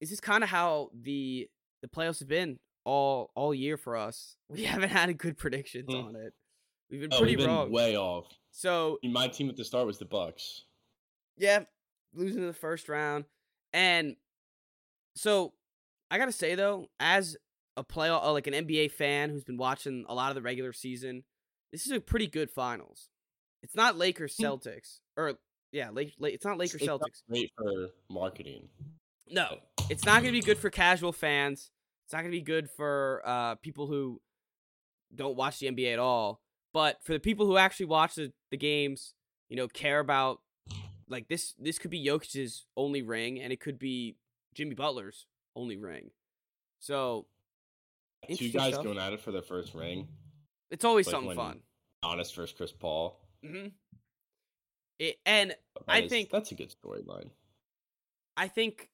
this 0.00 0.10
is 0.10 0.20
kind 0.20 0.42
of 0.42 0.50
how 0.50 0.90
the 1.00 1.48
the 1.82 1.88
playoffs 1.88 2.18
have 2.18 2.28
been 2.28 2.58
all 2.84 3.30
all 3.36 3.54
year 3.54 3.76
for 3.76 3.96
us. 3.96 4.36
We 4.48 4.64
haven't 4.64 4.88
had 4.90 5.08
a 5.10 5.14
good 5.14 5.36
predictions 5.38 5.86
Hmm. 5.88 6.06
on 6.08 6.16
it. 6.16 6.32
We've 6.90 7.00
been 7.02 7.12
Oh, 7.12 7.18
pretty 7.18 7.36
we've 7.36 7.46
been 7.46 7.54
wrong. 7.54 7.70
way 7.70 7.96
off. 7.96 8.26
so 8.50 8.98
my 9.04 9.28
team 9.28 9.48
at 9.50 9.56
the 9.56 9.64
start 9.64 9.86
was 9.86 9.98
the 9.98 10.04
Bucks. 10.06 10.64
yeah, 11.36 11.64
losing 12.14 12.40
in 12.42 12.48
the 12.48 12.52
first 12.54 12.88
round. 12.88 13.26
And 13.72 14.16
so 15.14 15.52
I 16.10 16.18
gotta 16.18 16.32
say 16.32 16.54
though, 16.54 16.88
as 17.00 17.36
a 17.76 17.84
playoff, 17.84 18.24
uh, 18.24 18.32
like 18.32 18.46
an 18.46 18.54
NBA 18.54 18.90
fan 18.92 19.30
who's 19.30 19.44
been 19.44 19.56
watching 19.56 20.04
a 20.08 20.14
lot 20.14 20.30
of 20.30 20.34
the 20.34 20.42
regular 20.42 20.72
season, 20.72 21.24
this 21.72 21.86
is 21.86 21.92
a 21.92 22.00
pretty 22.00 22.26
good 22.26 22.50
finals. 22.50 23.08
It's 23.62 23.74
not 23.74 23.96
Lakers 23.96 24.36
Hmm. 24.36 24.44
Celtics 24.44 25.00
or 25.16 25.34
yeah, 25.72 25.90
Lake, 25.90 26.14
Lake, 26.18 26.34
it's 26.34 26.44
not 26.44 26.56
Lakers 26.58 26.80
It's 26.80 26.90
Celtics. 26.90 27.22
Great 27.28 27.52
for 27.56 27.88
marketing. 28.08 28.68
No, 29.30 29.58
it's 29.90 30.04
not 30.04 30.22
gonna 30.22 30.32
be 30.32 30.40
good 30.40 30.58
for 30.58 30.70
casual 30.70 31.12
fans. 31.12 31.70
It's 32.06 32.12
not 32.14 32.20
gonna 32.20 32.30
be 32.30 32.40
good 32.40 32.70
for 32.70 33.22
uh 33.24 33.54
people 33.56 33.86
who 33.86 34.20
don't 35.14 35.36
watch 35.36 35.58
the 35.58 35.66
NBA 35.66 35.92
at 35.92 35.98
all. 35.98 36.40
But 36.72 36.98
for 37.02 37.12
the 37.12 37.20
people 37.20 37.46
who 37.46 37.56
actually 37.56 37.86
watch 37.86 38.14
the, 38.14 38.32
the 38.50 38.56
games, 38.56 39.14
you 39.48 39.56
know, 39.56 39.68
care 39.68 40.00
about 40.00 40.40
like 41.08 41.28
this 41.28 41.54
this 41.58 41.78
could 41.78 41.90
be 41.90 42.04
Jokic's 42.04 42.66
only 42.76 43.02
ring 43.02 43.40
and 43.40 43.52
it 43.52 43.60
could 43.60 43.78
be 43.78 44.16
Jimmy 44.54 44.74
Butler's 44.74 45.26
only 45.58 45.76
ring. 45.76 46.10
So 46.78 47.26
Two 48.34 48.50
guys 48.50 48.74
stuff. 48.74 48.84
going 48.84 48.98
at 48.98 49.12
it 49.12 49.20
for 49.20 49.32
their 49.32 49.42
first 49.42 49.74
ring. 49.74 50.08
it's 50.70 50.84
always 50.84 51.06
Like 51.06 51.12
something 51.14 51.36
fun. 51.36 51.60
Honest 52.02 52.34
versus 52.34 52.54
Chris 52.56 52.72
Paul. 52.72 53.18
hmm 53.42 53.68
It, 54.98 55.16
and 55.26 55.50
That 55.50 55.56
I 55.88 56.00
is- 56.02 56.10
think- 56.10 56.30
that's 56.30 56.50
a 56.52 56.54
good 56.54 56.70
storyline. 56.70 57.30
I 58.36 58.48
think 58.48 58.90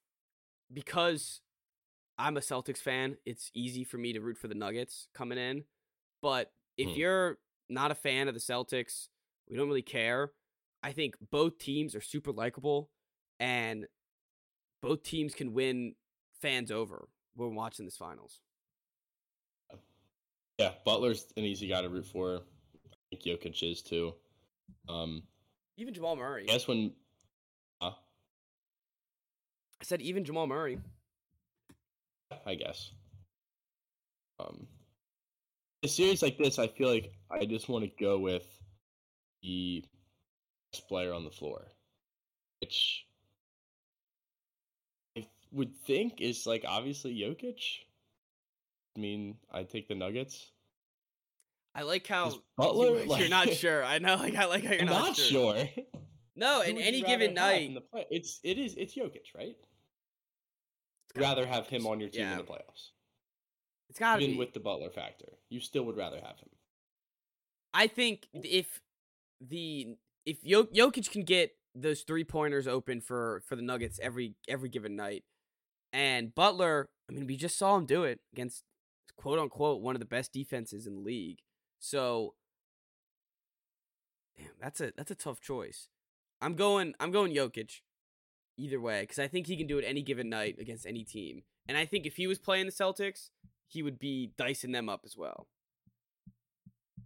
because 0.72 1.40
I'm 2.18 2.36
a 2.36 2.40
Celtics 2.40 2.78
fan, 2.78 3.18
it's 3.24 3.50
easy 3.54 3.84
for 3.84 3.98
me 3.98 4.12
to 4.12 4.20
root 4.20 4.38
for 4.38 4.48
the 4.48 4.54
Nuggets 4.54 5.08
coming 5.14 5.38
in. 5.38 5.64
But 6.22 6.52
if 6.76 6.88
Hmm. 6.90 6.94
you're 6.94 7.38
not 7.68 7.90
a 7.90 7.94
fan 7.94 8.28
of 8.28 8.34
the 8.34 8.40
Celtics, 8.40 9.08
we 9.48 9.56
don't 9.56 9.66
really 9.68 9.82
care. 9.82 10.32
I 10.82 10.92
think 10.92 11.16
both 11.30 11.58
teams 11.58 11.94
are 11.94 12.00
super 12.00 12.32
likable 12.32 12.90
and 13.40 13.88
both 14.82 15.02
teams 15.02 15.34
can 15.34 15.52
win 15.54 15.96
fans 16.44 16.70
over 16.70 17.08
when 17.36 17.54
watching 17.54 17.86
this 17.86 17.96
finals. 17.96 18.40
Yeah, 20.58 20.72
Butler's 20.84 21.32
an 21.38 21.44
easy 21.44 21.68
guy 21.68 21.80
to 21.80 21.88
root 21.88 22.06
for. 22.06 22.36
I 22.36 23.16
think 23.16 23.22
Jokic 23.22 23.72
is 23.72 23.80
too. 23.80 24.12
Um, 24.88 25.22
Even 25.78 25.94
Jamal 25.94 26.16
Murray. 26.16 26.44
I 26.48 26.52
guess 26.52 26.68
when 26.68 26.92
uh, 27.80 27.92
I 29.80 29.84
said 29.84 30.02
even 30.02 30.24
Jamal 30.24 30.46
Murray. 30.46 30.78
I 32.46 32.54
guess. 32.54 32.92
Um, 34.38 34.66
a 35.82 35.88
series 35.88 36.22
like 36.22 36.36
this, 36.36 36.58
I 36.58 36.68
feel 36.68 36.88
like 36.88 37.12
I 37.30 37.46
just 37.46 37.68
want 37.68 37.84
to 37.84 37.90
go 38.04 38.18
with 38.18 38.46
the 39.42 39.82
best 40.72 40.86
player 40.88 41.14
on 41.14 41.24
the 41.24 41.30
floor, 41.30 41.68
which 42.60 43.06
would 45.54 45.74
think 45.86 46.20
is 46.20 46.46
like 46.46 46.64
obviously 46.66 47.14
Jokic. 47.14 47.60
I 48.96 49.00
mean, 49.00 49.36
I 49.52 49.62
take 49.62 49.88
the 49.88 49.94
Nuggets. 49.94 50.50
I 51.74 51.82
like 51.82 52.06
how 52.06 52.32
Butler, 52.56 53.02
you, 53.02 53.12
are 53.24 53.28
not 53.28 53.50
sure. 53.50 53.82
I 53.84 53.98
know, 53.98 54.14
like 54.20 54.36
I 54.36 54.44
like 54.46 54.64
how 54.64 54.72
you're 54.72 54.82
I'm 54.82 54.86
not, 54.86 55.16
sure. 55.16 55.56
sure. 55.56 55.68
No, 56.36 56.62
Who 56.62 56.70
in 56.70 56.78
any 56.78 57.02
given 57.02 57.34
night, 57.34 57.62
in 57.68 57.74
the 57.74 57.80
play- 57.80 58.06
it's 58.10 58.40
it 58.44 58.58
is 58.58 58.74
it's 58.76 58.94
Jokic, 58.94 59.34
right? 59.36 59.56
it's 61.14 61.20
Rather 61.20 61.46
have 61.46 61.66
him 61.68 61.86
on 61.86 62.00
your 62.00 62.08
team 62.10 62.22
Yeah, 62.22 62.32
in 62.32 62.38
the 62.38 62.44
playoffs, 62.44 62.90
It's 63.88 63.98
gotta 63.98 64.20
even 64.22 64.34
be. 64.34 64.38
with 64.38 64.52
the 64.52 64.60
Butler 64.60 64.90
factor. 64.90 65.26
You 65.48 65.60
still 65.60 65.84
would 65.84 65.96
rather 65.96 66.16
have 66.16 66.38
him. 66.38 66.48
I 67.72 67.86
think 67.88 68.26
if 68.32 68.80
the 69.40 69.96
if 70.26 70.42
Jo- 70.44 70.64
Jokic 70.64 71.10
can 71.10 71.22
get 71.24 71.52
those 71.74 72.02
three 72.02 72.24
pointers 72.24 72.66
open 72.68 73.00
for 73.00 73.42
for 73.46 73.56
the 73.56 73.62
Nuggets 73.62 73.98
every 74.02 74.34
every 74.48 74.68
given 74.68 74.94
night, 74.96 75.24
and 75.94 76.34
Butler, 76.34 76.88
I 77.08 77.12
mean, 77.12 77.26
we 77.26 77.36
just 77.36 77.56
saw 77.56 77.76
him 77.76 77.86
do 77.86 78.02
it 78.02 78.18
against 78.32 78.64
quote 79.16 79.38
unquote 79.38 79.80
one 79.80 79.94
of 79.94 80.00
the 80.00 80.06
best 80.06 80.32
defenses 80.32 80.86
in 80.88 80.96
the 80.96 81.00
league. 81.00 81.38
So, 81.78 82.34
damn, 84.36 84.50
that's 84.60 84.80
a 84.80 84.92
that's 84.96 85.12
a 85.12 85.14
tough 85.14 85.40
choice. 85.40 85.88
I'm 86.42 86.56
going 86.56 86.94
I'm 86.98 87.12
going 87.12 87.32
Jokic 87.32 87.80
either 88.56 88.80
way 88.80 89.02
because 89.02 89.20
I 89.20 89.28
think 89.28 89.46
he 89.46 89.56
can 89.56 89.68
do 89.68 89.78
it 89.78 89.84
any 89.86 90.02
given 90.02 90.28
night 90.28 90.56
against 90.58 90.84
any 90.84 91.04
team, 91.04 91.44
and 91.68 91.78
I 91.78 91.86
think 91.86 92.06
if 92.06 92.16
he 92.16 92.26
was 92.26 92.40
playing 92.40 92.66
the 92.66 92.72
Celtics, 92.72 93.30
he 93.68 93.82
would 93.82 94.00
be 94.00 94.32
dicing 94.36 94.72
them 94.72 94.88
up 94.88 95.02
as 95.04 95.16
well. 95.16 95.46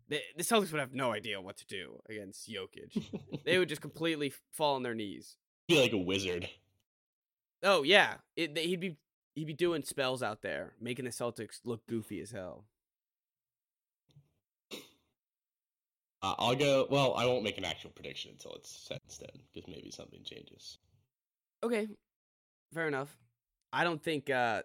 The, 0.08 0.20
the 0.38 0.42
Celtics 0.42 0.72
would 0.72 0.80
have 0.80 0.94
no 0.94 1.12
idea 1.12 1.38
what 1.38 1.58
to 1.58 1.66
do 1.66 2.00
against 2.08 2.48
Jokic. 2.48 3.44
they 3.44 3.58
would 3.58 3.68
just 3.68 3.82
completely 3.82 4.32
fall 4.52 4.76
on 4.76 4.82
their 4.82 4.94
knees. 4.94 5.36
Be 5.68 5.78
like 5.78 5.92
a 5.92 5.98
wizard. 5.98 6.48
Oh 7.62 7.82
yeah, 7.82 8.14
it, 8.36 8.56
he'd 8.56 8.80
be 8.80 8.96
he'd 9.34 9.46
be 9.46 9.52
doing 9.52 9.82
spells 9.82 10.22
out 10.22 10.42
there, 10.42 10.74
making 10.80 11.04
the 11.04 11.10
Celtics 11.10 11.60
look 11.64 11.86
goofy 11.86 12.20
as 12.20 12.30
hell. 12.30 12.64
Uh, 16.20 16.34
I'll 16.38 16.56
go. 16.56 16.86
Well, 16.90 17.14
I 17.14 17.26
won't 17.26 17.44
make 17.44 17.58
an 17.58 17.64
actual 17.64 17.90
prediction 17.90 18.32
until 18.32 18.52
it's 18.54 18.70
set 18.70 19.00
in 19.04 19.10
stone 19.10 19.42
because 19.54 19.68
maybe 19.68 19.90
something 19.90 20.20
changes. 20.24 20.78
Okay, 21.62 21.86
fair 22.74 22.88
enough. 22.88 23.16
I 23.72 23.84
don't 23.84 24.02
think 24.02 24.30
uh 24.30 24.62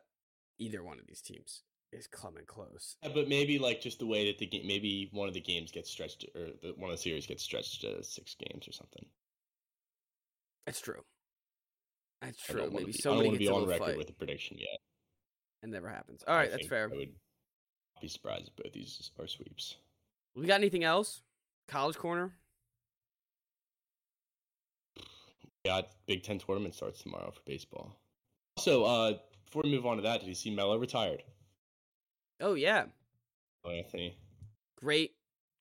either 0.59 0.83
one 0.83 0.99
of 0.99 1.05
these 1.07 1.21
teams 1.21 1.63
is 1.91 2.07
coming 2.07 2.45
close. 2.45 2.95
Yeah, 3.03 3.09
but 3.13 3.27
maybe 3.27 3.59
like 3.59 3.81
just 3.81 3.99
the 3.99 4.07
way 4.07 4.27
that 4.27 4.39
the 4.39 4.47
game, 4.47 4.65
maybe 4.65 5.09
one 5.11 5.27
of 5.27 5.33
the 5.33 5.41
games 5.41 5.71
gets 5.71 5.89
stretched, 5.89 6.25
or 6.35 6.47
the, 6.61 6.73
one 6.77 6.89
of 6.89 6.97
the 6.97 7.01
series 7.01 7.27
gets 7.27 7.43
stretched 7.43 7.81
to 7.81 8.03
six 8.03 8.35
games 8.35 8.67
or 8.67 8.71
something. 8.71 9.05
That's 10.65 10.81
true. 10.81 11.03
That's 12.23 12.41
true. 12.41 12.69
Maybe 12.71 12.91
be, 12.91 12.99
I 13.05 13.09
don't 13.09 13.15
want 13.17 13.25
to 13.25 13.31
gets 13.31 13.39
be 13.39 13.49
on 13.49 13.65
record 13.67 13.85
fight. 13.85 13.97
with 13.97 14.09
a 14.09 14.13
prediction 14.13 14.57
yet. 14.57 14.79
It 15.61 15.69
never 15.69 15.89
happens. 15.89 16.23
All 16.27 16.35
right, 16.35 16.47
I 16.47 16.51
that's 16.51 16.67
fair. 16.67 16.89
I 16.91 16.95
would 16.95 17.09
not 17.09 18.01
be 18.01 18.07
surprised 18.07 18.47
if 18.47 18.55
both 18.55 18.73
these 18.73 19.11
are 19.19 19.27
sweeps. 19.27 19.75
We 20.35 20.45
got 20.47 20.55
anything 20.55 20.83
else? 20.83 21.21
College 21.67 21.97
corner. 21.97 22.33
Yeah, 25.65 25.81
Big 26.07 26.23
Ten 26.23 26.39
tournament 26.39 26.75
starts 26.75 27.01
tomorrow 27.01 27.31
for 27.31 27.41
baseball. 27.45 27.95
Also, 28.57 28.83
uh, 28.83 29.13
before 29.45 29.61
we 29.63 29.71
move 29.71 29.85
on 29.85 29.97
to 29.97 30.03
that, 30.03 30.19
did 30.19 30.27
you 30.27 30.35
see 30.35 30.53
Melo 30.53 30.77
retired? 30.77 31.23
Oh 32.41 32.55
yeah, 32.55 32.85
Oh, 33.63 33.69
Anthony. 33.69 34.17
great, 34.77 35.11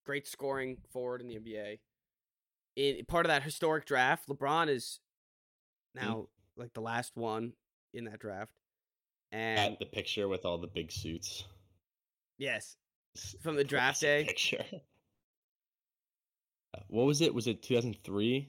great 0.04 0.26
scoring 0.26 0.78
forward 0.92 1.20
in 1.20 1.28
the 1.28 1.36
NBA. 1.36 1.78
In 2.74 3.04
part 3.04 3.26
of 3.26 3.28
that 3.28 3.42
historic 3.44 3.84
draft, 3.86 4.28
LeBron 4.28 4.68
is 4.68 4.98
now 5.94 6.26
like 6.57 6.72
the 6.74 6.80
last 6.80 7.12
one 7.16 7.53
in 7.94 8.05
that 8.05 8.18
draft, 8.20 8.53
and 9.32 9.59
At 9.74 9.78
the 9.78 9.86
picture 9.86 10.28
with 10.28 10.44
all 10.44 10.59
the 10.59 10.66
big 10.68 10.90
suits. 10.92 11.44
yes, 12.38 12.76
from 13.42 13.57
the 13.57 13.64
draft 13.64 14.00
day. 14.00 14.24
Picture. 14.24 14.64
Uh, 16.74 16.80
What 16.88 17.05
was 17.05 17.20
it? 17.20 17.34
Was 17.34 17.46
it 17.48 17.62
2003? 17.62 18.48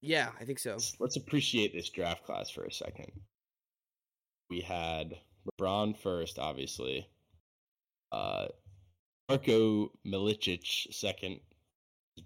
Yeah, 0.00 0.30
I 0.40 0.44
think 0.44 0.60
so. 0.60 0.70
Let's, 0.74 0.94
let's 1.00 1.16
appreciate 1.16 1.72
this 1.74 1.88
draft 1.88 2.24
class 2.24 2.50
for 2.50 2.62
a 2.62 2.70
second. 2.72 3.10
We 4.48 4.60
had 4.60 5.16
LeBron 5.60 5.98
first, 5.98 6.38
obviously. 6.38 7.08
Uh, 8.12 8.46
Darko 9.28 9.88
Milicic 10.06 10.92
second. 10.94 11.40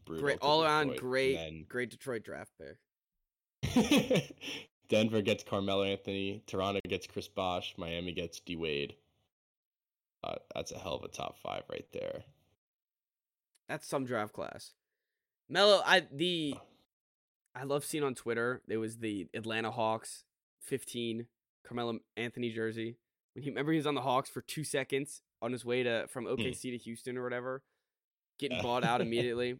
Great, 0.05 0.37
all 0.43 0.63
around 0.63 0.89
Detroit. 0.89 1.01
great, 1.01 1.69
great 1.71 1.89
Detroit 1.91 2.23
draft 2.25 2.51
pick. 2.61 2.77
Denver 4.89 5.23
gets 5.23 5.45
Carmelo 5.45 5.85
Anthony. 5.85 6.43
Toronto 6.47 6.81
gets 6.89 7.07
Chris 7.07 7.29
Bosh. 7.29 7.75
Miami 7.77 8.13
gets 8.13 8.41
D 8.41 8.57
Wade. 8.57 8.95
Uh, 10.25 10.37
that's 10.55 10.73
a 10.73 10.79
hell 10.79 10.95
of 10.95 11.05
a 11.05 11.09
top 11.09 11.39
five 11.39 11.63
right 11.71 11.87
there. 11.93 12.23
That's 13.69 13.87
some 13.87 14.05
draft 14.05 14.33
class. 14.33 14.73
Melo, 15.49 15.83
I 15.85 16.07
the 16.13 16.55
I 17.55 17.65
love 17.65 17.85
seeing 17.85 18.05
on 18.05 18.15
Twitter 18.15 18.63
there 18.67 18.81
was 18.81 18.99
the 18.99 19.29
Atlanta 19.35 19.71
Hawks 19.71 20.25
15 20.63 21.27
Carmelo 21.67 21.99
Anthony 22.17 22.51
jersey. 22.51 22.97
When 23.35 23.43
he 23.43 23.51
remember 23.51 23.73
he 23.73 23.79
was 23.79 23.87
on 23.87 23.95
the 23.95 24.01
Hawks 24.01 24.31
for 24.31 24.41
two 24.41 24.65
seconds 24.65 25.23
on 25.41 25.53
his 25.53 25.65
way 25.65 25.83
to 25.83 26.07
from 26.09 26.25
OKC 26.25 26.63
to 26.73 26.79
Houston 26.79 27.17
or 27.17 27.23
whatever, 27.23 27.63
getting 28.39 28.57
Yeah. 28.57 28.63
bought 28.65 28.85
out 28.85 29.01
immediately. 29.01 29.57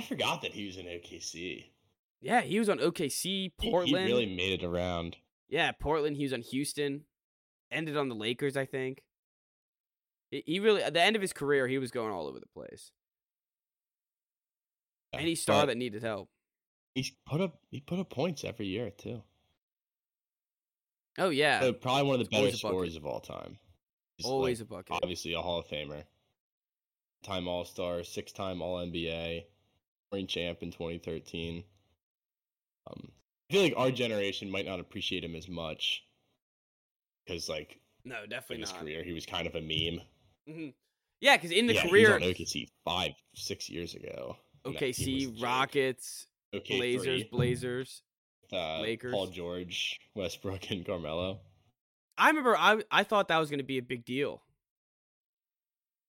I 0.00 0.04
forgot 0.04 0.42
that 0.42 0.52
he 0.52 0.66
was 0.66 0.76
in 0.76 0.86
OKC. 0.86 1.66
Yeah, 2.24 2.40
he 2.40 2.58
was 2.58 2.68
on 2.70 2.78
OKC, 2.78 3.52
Portland. 3.58 4.06
He 4.08 4.12
really 4.12 4.34
made 4.34 4.62
it 4.62 4.64
around. 4.64 5.16
Yeah, 5.48 5.72
Portland. 5.72 6.16
He 6.16 6.22
was 6.22 6.32
on 6.32 6.40
Houston. 6.40 7.04
Ended 7.70 7.96
on 7.96 8.08
the 8.08 8.14
Lakers, 8.14 8.56
I 8.56 8.64
think. 8.64 9.02
He- 10.30 10.42
He 10.46 10.58
really 10.60 10.82
at 10.82 10.94
the 10.94 11.02
end 11.02 11.16
of 11.16 11.22
his 11.22 11.32
career, 11.32 11.68
he 11.68 11.78
was 11.78 11.90
going 11.90 12.12
all 12.12 12.26
over 12.26 12.40
the 12.40 12.46
place. 12.46 12.92
Yeah, 15.12 15.20
Any 15.20 15.34
star 15.34 15.66
that 15.66 15.76
needed 15.76 16.02
help. 16.02 16.28
he's 16.94 17.10
put 17.26 17.40
up 17.40 17.58
he 17.70 17.80
put 17.80 17.98
up 17.98 18.10
points 18.10 18.42
every 18.44 18.66
year 18.66 18.90
too. 18.90 19.22
Oh 21.18 21.28
yeah, 21.30 21.60
So 21.60 21.72
probably 21.72 22.02
one 22.04 22.20
of 22.20 22.24
the 22.26 22.30
better 22.30 22.40
always 22.46 22.58
scorers 22.58 22.96
of 22.96 23.06
all 23.06 23.20
time. 23.20 23.58
He's, 24.16 24.26
always 24.26 24.60
like, 24.60 24.66
a 24.66 24.68
bucket. 24.68 24.96
obviously 25.02 25.32
a 25.34 25.40
Hall 25.40 25.58
of 25.60 25.66
Famer. 25.68 26.04
Time 27.22 27.46
All 27.48 27.64
Star, 27.64 28.02
six 28.02 28.32
time 28.32 28.60
All 28.62 28.78
NBA, 28.78 29.44
scoring 30.08 30.26
champ 30.26 30.62
in 30.62 30.70
2013. 30.72 31.64
Um, 32.86 33.08
I 33.50 33.52
feel 33.54 33.62
like 33.62 33.74
our 33.76 33.90
generation 33.90 34.50
might 34.50 34.66
not 34.66 34.80
appreciate 34.80 35.24
him 35.24 35.34
as 35.34 35.48
much 35.48 36.02
because, 37.26 37.48
like, 37.48 37.78
No, 38.04 38.26
definitely 38.26 38.56
in 38.56 38.60
his 38.62 38.72
not. 38.72 38.80
career, 38.80 39.02
he 39.04 39.12
was 39.12 39.26
kind 39.26 39.46
of 39.46 39.54
a 39.54 39.60
meme. 39.60 40.00
hmm 40.48 40.68
Yeah, 41.20 41.36
because 41.36 41.50
in 41.50 41.66
the 41.66 41.74
yeah, 41.74 41.86
career, 41.86 42.06
he 42.08 42.12
was 42.14 42.22
on 42.22 42.28
OKC 42.34 42.68
five, 42.84 43.12
six 43.34 43.68
years 43.68 43.94
ago. 43.94 44.36
and 44.64 44.74
that 44.76 44.94
team 44.94 45.14
was 45.14 45.24
a 45.24 45.28
OKC. 45.28 45.42
Rockets, 45.42 46.26
OK 46.52 46.76
Blazers, 46.78 47.04
three, 47.04 47.28
Blazers. 47.30 48.02
uh, 48.52 48.80
Lakers. 48.80 49.12
Paul 49.12 49.26
George, 49.28 49.98
Westbrook, 50.14 50.70
and 50.70 50.84
Carmelo. 50.84 51.40
I 52.16 52.28
remember 52.28 52.56
I 52.56 52.82
I 52.90 53.02
thought 53.02 53.28
that 53.28 53.38
was 53.38 53.50
going 53.50 53.58
to 53.58 53.64
be 53.64 53.78
a 53.78 53.82
big 53.82 54.04
deal. 54.04 54.42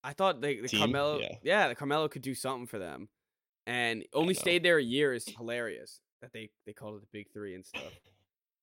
I 0.03 0.13
thought 0.13 0.39
the, 0.41 0.61
the 0.61 0.67
Team? 0.67 0.79
Carmelo, 0.81 1.19
Yeah. 1.19 1.35
yeah. 1.41 1.67
the 1.67 1.73
Carmelo 1.75 2.07
could 2.07 2.21
do 2.21 2.35
something 2.35 2.67
for 2.67 2.77
them, 2.77 3.09
and 3.65 4.05
only 4.13 4.35
stayed 4.35 4.61
there 4.61 4.77
a 4.77 4.83
year 4.83 5.13
is 5.13 5.25
hilarious. 5.25 5.99
That 6.25 6.33
they 6.33 6.49
they 6.65 6.73
called 6.73 6.95
it 6.95 7.01
the 7.01 7.07
Big 7.11 7.31
Three 7.31 7.53
and 7.53 7.63
stuff. 7.63 7.93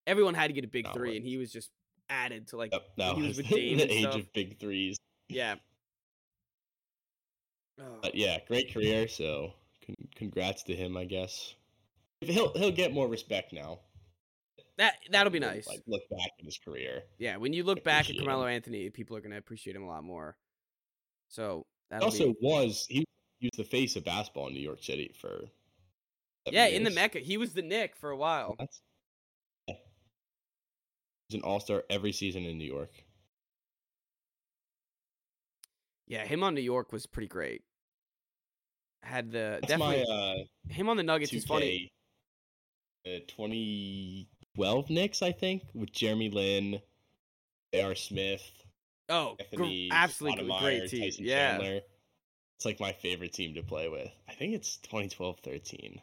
Everyone 0.09 0.35
had 0.35 0.49
to 0.49 0.53
get 0.53 0.65
a 0.65 0.69
Big 0.69 0.85
No, 0.87 0.93
Three, 0.95 1.17
and 1.17 1.25
he 1.25 1.37
was 1.37 1.53
just 1.53 1.71
added 2.11 2.49
to 2.49 2.57
like 2.57 2.73
Yep, 2.73 2.83
that 2.97 3.15
he 3.15 3.23
was, 3.23 3.29
was 3.29 3.37
with 3.39 3.49
the 3.51 3.55
Dame 3.55 3.79
and 3.79 3.91
age 3.91 4.01
stuff. 4.03 4.15
of 4.17 4.33
big 4.33 4.59
threes. 4.59 4.97
yeah. 5.29 5.55
Oh, 7.81 7.99
But 8.03 8.15
yeah, 8.15 8.39
great 8.47 8.73
career. 8.73 9.07
So 9.09 9.55
con- 9.87 9.95
congrats 10.15 10.63
to 10.65 10.75
him, 10.75 10.97
I 10.97 11.05
guess. 11.05 11.55
He'll 12.21 12.53
he'll 12.53 12.71
get 12.73 12.93
more 12.93 13.09
respect 13.09 13.53
now. 13.53 13.79
that 14.77 14.97
that'll 15.11 15.33
be 15.33 15.39
nice. 15.41 15.67
Like 15.69 15.83
look 15.87 16.03
back 16.11 16.31
at 16.39 16.45
his 16.45 16.59
career. 16.59 17.03
yeah, 17.19 17.37
when 17.39 17.53
you 17.53 17.63
look 17.65 17.83
back 17.85 18.11
at 18.11 18.17
Carmelo 18.17 18.47
Anthony, 18.47 18.91
people 18.91 19.17
are 19.17 19.21
going 19.21 19.31
to 19.33 19.39
appreciate 19.39 19.75
him 19.77 19.85
a 19.85 19.89
lot 19.89 20.05
more. 20.05 20.37
So 21.29 21.65
He 21.91 21.95
that'll 21.95 22.05
also 22.07 22.27
be, 22.29 22.37
was 22.43 22.87
he, 22.91 23.05
he 23.39 23.47
was 23.47 23.57
the 23.57 23.65
face 23.71 23.97
of 23.97 24.05
basketball 24.05 24.49
in 24.49 24.55
New 24.55 24.61
York 24.61 24.83
City 24.83 25.15
for. 25.19 25.45
Yeah 26.51 26.67
in 26.67 26.85
the. 26.85 26.91
Mecca. 26.91 27.19
He 27.19 27.37
was 27.37 27.53
the 27.53 27.63
Knick 27.63 27.97
for 27.97 28.11
a 28.11 28.17
while. 28.17 28.57
That's, 28.59 28.81
yeah. 29.69 29.75
He's 31.29 31.39
an 31.39 31.45
all 31.45 31.61
star 31.61 31.85
every 31.89 32.13
season 32.13 32.45
in 32.45 32.59
New 32.59 32.71
York. 32.71 32.91
Yeah, 36.07 36.25
him 36.25 36.43
on 36.43 36.55
New 36.55 36.61
York 36.63 36.93
was 36.93 37.07
pretty 37.07 37.29
great. 37.29 37.63
Had 39.03 39.31
the 39.31 39.59
That's 39.61 39.69
definitely 39.69 40.05
my 40.09 40.15
uh, 40.15 40.35
him 40.69 40.89
on 40.89 40.97
the 40.97 41.03
Nuggets 41.03 41.33
is 41.33 41.45
funny. 41.45 41.91
2K, 43.07 43.17
uh, 43.17 43.21
2012 43.29 44.91
Knicks, 44.91 45.23
I 45.23 45.33
think, 45.33 45.63
with 45.75 45.91
Jeremy 45.91 46.29
Lin, 46.29 46.81
J.R. 47.73 47.95
Smith, 47.95 48.63
Oh, 49.09 49.37
gr- 49.55 49.65
absolutely 49.91 50.51
great 50.61 50.89
team. 50.89 51.03
Tyson 51.03 51.25
yeah, 51.25 51.59
Chandler. 51.59 51.81
It's 52.57 52.65
like 52.65 52.81
my 52.81 52.93
favorite 52.93 53.33
team 53.33 53.55
to 53.55 53.63
play 53.63 53.89
with. 53.89 54.11
I 54.29 54.33
think 54.33 54.55
it's 54.55 54.77
2012 54.79 55.41
13. 55.41 56.01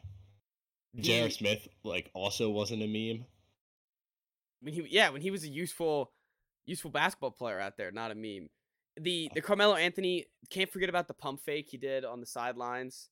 J.R. 0.96 1.30
Smith, 1.30 1.68
like, 1.84 2.10
also 2.14 2.50
wasn't 2.50 2.82
a 2.84 2.88
meme. 2.88 3.26
when 4.62 4.74
he 4.74 4.86
yeah 4.90 5.10
when 5.10 5.22
he 5.22 5.32
was 5.32 5.44
a 5.44 5.48
useful 5.48 6.12
useful 6.66 6.92
basketball 6.92 7.32
player 7.32 7.60
out 7.60 7.78
there, 7.78 7.92
not 7.92 8.12
a 8.12 8.16
meme. 8.16 8.50
The 8.98 9.30
the 9.34 9.42
Carmelo 9.42 9.76
Anthony 9.76 10.26
can't 10.50 10.70
forget 10.72 10.90
about 10.90 11.08
the 11.08 11.14
pump 11.14 11.42
fake 11.42 11.68
he 11.70 11.78
did 11.78 12.04
on 12.06 12.20
the 12.20 12.26
sidelines. 12.26 13.10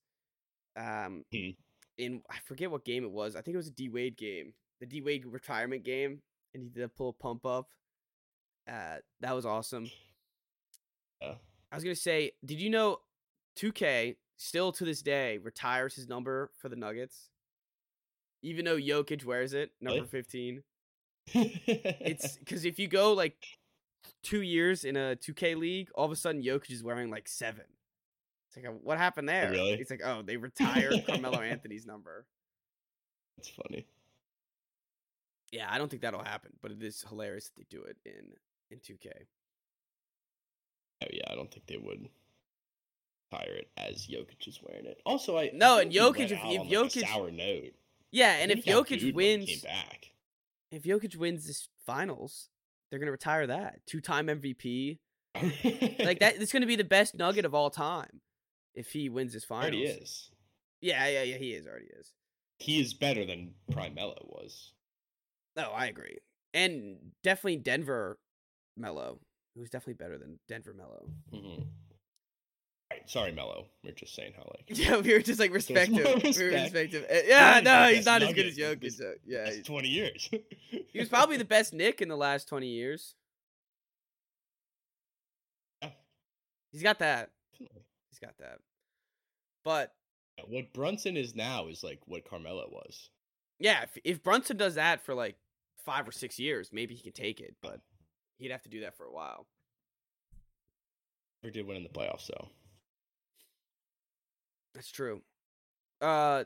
Um, 0.76 1.24
Hmm. 1.32 1.50
in 1.96 2.22
I 2.30 2.36
forget 2.44 2.70
what 2.70 2.84
game 2.84 3.04
it 3.04 3.10
was. 3.10 3.34
I 3.36 3.40
think 3.42 3.54
it 3.54 3.58
was 3.58 3.68
a 3.68 3.72
D 3.72 3.88
Wade 3.88 4.16
game, 4.16 4.52
the 4.80 4.86
D 4.86 5.00
Wade 5.00 5.24
retirement 5.26 5.84
game, 5.84 6.20
and 6.54 6.62
he 6.62 6.68
did 6.68 6.82
a 6.84 6.88
pull 6.88 7.12
pump 7.12 7.46
up. 7.46 7.70
Uh, 8.68 8.96
that 9.20 9.34
was 9.34 9.46
awesome. 9.46 9.90
Yeah. 11.22 11.34
I 11.72 11.74
was 11.76 11.84
gonna 11.84 11.94
say, 11.96 12.32
did 12.44 12.60
you 12.60 12.70
know 12.70 13.00
2K 13.56 14.16
still 14.36 14.70
to 14.72 14.84
this 14.84 15.02
day 15.02 15.38
retires 15.38 15.94
his 15.94 16.06
number 16.08 16.50
for 16.58 16.68
the 16.68 16.76
Nuggets, 16.76 17.30
even 18.42 18.64
though 18.64 18.76
Jokic 18.76 19.24
wears 19.24 19.52
it, 19.52 19.70
number 19.80 20.00
Really? 20.00 20.08
15. 20.08 20.62
It's 21.34 22.36
because 22.38 22.64
if 22.64 22.78
you 22.78 22.88
go 22.88 23.12
like 23.12 23.36
two 24.22 24.42
years 24.42 24.84
in 24.84 24.96
a 24.96 25.16
2K 25.16 25.56
league, 25.56 25.90
all 25.94 26.04
of 26.06 26.12
a 26.12 26.16
sudden 26.16 26.42
Jokic 26.42 26.70
is 26.70 26.82
wearing 26.82 27.10
like 27.10 27.28
seven. 27.28 27.64
It's 28.48 28.56
like, 28.56 28.66
uh, 28.66 28.76
what 28.82 28.96
happened 28.98 29.28
there? 29.28 29.50
really? 29.50 29.72
It's 29.74 29.90
like, 29.90 30.00
oh, 30.04 30.22
they 30.22 30.36
retired 30.36 31.04
Carmelo 31.06 31.40
Anthony's 31.42 31.84
number. 31.86 32.24
It's 33.38 33.50
funny. 33.50 33.86
Yeah, 35.52 35.66
I 35.70 35.78
don't 35.78 35.88
think 35.90 36.02
that'll 36.02 36.22
happen, 36.24 36.52
but 36.62 36.70
it 36.72 36.82
is 36.82 37.04
hilarious 37.08 37.48
that 37.50 37.56
they 37.56 37.66
do 37.76 37.82
it 37.84 37.96
in 38.04 38.32
in 38.70 38.78
2K. 38.78 39.08
Oh, 41.02 41.06
yeah, 41.12 41.22
I 41.30 41.34
don't 41.34 41.50
think 41.50 41.66
they 41.66 41.76
would 41.78 42.08
tire 43.30 43.52
it 43.54 43.70
as 43.76 44.06
Jokic 44.06 44.46
is 44.48 44.60
wearing 44.62 44.84
it. 44.86 45.00
Also, 45.06 45.38
I 45.38 45.50
No, 45.54 45.76
I 45.76 45.82
and 45.82 45.92
Jokic, 45.92 46.20
if- 46.30 46.32
if 46.32 46.42
on, 46.44 46.48
like, 46.58 46.66
a 46.68 46.70
Jokic- 46.70 47.06
sour 47.06 47.30
note. 47.30 47.74
Yeah, 48.12 48.36
and 48.36 48.50
if 48.50 48.64
he 48.64 48.70
Jokic 48.70 49.00
he 49.00 49.12
wins, 49.12 49.46
came 49.46 49.60
back. 49.60 50.12
if 50.70 50.82
Jokic 50.84 51.16
wins 51.16 51.46
this 51.46 51.68
finals, 51.86 52.48
they're 52.90 52.98
gonna 53.00 53.12
retire 53.12 53.46
that 53.48 53.80
two 53.86 54.00
time 54.00 54.26
MVP. 54.28 54.98
Like 55.34 56.18
that, 56.20 56.36
it's 56.40 56.52
gonna 56.52 56.66
be 56.66 56.76
the 56.76 56.84
best 56.84 57.14
Nugget 57.14 57.44
of 57.44 57.54
all 57.54 57.70
time 57.70 58.20
if 58.74 58.90
he 58.92 59.08
wins 59.08 59.32
this 59.32 59.44
finals. 59.44 59.72
already 59.74 59.82
is. 59.84 60.30
Yeah, 60.80 61.06
yeah, 61.08 61.22
yeah. 61.22 61.36
He 61.36 61.52
is 61.52 61.66
already 61.66 61.86
is. 61.98 62.12
He 62.58 62.80
is 62.80 62.94
better 62.94 63.24
than 63.24 63.54
Prime 63.72 63.94
Melo 63.94 64.16
was. 64.24 64.72
No, 65.56 65.70
I 65.70 65.86
agree. 65.86 66.18
and 66.54 66.96
definitely 67.22 67.56
Denver 67.56 68.18
Melo, 68.76 69.18
who's 69.56 69.70
definitely 69.70 69.94
better 69.94 70.18
than 70.18 70.38
Denver 70.48 70.72
Melo. 70.72 71.08
Mm-hmm. 71.32 71.62
Sorry, 73.08 73.32
Melo. 73.32 73.64
We're 73.82 73.92
just 73.92 74.14
saying 74.14 74.34
how 74.36 74.42
like 74.54 74.64
Yeah, 74.78 74.98
we 75.00 75.12
were 75.14 75.20
just 75.20 75.40
like 75.40 75.52
respect 75.52 75.90
him. 75.90 75.96
We 75.96 76.02
were 76.04 76.14
respect. 76.20 76.74
respect. 76.74 76.94
Uh, 76.94 77.14
Yeah, 77.26 77.60
no, 77.64 77.88
he's 77.88 78.04
not 78.06 78.22
as 78.22 78.34
good 78.34 78.46
as 78.46 78.56
Jokic. 78.56 78.92
so- 78.92 79.14
Yeah, 79.26 79.50
twenty 79.64 79.88
years. 79.88 80.28
he 80.92 80.98
was 80.98 81.08
probably 81.10 81.38
the 81.38 81.44
best 81.44 81.72
Knick 81.72 82.02
in 82.02 82.08
the 82.08 82.16
last 82.16 82.48
twenty 82.48 82.68
years. 82.68 83.14
Yeah. 85.82 85.90
He's 86.70 86.82
got 86.82 86.98
that. 86.98 87.30
He's 87.58 88.18
got 88.20 88.36
that. 88.38 88.58
But 89.64 89.92
what 90.46 90.72
Brunson 90.72 91.16
is 91.16 91.34
now 91.34 91.68
is 91.68 91.82
like 91.82 92.00
what 92.06 92.28
Carmelo 92.28 92.68
was. 92.70 93.08
yeah, 93.58 93.82
if, 93.84 93.96
if 94.04 94.22
Brunson 94.22 94.56
does 94.56 94.74
that 94.76 95.04
for 95.04 95.14
like 95.14 95.36
five 95.84 96.06
or 96.06 96.12
six 96.12 96.38
years, 96.38 96.70
maybe 96.72 96.94
he 96.94 97.02
can 97.02 97.12
take 97.12 97.40
it. 97.40 97.56
But 97.62 97.80
he'd 98.38 98.50
have 98.50 98.62
to 98.62 98.68
do 98.68 98.80
that 98.82 98.96
for 98.96 99.04
a 99.06 99.12
while. 99.12 99.46
Never 101.42 101.52
did 101.52 101.66
win 101.66 101.76
in 101.76 101.82
the 101.84 101.88
playoffs, 101.88 102.26
though. 102.26 102.48
That's 104.78 104.92
true. 104.92 105.22
Uh, 106.00 106.44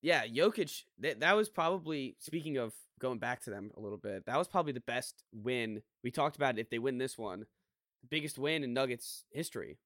yeah, 0.00 0.26
Jokic. 0.26 0.84
That 1.00 1.20
that 1.20 1.36
was 1.36 1.50
probably 1.50 2.16
speaking 2.18 2.56
of 2.56 2.72
going 2.98 3.18
back 3.18 3.42
to 3.42 3.50
them 3.50 3.70
a 3.76 3.80
little 3.80 3.98
bit. 3.98 4.24
That 4.24 4.38
was 4.38 4.48
probably 4.48 4.72
the 4.72 4.80
best 4.80 5.22
win 5.30 5.82
we 6.02 6.10
talked 6.10 6.36
about. 6.36 6.56
It, 6.56 6.62
If 6.62 6.70
they 6.70 6.78
win 6.78 6.96
this 6.96 7.18
one, 7.18 7.40
the 7.40 8.08
biggest 8.08 8.38
win 8.38 8.64
in 8.64 8.72
Nuggets 8.72 9.24
history. 9.30 9.76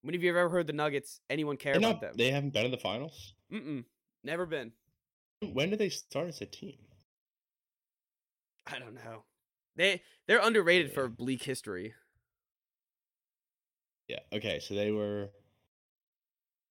When 0.00 0.14
have 0.14 0.22
you 0.22 0.30
ever 0.30 0.48
heard 0.48 0.66
the 0.66 0.72
Nuggets? 0.72 1.20
Anyone 1.28 1.58
care 1.58 1.74
They're 1.74 1.80
about 1.90 1.96
not- 1.96 2.00
them? 2.00 2.14
They 2.16 2.30
haven't 2.30 2.54
been 2.54 2.64
in 2.64 2.70
the 2.70 2.78
finals. 2.78 3.34
Mm-mm. 3.52 3.84
Never 4.24 4.46
been. 4.46 4.72
When 5.42 5.68
did 5.68 5.78
they 5.78 5.90
start 5.90 6.28
as 6.28 6.40
a 6.40 6.46
team? 6.46 6.78
I 8.66 8.78
don't 8.78 8.94
know. 8.94 9.24
They 9.76 10.00
they're 10.26 10.40
underrated 10.40 10.92
for 10.94 11.02
Yeah. 11.02 11.08
bleak 11.08 11.42
history. 11.42 11.92
Yeah. 14.08 14.20
Okay. 14.32 14.58
So 14.60 14.74
they 14.74 14.90
were. 14.90 15.28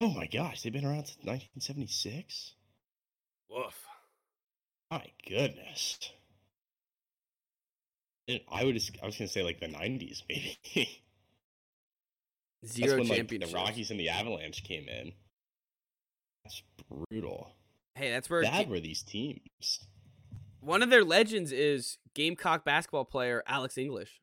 Oh 0.00 0.10
my 0.10 0.26
gosh, 0.26 0.62
they've 0.62 0.72
been 0.72 0.84
around 0.84 1.06
since 1.06 1.18
1976. 1.18 2.54
Woof. 3.50 3.84
My 4.90 5.04
goodness. 5.28 5.98
I 8.50 8.64
would 8.64 8.80
I 9.02 9.06
was 9.06 9.16
gonna 9.18 9.28
say 9.28 9.42
like 9.42 9.60
the 9.60 9.66
90s, 9.66 10.22
maybe. 10.28 11.02
That's 12.62 12.74
Zero 12.74 12.98
when 12.98 13.08
like 13.08 13.28
the 13.28 13.50
Rockies 13.54 13.90
and 13.90 13.98
the 13.98 14.08
Avalanche 14.08 14.62
came 14.64 14.88
in. 14.88 15.12
That's 16.44 16.62
brutal. 16.88 17.50
Hey, 17.94 18.10
that's 18.10 18.30
where 18.30 18.42
Bad 18.42 18.70
were 18.70 18.80
these 18.80 19.02
teams. 19.02 19.86
one 20.60 20.82
of 20.82 20.90
their 20.90 21.04
legends 21.04 21.52
is 21.52 21.98
Gamecock 22.14 22.64
basketball 22.64 23.04
player 23.04 23.42
Alex 23.46 23.76
English. 23.76 24.20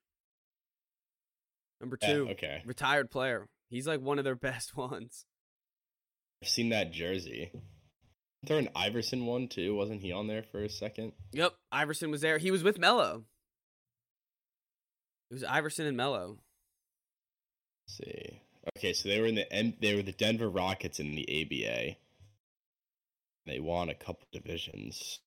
Number 1.81 1.97
Yeah, 2.01 2.13
two. 2.13 2.29
okay. 2.31 2.63
retired 2.65 3.11
player. 3.11 3.47
He's 3.69 3.87
like 3.87 4.01
one 4.01 4.17
of 4.17 4.25
their 4.25 4.35
best 4.49 4.75
ones. 4.77 5.25
I've 6.41 6.49
seen 6.49 6.69
that 6.69 6.91
jersey. 6.91 7.51
Wasn't 7.53 7.63
there 8.47 8.57
an 8.59 8.69
Iverson 8.75 9.25
one 9.25 9.47
too? 9.47 9.75
Wasn't 9.75 10.01
he 10.01 10.11
on 10.11 10.27
there 10.27 10.43
for 10.43 10.63
a 10.63 10.69
second? 10.69 11.13
Yep, 11.33 11.53
Iverson 11.71 12.11
was 12.11 12.21
there. 12.21 12.37
He 12.37 12.51
was 12.51 12.63
with 12.63 12.77
Melo. 12.77 13.23
It 15.31 15.33
was 15.33 15.43
Iverson 15.43 15.87
and 15.87 15.97
Melo. 15.97 16.37
Let's 17.87 17.97
see. 17.97 18.41
Okay, 18.77 18.93
so 18.93 19.09
they 19.09 19.19
were 19.19 19.27
in 19.27 19.35
the 19.35 19.51
M- 19.51 19.73
they 19.81 19.95
were 19.95 20.03
the 20.03 20.11
Denver 20.11 20.49
Rockets 20.49 20.99
in 20.99 21.15
the 21.15 21.25
ABA. 21.41 21.95
They 23.45 23.59
won 23.59 23.89
a 23.89 23.95
couple 23.95 24.27
divisions. 24.31 25.19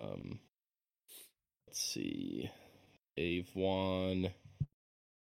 Um, 0.00 0.38
let's 1.66 1.80
see. 1.80 2.50
They've 3.16 3.48
won 3.54 4.30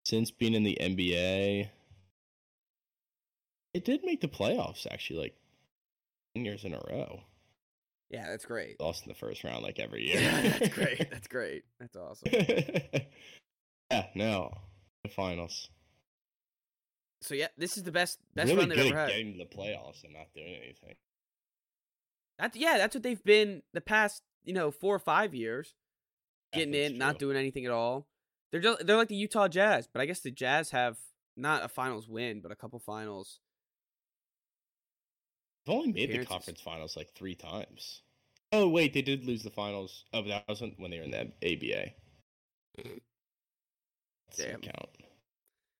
since 0.05 0.29
being 0.31 0.53
in 0.53 0.63
the 0.63 0.77
NBA. 0.79 1.69
It 3.75 3.83
did 3.83 4.05
make 4.05 4.21
the 4.21 4.29
playoffs 4.29 4.87
actually, 4.89 5.19
like 5.19 5.35
ten 6.33 6.45
years 6.45 6.63
in 6.63 6.73
a 6.73 6.79
row. 6.89 7.19
Yeah, 8.09 8.29
that's 8.29 8.45
great. 8.45 8.79
Lost 8.79 9.03
in 9.03 9.09
the 9.09 9.15
first 9.15 9.43
round 9.43 9.63
like 9.63 9.79
every 9.79 10.07
year. 10.07 10.21
Yeah, 10.21 10.41
that's 10.41 10.73
great. 10.73 11.11
That's 11.11 11.27
great. 11.27 11.63
That's 11.77 11.97
awesome. 11.97 12.29
yeah, 13.91 14.05
no, 14.15 14.53
the 15.03 15.09
finals. 15.09 15.71
So 17.21 17.35
yeah, 17.35 17.47
this 17.57 17.75
is 17.75 17.83
the 17.83 17.91
best 17.91 18.19
best 18.33 18.47
really 18.47 18.59
run 18.59 18.69
they've 18.69 18.93
ever 18.93 18.95
had. 18.97 19.09
getting 19.09 19.33
to 19.33 19.39
the 19.39 19.43
playoffs 19.43 20.05
and 20.05 20.13
not 20.13 20.27
doing 20.33 20.55
anything. 20.63 20.95
That's 22.39 22.55
yeah, 22.55 22.77
that's 22.77 22.95
what 22.95 23.03
they've 23.03 23.23
been 23.25 23.61
the 23.73 23.81
past 23.81 24.23
you 24.45 24.53
know 24.53 24.71
four 24.71 24.95
or 24.95 24.99
five 24.99 25.35
years. 25.35 25.73
Getting 26.53 26.73
in, 26.75 26.97
not 26.97 27.19
doing 27.19 27.35
anything 27.35 27.65
at 27.65 27.73
all. 27.73 28.07
They're 28.53 28.61
just, 28.61 28.87
they're 28.87 28.95
like 28.95 29.09
the 29.09 29.15
Utah 29.15 29.49
Jazz, 29.49 29.89
but 29.91 30.01
I 30.01 30.05
guess 30.05 30.21
the 30.21 30.31
Jazz 30.31 30.69
have 30.69 30.95
not 31.35 31.65
a 31.65 31.67
finals 31.67 32.07
win, 32.07 32.39
but 32.39 32.53
a 32.53 32.55
couple 32.55 32.79
finals. 32.79 33.41
They've 35.65 35.75
only 35.75 35.93
made 35.93 36.11
the 36.11 36.25
conference 36.25 36.61
finals 36.61 36.95
like 36.95 37.13
three 37.13 37.35
times. 37.35 38.01
Oh 38.51 38.67
wait, 38.67 38.93
they 38.93 39.01
did 39.01 39.25
lose 39.25 39.43
the 39.43 39.49
finals. 39.49 40.05
Oh, 40.13 40.21
that 40.23 40.47
wasn't 40.47 40.79
when 40.79 40.91
they 40.91 40.99
were 40.99 41.05
in 41.05 41.11
the 41.11 41.21
ABA. 41.43 41.91
That 42.77 43.01
doesn't 44.37 44.61
count. 44.61 44.89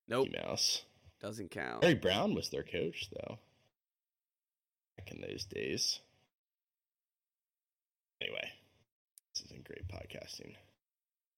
Nope, 0.08 0.28
Mickey 0.32 0.46
Mouse. 0.46 0.84
doesn't 1.22 1.52
count. 1.52 1.84
Larry 1.84 1.96
Brown 1.96 2.34
was 2.34 2.50
their 2.50 2.64
coach 2.64 3.10
though. 3.12 3.40
Back 4.98 5.12
in 5.12 5.22
those 5.22 5.46
days. 5.46 6.00
Anyway, 8.22 8.50
this 9.34 9.46
isn't 9.46 9.66
great 9.66 9.88
podcasting. 9.88 10.56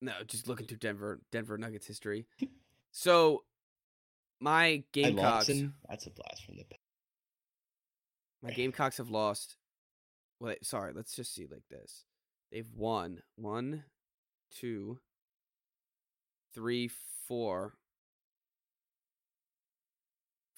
No, 0.01 0.13
just 0.27 0.47
looking 0.47 0.67
through 0.67 0.77
Denver 0.77 1.19
Denver 1.31 1.57
Nuggets 1.57 1.87
history. 1.87 2.27
so 2.91 3.43
my 4.39 4.83
Gamecocks, 4.91 5.49
Lawson, 5.49 5.73
that's 5.89 6.05
a 6.05 6.11
blast 6.11 6.45
from 6.45 6.57
the 6.57 6.63
past. 6.63 6.81
My 8.41 8.51
Gamecocks 8.51 8.97
have 8.97 9.09
lost. 9.09 9.57
Wait, 10.39 10.65
sorry. 10.65 10.93
Let's 10.93 11.15
just 11.15 11.33
see 11.33 11.47
like 11.49 11.67
this. 11.69 12.05
They've 12.51 12.71
won 12.75 13.21
one, 13.35 13.83
two, 14.51 14.99
three, 16.53 16.89
four, 17.27 17.73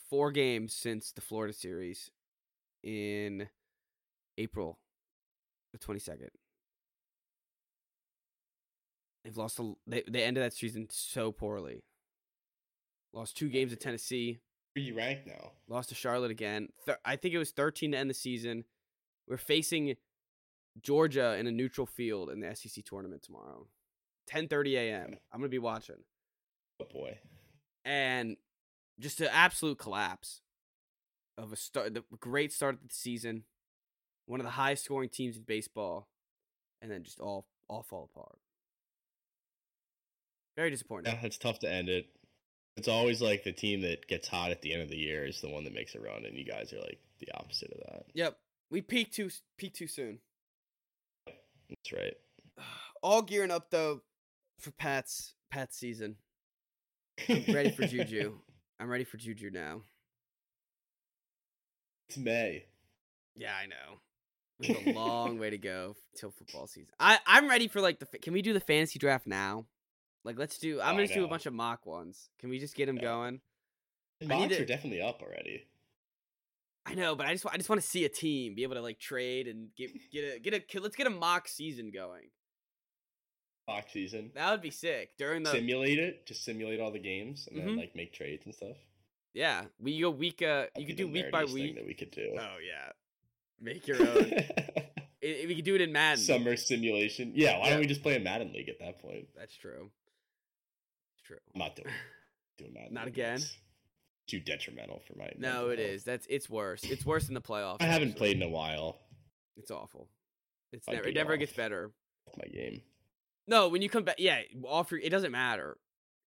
four 0.10 0.32
games 0.32 0.74
since 0.74 1.12
the 1.12 1.22
Florida 1.22 1.54
series 1.54 2.12
in 2.84 3.48
April 4.38 4.80
the 5.72 5.78
twenty 5.78 6.00
second. 6.00 6.30
They've 9.24 9.38
lost. 9.38 9.60
A, 9.60 9.74
they 9.88 10.04
they 10.10 10.24
ended 10.24 10.44
that 10.44 10.54
season 10.54 10.88
so 10.90 11.32
poorly. 11.32 11.84
Lost 13.14 13.38
two 13.38 13.50
games 13.50 13.74
at 13.74 13.80
Tennessee. 13.80 14.40
You 14.80 14.96
rank 14.96 15.28
now? 15.28 15.52
Lost 15.68 15.90
to 15.90 15.96
Charlotte 15.96 16.32
again. 16.32 16.70
Th- 16.86 16.98
I 17.06 17.16
think 17.16 17.34
it 17.34 17.38
was 17.38 17.52
13 17.52 17.92
to 17.92 17.98
end 17.98 18.10
the 18.10 18.14
season. 18.14 18.64
We're 19.28 19.38
facing 19.38 19.96
Georgia 20.82 21.36
in 21.38 21.48
a 21.48 21.52
neutral 21.52 21.86
field 21.88 22.30
in 22.30 22.40
the 22.40 22.56
SEC 22.56 22.84
tournament 22.86 23.22
tomorrow. 23.24 23.68
10:30 24.32 24.76
a.m. 24.76 25.18
I'm 25.32 25.40
gonna 25.40 25.50
be 25.50 25.58
watching, 25.60 26.04
Oh 26.80 26.86
boy. 26.86 27.18
and 27.84 28.38
just 29.00 29.20
an 29.22 29.30
absolute 29.32 29.78
collapse 29.80 30.42
of 31.38 31.52
a 31.52 31.56
start. 31.56 31.94
The 31.94 32.04
great 32.20 32.52
start 32.54 32.76
of 32.76 32.88
the 32.88 32.94
season, 32.94 33.44
one 34.26 34.40
of 34.40 34.46
the 34.46 34.52
highest 34.52 34.84
scoring 34.86 35.10
teams 35.10 35.38
in 35.38 35.44
baseball, 35.44 36.10
and 36.82 36.92
then 36.92 37.04
just 37.04 37.20
all 37.20 37.48
all 37.68 37.82
fall 37.84 38.10
apart. 38.14 38.38
Very 40.56 40.70
disappointing. 40.70 41.14
Yeah, 41.14 41.20
it's 41.26 41.38
tough 41.38 41.60
to 41.60 41.72
end 41.72 41.90
it. 41.90 42.08
It's 42.80 42.88
always 42.88 43.22
like 43.22 43.44
the 43.44 43.52
team 43.52 43.82
that 43.82 44.08
gets 44.08 44.30
hot 44.30 44.52
at 44.52 44.62
the 44.62 44.72
end 44.72 44.82
of 44.82 44.90
the 44.90 44.96
year 44.96 45.26
is 45.26 45.42
the 45.42 45.50
one 45.50 45.66
that 45.66 45.74
makes 45.74 45.96
a 45.96 46.00
run, 46.00 46.24
and 46.24 46.38
you 46.38 46.46
guys 46.46 46.72
are 46.72 46.80
like 46.80 46.98
the 47.20 47.28
opposite 47.34 47.70
of 47.74 47.80
that. 47.92 48.06
Yep, 48.14 48.38
we 48.72 48.80
peak 48.80 49.12
too 49.12 49.30
peak 49.58 49.74
too 49.74 49.88
soon. 49.88 50.20
That's 51.26 51.92
right. 51.92 52.14
All 53.04 53.22
gearing 53.22 53.52
up 53.52 53.70
though 53.70 54.00
for 54.62 54.72
Pat's 54.72 55.34
Pat's 55.52 55.78
season. 55.78 56.16
I'm 57.28 57.44
ready 57.54 57.72
for 57.72 57.86
Juju. 57.86 58.38
I'm 58.80 58.88
ready 58.88 59.04
for 59.04 59.18
Juju 59.18 59.50
now. 59.52 59.82
It's 62.08 62.18
May. 62.18 62.64
Yeah, 63.36 63.52
I 63.62 63.66
know. 63.66 64.00
We 64.58 64.68
have 64.68 64.88
a 64.88 64.94
long 64.98 65.38
way 65.40 65.50
to 65.50 65.58
go 65.58 65.98
till 66.16 66.32
football 66.32 66.68
season. 66.68 66.94
I 66.98 67.20
I'm 67.28 67.50
ready 67.50 67.68
for 67.68 67.82
like 67.82 68.00
the. 68.00 68.06
Can 68.20 68.32
we 68.32 68.42
do 68.42 68.54
the 68.54 68.62
fantasy 68.62 69.00
draft 69.00 69.28
now? 69.28 69.66
Like, 70.24 70.38
let's 70.38 70.58
do. 70.58 70.82
I'm 70.82 70.96
Oh, 70.96 70.98
gonna 70.98 71.08
do 71.14 71.24
a 71.24 71.28
bunch 71.28 71.46
of 71.46 71.54
mock 71.54 71.86
ones. 71.86 72.30
Can 72.40 72.50
we 72.50 72.60
just 72.60 72.76
get 72.76 72.86
them 72.88 72.98
Yeah. 72.98 73.04
going? 73.04 73.42
The 74.20 74.28
mocks 74.28 74.56
to- 74.56 74.62
are 74.64 74.66
definitely 74.66 75.02
up 75.02 75.22
already. 75.22 75.66
I 76.86 76.96
know, 76.96 77.16
but 77.16 77.26
I 77.28 77.34
just 77.34 77.46
I 77.46 77.56
just 77.58 77.70
want 77.70 77.82
to 77.82 77.88
see 77.88 78.04
a 78.06 78.10
team 78.10 78.56
be 78.56 78.64
able 78.64 78.76
to 78.76 78.82
like 78.82 79.00
trade 79.00 79.48
and 79.48 79.70
get 79.76 79.92
get 80.12 80.36
a 80.36 80.40
get 80.40 80.54
a 80.76 80.80
let's 80.80 80.96
get 80.96 81.08
a 81.08 81.12
mock 81.12 81.48
season 81.48 81.92
going. 81.92 82.30
Mock 83.68 83.86
season. 83.90 84.32
That 84.34 84.52
would 84.52 84.62
be 84.62 84.72
sick 84.72 85.16
during 85.18 85.44
the 85.44 85.52
simulate 85.52 86.00
it. 86.00 86.26
Just 86.26 86.44
simulate 86.44 86.80
all 86.80 86.92
the 86.92 87.00
games 87.00 87.48
and 87.50 87.60
then 87.60 87.68
Mhm. 87.70 87.78
like 87.78 87.96
make 87.96 88.14
trades 88.14 88.46
and 88.46 88.56
stuff. 88.56 88.78
yeah. 89.34 89.66
We 89.80 90.00
go 90.02 90.10
week 90.10 90.42
uh 90.42 90.62
That'd 90.62 90.72
you 90.78 90.86
could 90.88 90.96
do 90.98 91.06
the 91.06 91.12
week 91.12 91.32
by 91.32 91.46
week. 91.46 91.76
that 91.76 91.86
we 91.86 91.94
could 91.94 92.12
do. 92.12 92.36
Oh 92.38 92.58
yeah, 92.66 92.92
make 93.60 93.88
your 93.88 94.02
own. 94.02 94.34
I- 95.22 95.46
we 95.48 95.54
could 95.56 95.66
do 95.66 95.76
it 95.76 95.82
in 95.82 95.92
Madden. 95.92 96.24
summer 96.24 96.56
simulation. 96.56 97.34
Yeah, 97.36 97.60
why 97.60 97.66
Yeah. 97.66 97.70
don't 97.72 97.80
we 97.82 97.88
just 97.88 98.02
play 98.02 98.16
a 98.16 98.20
Madden 98.20 98.52
league 98.54 98.70
at 98.70 98.80
that 98.80 99.00
point? 99.00 99.28
That's 99.36 99.54
true. 99.56 99.92
True. 101.30 101.38
I'm 101.54 101.60
not 101.60 101.76
doing 101.76 101.94
doing 102.58 102.74
Madden. 102.74 102.92
Not 102.92 103.08
again? 103.08 103.36
It's 103.36 103.56
too 104.26 104.40
detrimental 104.40 105.00
for 105.08 105.16
my. 105.16 105.30
No, 105.38 105.70
it 105.70 105.78
health. 105.78 105.92
is. 105.92 106.04
That's 106.04 106.26
it's 106.28 106.50
worse. 106.50 106.84
It's 106.84 107.06
worse 107.06 107.26
than 107.26 107.36
the 107.36 107.42
playoffs. 107.42 107.78
I 107.82 107.86
haven't 107.86 108.10
actually. 108.10 108.18
played 108.18 108.38
in 108.38 108.42
a 108.42 108.50
while. 108.50 108.98
It's 109.56 109.70
awful. 109.70 110.08
It's 110.74 110.90
I'd 110.90 110.96
never. 110.96 111.08
It 111.08 111.14
never 111.14 111.38
gets 111.38 111.54
better. 111.54 111.92
My 112.36 112.48
game. 112.48 112.82
No, 113.48 113.70
when 113.70 113.84
you 113.84 113.90
come 113.90 114.06
back, 114.06 114.16
yeah, 114.18 114.40
off 114.64 114.90
your, 114.90 115.00
it 115.00 115.10
doesn't 115.10 115.32
matter. 115.32 115.78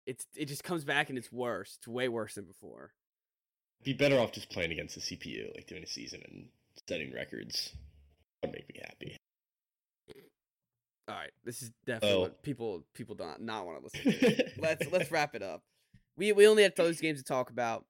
It's 0.06 0.24
it 0.36 0.44
just 0.44 0.62
comes 0.62 0.84
back 0.84 1.08
and 1.08 1.18
it's 1.18 1.32
worse. 1.32 1.74
It's 1.78 1.88
way 1.88 2.08
worse 2.08 2.36
than 2.36 2.44
before. 2.44 2.92
Be 3.82 3.92
better 3.92 4.20
off 4.20 4.30
just 4.30 4.50
playing 4.50 4.70
against 4.70 4.94
the 4.94 5.00
CPU, 5.00 5.52
like 5.56 5.66
doing 5.66 5.82
a 5.82 5.86
season 5.88 6.22
and 6.30 6.46
setting 6.88 7.12
records. 7.12 7.72
That'd 8.40 8.54
make 8.54 8.68
me 8.68 8.80
happy. 8.84 9.16
All 11.12 11.18
right, 11.18 11.30
this 11.44 11.60
is 11.62 11.70
definitely 11.84 12.16
Oh. 12.16 12.20
what 12.22 12.42
people 12.42 12.86
people 12.94 13.14
don't 13.14 13.42
not 13.42 13.66
want 13.66 13.78
to 13.78 13.84
listen. 13.84 14.12
to. 14.12 14.50
let's 14.58 14.90
let's 14.90 15.10
wrap 15.10 15.34
it 15.34 15.42
up. 15.42 15.62
We 16.16 16.32
we 16.32 16.46
only 16.48 16.62
have 16.62 16.74
those 16.74 17.00
games 17.02 17.18
to 17.18 17.24
talk 17.24 17.50
about. 17.50 17.84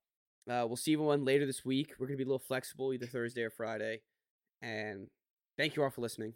Uh, 0.51 0.65
we'll 0.67 0.75
see 0.77 0.93
everyone 0.95 1.25
later 1.25 1.47
this 1.47 1.65
week. 1.65 1.93
We're 1.99 2.09
gonna 2.09 2.17
be 2.17 2.25
a 2.25 2.27
little 2.27 2.41
flexible, 2.41 2.93
either 2.93 3.07
Thursday 3.07 3.43
or 3.43 3.51
Friday. 3.51 4.01
And 4.61 5.07
thank 5.57 5.77
you 5.77 5.85
all 5.85 5.91
for 5.91 6.01
listening. 6.01 6.35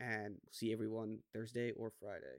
And 0.00 0.36
we'll 0.42 0.52
see 0.52 0.72
everyone 0.72 1.18
Thursday 1.34 1.72
or 1.72 1.92
Friday. 2.00 2.38